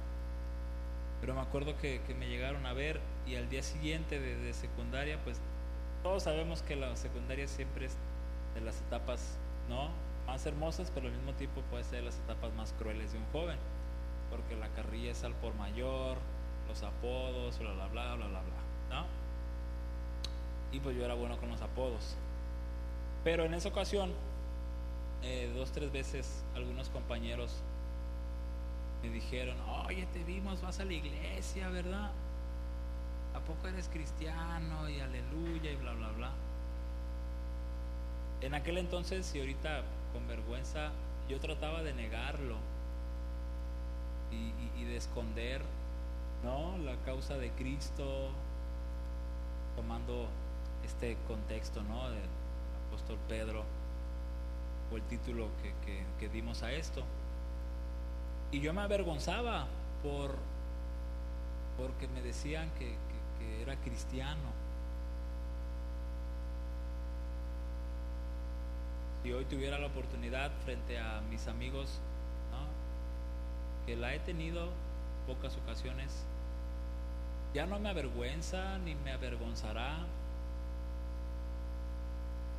pero 1.22 1.36
me 1.36 1.40
acuerdo 1.40 1.76
que, 1.78 2.00
que, 2.04 2.16
me 2.16 2.26
llegaron 2.26 2.66
a 2.66 2.72
ver 2.72 2.98
y 3.28 3.36
al 3.36 3.48
día 3.48 3.62
siguiente 3.62 4.18
de, 4.18 4.52
secundaria, 4.52 5.20
pues 5.22 5.38
todos 6.02 6.24
sabemos 6.24 6.62
que 6.62 6.74
la 6.74 6.96
secundaria 6.96 7.46
siempre 7.46 7.86
es 7.86 7.96
de 8.56 8.60
las 8.60 8.80
etapas, 8.80 9.38
¿no? 9.68 9.90
Más 10.26 10.44
hermosas, 10.46 10.90
pero 10.92 11.06
al 11.06 11.12
mismo 11.12 11.32
tiempo 11.34 11.62
puede 11.70 11.84
ser 11.84 12.00
de 12.00 12.06
las 12.06 12.18
etapas 12.18 12.52
más 12.54 12.72
crueles 12.72 13.12
de 13.12 13.18
un 13.18 13.24
joven, 13.26 13.56
porque 14.30 14.56
la 14.56 14.66
carrilla 14.70 15.12
es 15.12 15.22
al 15.22 15.32
por 15.34 15.54
mayor, 15.54 16.18
los 16.66 16.82
apodos, 16.82 17.56
bla, 17.60 17.72
bla, 17.72 17.86
bla, 17.86 18.16
bla, 18.16 18.26
bla, 18.26 18.40
bla, 18.40 18.42
¿no? 18.90 19.06
Y 20.72 20.80
pues 20.80 20.96
yo 20.96 21.04
era 21.04 21.14
bueno 21.14 21.38
con 21.38 21.50
los 21.50 21.62
apodos. 21.62 22.16
Pero 23.22 23.44
en 23.44 23.54
esa 23.54 23.68
ocasión, 23.68 24.10
eh, 25.22 25.52
dos, 25.54 25.70
tres 25.70 25.92
veces, 25.92 26.42
algunos 26.56 26.88
compañeros 26.88 27.62
me 29.02 29.10
dijeron, 29.10 29.56
oye, 29.86 30.06
te 30.12 30.22
vimos, 30.24 30.62
vas 30.62 30.80
a 30.80 30.84
la 30.84 30.92
iglesia, 30.92 31.68
¿verdad? 31.70 32.10
¿A 33.34 33.40
poco 33.40 33.68
eres 33.68 33.88
cristiano? 33.88 34.88
Y 34.88 35.00
aleluya, 35.00 35.70
y 35.72 35.76
bla, 35.76 35.92
bla, 35.94 36.10
bla. 36.10 36.30
En 38.40 38.54
aquel 38.54 38.78
entonces, 38.78 39.34
y 39.34 39.40
ahorita 39.40 39.82
con 40.12 40.26
vergüenza, 40.26 40.90
yo 41.28 41.40
trataba 41.40 41.82
de 41.82 41.94
negarlo 41.94 42.56
y 44.30 44.84
de 44.84 44.96
esconder 44.96 45.62
¿no? 46.42 46.76
La 46.78 46.96
causa 47.04 47.38
de 47.38 47.50
Cristo, 47.50 48.30
tomando 49.76 50.28
este 50.84 51.16
contexto, 51.28 51.82
¿no? 51.82 52.10
Del 52.10 52.28
apóstol 52.88 53.18
Pedro, 53.28 53.64
o 54.90 54.96
el 54.96 55.02
título 55.04 55.48
que, 56.18 56.28
dimos 56.28 56.62
a 56.62 56.72
esto. 56.72 57.02
Y 58.52 58.60
yo 58.60 58.74
me 58.74 58.82
avergonzaba 58.82 59.66
por 60.02 60.36
porque 61.78 62.06
me 62.08 62.20
decían 62.20 62.70
que, 62.78 63.00
era 63.60 63.76
cristiano. 63.76 64.50
Si 69.22 69.32
hoy 69.32 69.44
tuviera 69.44 69.78
la 69.78 69.86
oportunidad 69.86 70.50
frente 70.64 70.98
a 70.98 71.20
mis 71.30 71.46
amigos, 71.46 72.00
que 73.86 73.96
la 73.96 74.14
he 74.14 74.18
tenido 74.20 74.68
pocas 75.26 75.56
ocasiones, 75.56 76.24
ya 77.54 77.66
no 77.66 77.78
me 77.78 77.88
avergüenza 77.88 78.78
ni 78.78 78.94
me 78.96 79.12
avergonzará. 79.12 79.98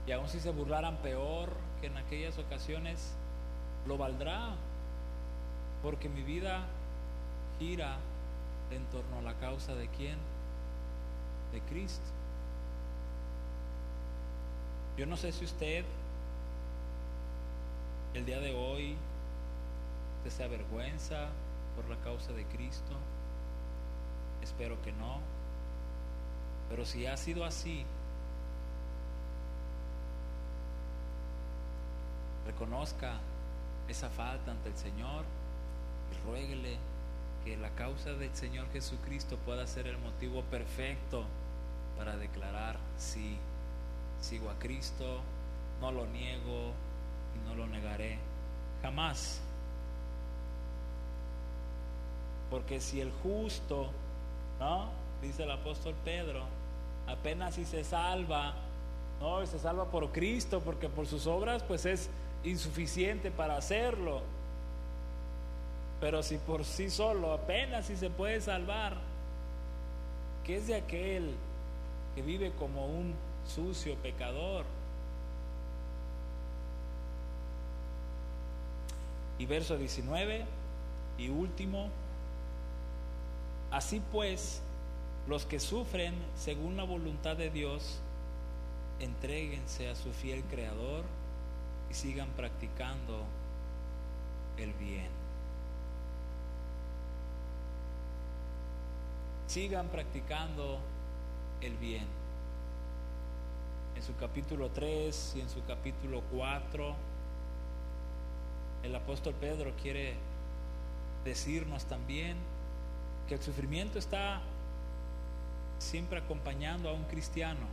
Y 0.07 0.11
aun 0.11 0.29
si 0.29 0.39
se 0.39 0.51
burlaran 0.51 0.97
peor 0.97 1.49
que 1.81 1.87
en 1.87 1.97
aquellas 1.97 2.37
ocasiones, 2.37 3.13
lo 3.87 3.97
valdrá, 3.97 4.55
porque 5.83 6.07
mi 6.07 6.23
vida 6.23 6.61
gira 7.59 7.97
en 8.71 8.83
torno 8.85 9.19
a 9.19 9.21
la 9.21 9.33
causa 9.35 9.75
de 9.75 9.89
quién? 9.89 10.17
De 11.51 11.59
Cristo. 11.61 12.05
Yo 14.97 15.05
no 15.05 15.17
sé 15.17 15.33
si 15.33 15.43
usted 15.43 15.83
el 18.13 18.25
día 18.25 18.39
de 18.39 18.55
hoy 18.55 18.95
se 20.29 20.43
avergüenza 20.43 21.27
por 21.75 21.89
la 21.89 21.97
causa 21.97 22.31
de 22.31 22.45
Cristo. 22.45 22.93
Espero 24.41 24.81
que 24.83 24.93
no. 24.93 25.19
Pero 26.69 26.85
si 26.85 27.05
ha 27.05 27.17
sido 27.17 27.43
así, 27.43 27.85
reconozca 32.45 33.17
esa 33.89 34.09
falta 34.09 34.51
ante 34.51 34.69
el 34.69 34.77
Señor 34.77 35.25
ruéguele 36.25 36.77
que 37.45 37.57
la 37.57 37.69
causa 37.71 38.13
del 38.13 38.33
Señor 38.35 38.71
Jesucristo 38.71 39.37
pueda 39.37 39.67
ser 39.67 39.87
el 39.87 39.97
motivo 39.97 40.43
perfecto 40.43 41.25
para 41.97 42.15
declarar 42.17 42.77
sí, 42.97 43.37
sigo 44.21 44.49
a 44.49 44.59
Cristo, 44.59 45.21
no 45.81 45.91
lo 45.91 46.05
niego 46.07 46.71
y 47.35 47.47
no 47.47 47.55
lo 47.55 47.67
negaré 47.67 48.17
jamás. 48.81 49.41
Porque 52.49 52.79
si 52.79 53.01
el 53.01 53.11
justo 53.23 53.89
¿no? 54.59 54.89
Dice 55.21 55.43
el 55.43 55.51
apóstol 55.51 55.95
Pedro, 56.03 56.43
apenas 57.07 57.55
si 57.55 57.65
se 57.65 57.83
salva, 57.83 58.53
¿no? 59.21 59.45
Se 59.45 59.59
salva 59.59 59.85
por 59.85 60.11
Cristo, 60.11 60.61
porque 60.63 60.89
por 60.89 61.07
sus 61.07 61.27
obras 61.27 61.63
pues 61.63 61.85
es 61.85 62.09
insuficiente 62.43 63.31
para 63.31 63.57
hacerlo. 63.57 64.21
Pero 66.03 66.21
si 66.21 66.37
por 66.37 66.65
sí 66.65 66.89
solo 66.89 67.31
apenas 67.31 67.85
si 67.85 67.95
se 67.95 68.09
puede 68.09 68.41
salvar, 68.41 68.97
¿qué 70.43 70.57
es 70.57 70.67
de 70.67 70.75
aquel 70.75 71.33
que 72.13 72.21
vive 72.21 72.51
como 72.59 72.87
un 72.87 73.15
sucio 73.47 73.95
pecador? 73.95 74.65
Y 79.39 79.45
verso 79.45 79.77
19 79.77 80.43
y 81.19 81.29
último, 81.29 81.89
Así 83.71 84.01
pues, 84.11 84.61
los 85.25 85.45
que 85.45 85.61
sufren 85.61 86.15
según 86.35 86.75
la 86.75 86.83
voluntad 86.83 87.37
de 87.37 87.49
Dios, 87.49 88.01
entréguense 88.99 89.87
a 89.87 89.95
su 89.95 90.11
fiel 90.11 90.43
Creador 90.51 91.05
y 91.89 91.93
sigan 91.93 92.27
practicando 92.35 93.23
el 94.57 94.73
bien. 94.73 95.22
Sigan 99.47 99.87
practicando 99.87 100.79
el 101.61 101.77
bien. 101.77 102.05
En 103.95 104.03
su 104.03 104.15
capítulo 104.15 104.69
3 104.69 105.33
y 105.37 105.41
en 105.41 105.49
su 105.49 105.63
capítulo 105.65 106.21
4, 106.31 106.95
el 108.83 108.95
apóstol 108.95 109.33
Pedro 109.39 109.71
quiere 109.81 110.15
decirnos 111.23 111.85
también 111.85 112.37
que 113.27 113.35
el 113.35 113.41
sufrimiento 113.41 113.99
está 113.99 114.41
siempre 115.79 116.19
acompañando 116.19 116.89
a 116.89 116.93
un 116.93 117.03
cristiano, 117.03 117.67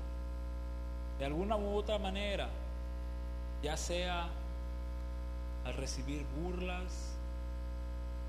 de 1.18 1.24
alguna 1.24 1.56
u 1.56 1.74
otra 1.74 1.98
manera, 1.98 2.48
ya 3.62 3.76
sea 3.76 4.28
al 5.64 5.74
recibir 5.74 6.24
burlas, 6.40 7.09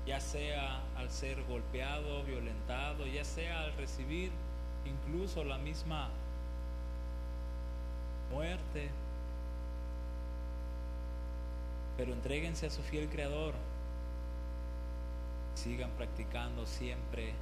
ya 0.06 0.20
sea 0.20 0.80
al 0.96 1.10
ser 1.10 1.42
golpeado, 1.44 2.24
violentado, 2.24 3.06
ya 3.06 3.24
sea 3.24 3.60
al 3.60 3.72
recibir 3.74 4.30
incluso 4.84 5.44
la 5.44 5.58
misma 5.58 6.08
muerte. 8.32 8.90
Pero 11.96 12.12
entréguense 12.12 12.66
a 12.66 12.70
su 12.70 12.82
fiel 12.82 13.08
Creador 13.08 13.54
sigan 15.54 15.90
practicando 15.90 16.66
siempre 16.66 17.34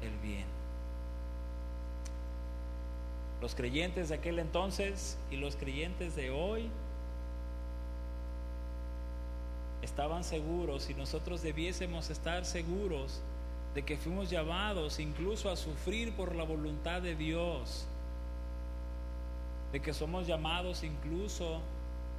el 0.00 0.16
bien. 0.18 0.46
Los 3.40 3.54
creyentes 3.54 4.08
de 4.08 4.16
aquel 4.16 4.38
entonces 4.38 5.18
y 5.30 5.36
los 5.36 5.56
creyentes 5.56 6.16
de 6.16 6.30
hoy 6.30 6.70
estaban 9.82 10.24
seguros 10.24 10.90
y 10.90 10.94
nosotros 10.94 11.42
debiésemos 11.42 12.10
estar 12.10 12.44
seguros 12.44 13.20
de 13.74 13.84
que 13.84 13.96
fuimos 13.96 14.30
llamados 14.30 14.98
incluso 14.98 15.50
a 15.50 15.56
sufrir 15.56 16.12
por 16.14 16.34
la 16.34 16.44
voluntad 16.44 17.02
de 17.02 17.14
Dios, 17.14 17.86
de 19.72 19.80
que 19.80 19.92
somos 19.92 20.26
llamados 20.26 20.82
incluso 20.82 21.60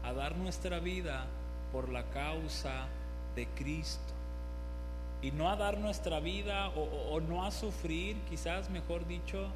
a 0.04 0.14
dar 0.14 0.38
nuestra 0.38 0.80
vida 0.80 1.26
por 1.72 1.90
la 1.90 2.04
causa 2.12 2.88
de 3.36 3.48
Cristo. 3.48 4.14
Y 5.22 5.32
no 5.32 5.50
a 5.50 5.58
dar 5.58 5.80
nuestra 5.80 6.22
vida 6.22 6.70
o, 6.70 7.20
no 7.20 7.44
a 7.44 7.52
sufrir, 7.52 8.16
quizás 8.30 8.70
mejor 8.70 9.06
dicho, 9.06 9.48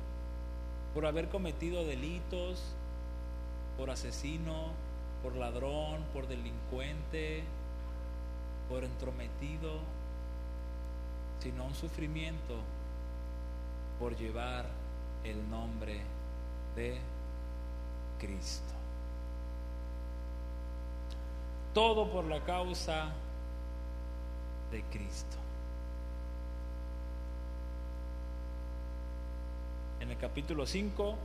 por 0.94 1.06
haber 1.06 1.30
cometido 1.30 1.86
delitos, 1.86 2.62
por 3.78 3.90
asesino, 3.90 4.72
por 5.24 5.36
ladrón, 5.36 6.04
por 6.14 6.28
delincuente, 6.28 7.44
por 8.70 8.84
entrometido, 8.84 9.80
sino 11.40 11.66
un 11.66 11.76
sufrimiento 11.76 12.60
por 14.00 14.16
llevar 14.16 14.66
el 15.24 15.50
nombre 15.50 16.02
de 16.76 17.00
Cristo. 18.20 18.74
Todo 21.74 22.12
por 22.12 22.26
la 22.26 22.44
causa 22.44 23.12
de 24.72 24.84
Cristo. 24.84 25.38
En 30.00 30.12
el 30.12 30.18
capítulo 30.18 30.66
5, 30.66 31.16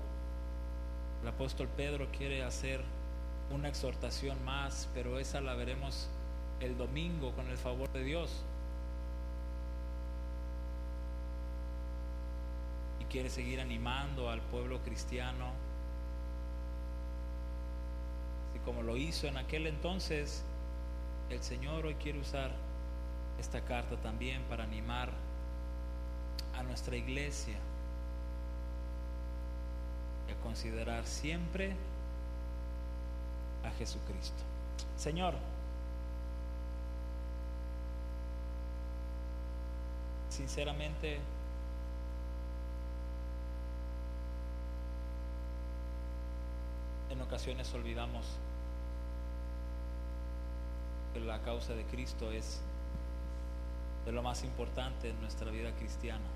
el 1.22 1.28
apóstol 1.28 1.68
Pedro 1.76 2.06
quiere 2.16 2.44
hacer 2.44 2.80
una 3.50 3.68
exhortación 3.68 4.44
más, 4.44 4.88
pero 4.94 5.18
esa 5.18 5.40
la 5.40 5.54
veremos 5.54 6.08
el 6.60 6.76
domingo 6.76 7.32
con 7.32 7.48
el 7.48 7.56
favor 7.56 7.90
de 7.92 8.04
Dios. 8.04 8.42
Y 13.00 13.04
quiere 13.04 13.30
seguir 13.30 13.60
animando 13.60 14.30
al 14.30 14.40
pueblo 14.40 14.80
cristiano, 14.80 15.46
así 18.50 18.58
como 18.64 18.82
lo 18.82 18.96
hizo 18.96 19.26
en 19.26 19.36
aquel 19.36 19.66
entonces, 19.66 20.42
el 21.30 21.42
Señor 21.42 21.86
hoy 21.86 21.94
quiere 21.94 22.18
usar 22.18 22.50
esta 23.38 23.60
carta 23.60 23.96
también 23.96 24.42
para 24.44 24.64
animar 24.64 25.10
a 26.56 26.62
nuestra 26.62 26.96
iglesia 26.96 27.56
y 30.28 30.32
a 30.32 30.36
considerar 30.42 31.06
siempre 31.06 31.74
a 33.64 33.70
Jesucristo. 33.78 34.42
Señor, 34.96 35.34
sinceramente, 40.38 41.18
en 47.10 47.20
ocasiones 47.20 47.74
olvidamos 47.74 48.24
que 51.12 51.18
la 51.18 51.42
causa 51.42 51.74
de 51.74 51.82
Cristo 51.86 52.30
es 52.30 52.60
de 54.06 54.12
lo 54.12 54.22
más 54.22 54.44
importante 54.44 55.10
en 55.10 55.20
nuestra 55.20 55.50
vida 55.50 55.72
cristiana. 55.72 56.28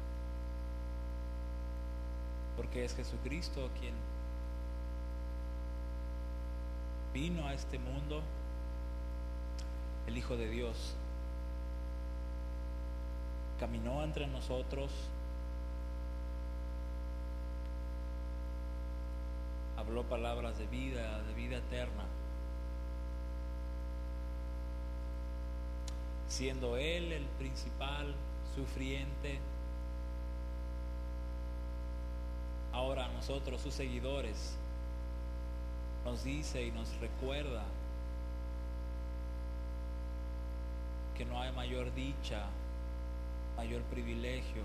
Porque 2.57 2.85
es 2.85 2.97
Jesucristo 2.97 3.71
quien 3.79 3.95
vino 7.15 7.47
a 7.47 7.55
este 7.55 7.79
mundo, 7.79 8.21
el 10.09 10.19
Hijo 10.19 10.37
de 10.37 10.49
Dios, 10.49 10.97
caminó 13.63 14.03
entre 14.03 14.27
nosotros, 14.27 14.91
habló 19.77 20.03
palabras 20.03 20.59
de 20.59 20.67
vida, 20.67 21.23
de 21.23 21.35
vida 21.35 21.59
eterna, 21.59 22.03
siendo 26.27 26.77
Él 26.77 27.13
el 27.13 27.25
principal 27.39 28.13
sufriente, 28.57 29.39
ahora 32.73 33.07
nosotros, 33.13 33.61
sus 33.61 33.75
seguidores, 33.75 34.57
nos 36.05 36.25
dice 36.25 36.65
y 36.65 36.73
nos 36.73 36.93
recuerda 36.97 37.63
que 41.17 41.25
no 41.25 41.41
hay 41.41 41.53
mayor 41.53 41.95
dicha, 41.95 42.49
mayor 43.57 43.83
privilegio 43.83 44.63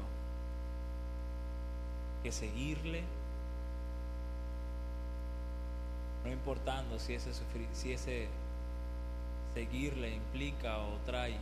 que 2.23 2.31
seguirle, 2.31 3.03
no 6.23 6.31
importando 6.31 6.99
si 6.99 7.13
ese, 7.13 7.31
si 7.73 7.93
ese 7.93 8.27
seguirle 9.53 10.13
implica 10.13 10.77
o 10.79 10.97
trae 11.05 11.37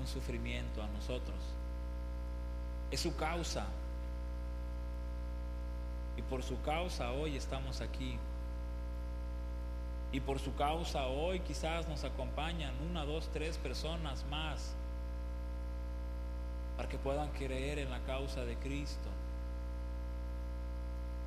un 0.00 0.06
sufrimiento 0.06 0.82
a 0.82 0.88
nosotros. 0.88 1.36
Es 2.90 3.00
su 3.00 3.14
causa. 3.16 3.66
Y 6.16 6.22
por 6.22 6.42
su 6.42 6.60
causa 6.62 7.12
hoy 7.12 7.36
estamos 7.36 7.80
aquí. 7.80 8.18
Y 10.12 10.20
por 10.20 10.40
su 10.40 10.54
causa 10.56 11.06
hoy 11.06 11.40
quizás 11.40 11.86
nos 11.88 12.02
acompañan 12.04 12.74
una, 12.90 13.04
dos, 13.04 13.28
tres 13.32 13.58
personas 13.58 14.24
más 14.28 14.74
para 16.80 16.88
que 16.88 16.96
puedan 16.96 17.28
creer 17.32 17.78
en 17.78 17.90
la 17.90 17.98
causa 18.06 18.42
de 18.46 18.56
Cristo, 18.56 19.10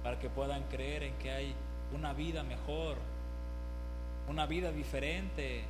para 0.01 0.17
que 0.17 0.27
puedan 0.27 0.63
creer 0.63 1.03
en 1.03 1.13
que 1.19 1.29
hay 1.29 1.53
una 1.93 2.11
vida 2.11 2.41
mejor, 2.41 2.97
una 4.27 4.47
vida 4.47 4.71
diferente, 4.71 5.63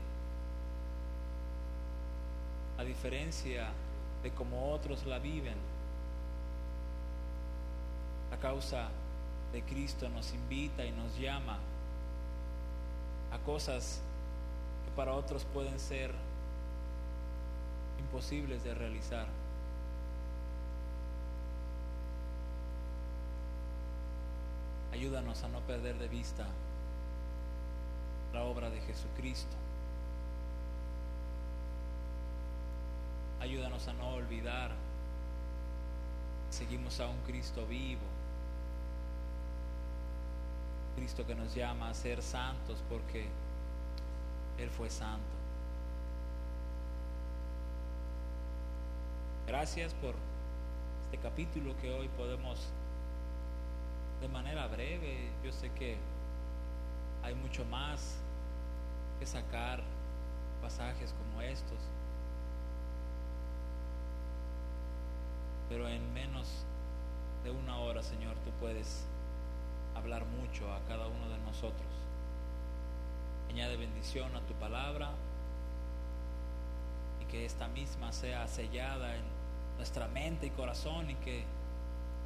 a 2.78 2.84
diferencia 2.86 3.72
de 4.24 4.32
como 4.32 4.72
otros 4.72 5.06
la 5.06 5.20
viven. 5.20 5.58
La 8.32 8.38
causa 8.38 8.88
de 9.52 9.64
Cristo 9.64 10.08
nos 10.08 10.34
invita 10.34 10.86
y 10.86 10.94
nos 10.94 11.20
llama 11.20 11.58
a 13.34 13.38
cosas 13.40 14.00
que 14.86 14.92
para 14.96 15.12
otros 15.12 15.44
pueden 15.54 15.78
ser 15.78 16.10
imposibles 18.00 18.64
de 18.64 18.74
realizar. 18.76 19.43
Ayúdanos 25.04 25.44
a 25.44 25.50
no 25.50 25.60
perder 25.60 25.98
de 25.98 26.08
vista 26.08 26.46
la 28.34 28.42
obra 28.44 28.70
de 28.70 28.80
Jesucristo. 28.80 29.54
Ayúdanos 33.42 33.86
a 33.90 33.92
no 33.92 34.12
olvidar. 34.12 34.72
Seguimos 36.52 37.02
a 37.02 37.10
un 37.10 37.18
Cristo 37.28 37.68
vivo. 37.68 38.00
Cristo 40.96 41.28
que 41.28 41.36
nos 41.36 41.54
llama 41.54 41.90
a 41.90 41.94
ser 41.94 42.24
santos 42.24 42.82
porque 42.88 43.28
Él 44.58 44.70
fue 44.70 44.90
santo. 44.90 45.36
Gracias 49.48 49.94
por 49.96 50.16
este 51.04 51.18
capítulo 51.18 51.76
que 51.82 51.94
hoy 51.94 52.08
podemos 52.08 52.70
de 54.24 54.30
manera 54.30 54.66
breve. 54.68 55.30
Yo 55.44 55.52
sé 55.52 55.70
que 55.72 55.98
hay 57.24 57.36
mucho 57.36 57.66
más 57.66 58.16
que 59.20 59.26
sacar 59.26 59.84
pasajes 60.62 61.14
como 61.14 61.42
estos. 61.42 61.78
Pero 65.68 65.90
en 65.90 66.14
menos 66.14 66.48
de 67.44 67.52
una 67.52 67.78
hora, 67.80 68.02
Señor, 68.02 68.36
tú 68.46 68.52
puedes 68.62 69.06
hablar 69.94 70.26
mucho 70.26 70.72
a 70.72 70.80
cada 70.88 71.08
uno 71.08 71.28
de 71.28 71.38
nosotros. 71.40 71.92
Añade 73.50 73.76
bendición 73.76 74.34
a 74.38 74.42
tu 74.42 74.54
palabra 74.54 75.12
y 77.22 77.26
que 77.26 77.46
esta 77.46 77.68
misma 77.68 78.14
sea 78.14 78.48
sellada 78.48 79.18
en 79.18 79.24
nuestra 79.76 80.08
mente 80.08 80.46
y 80.46 80.50
corazón 80.52 81.10
y 81.10 81.16
que 81.16 81.44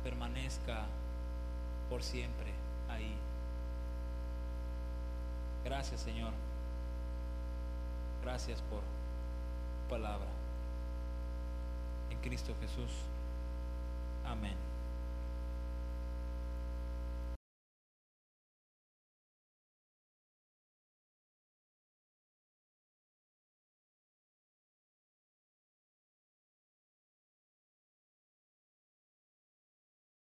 permanezca 0.03 0.85
por 1.89 2.03
siempre 2.03 2.51
ahí. 2.89 3.15
Gracias 5.63 6.01
Señor. 6.01 6.33
Gracias 8.23 8.61
por 8.63 8.79
tu 8.79 9.89
palabra. 9.89 10.27
En 12.09 12.17
Cristo 12.19 12.53
Jesús. 12.61 12.91
Amén. 14.25 14.66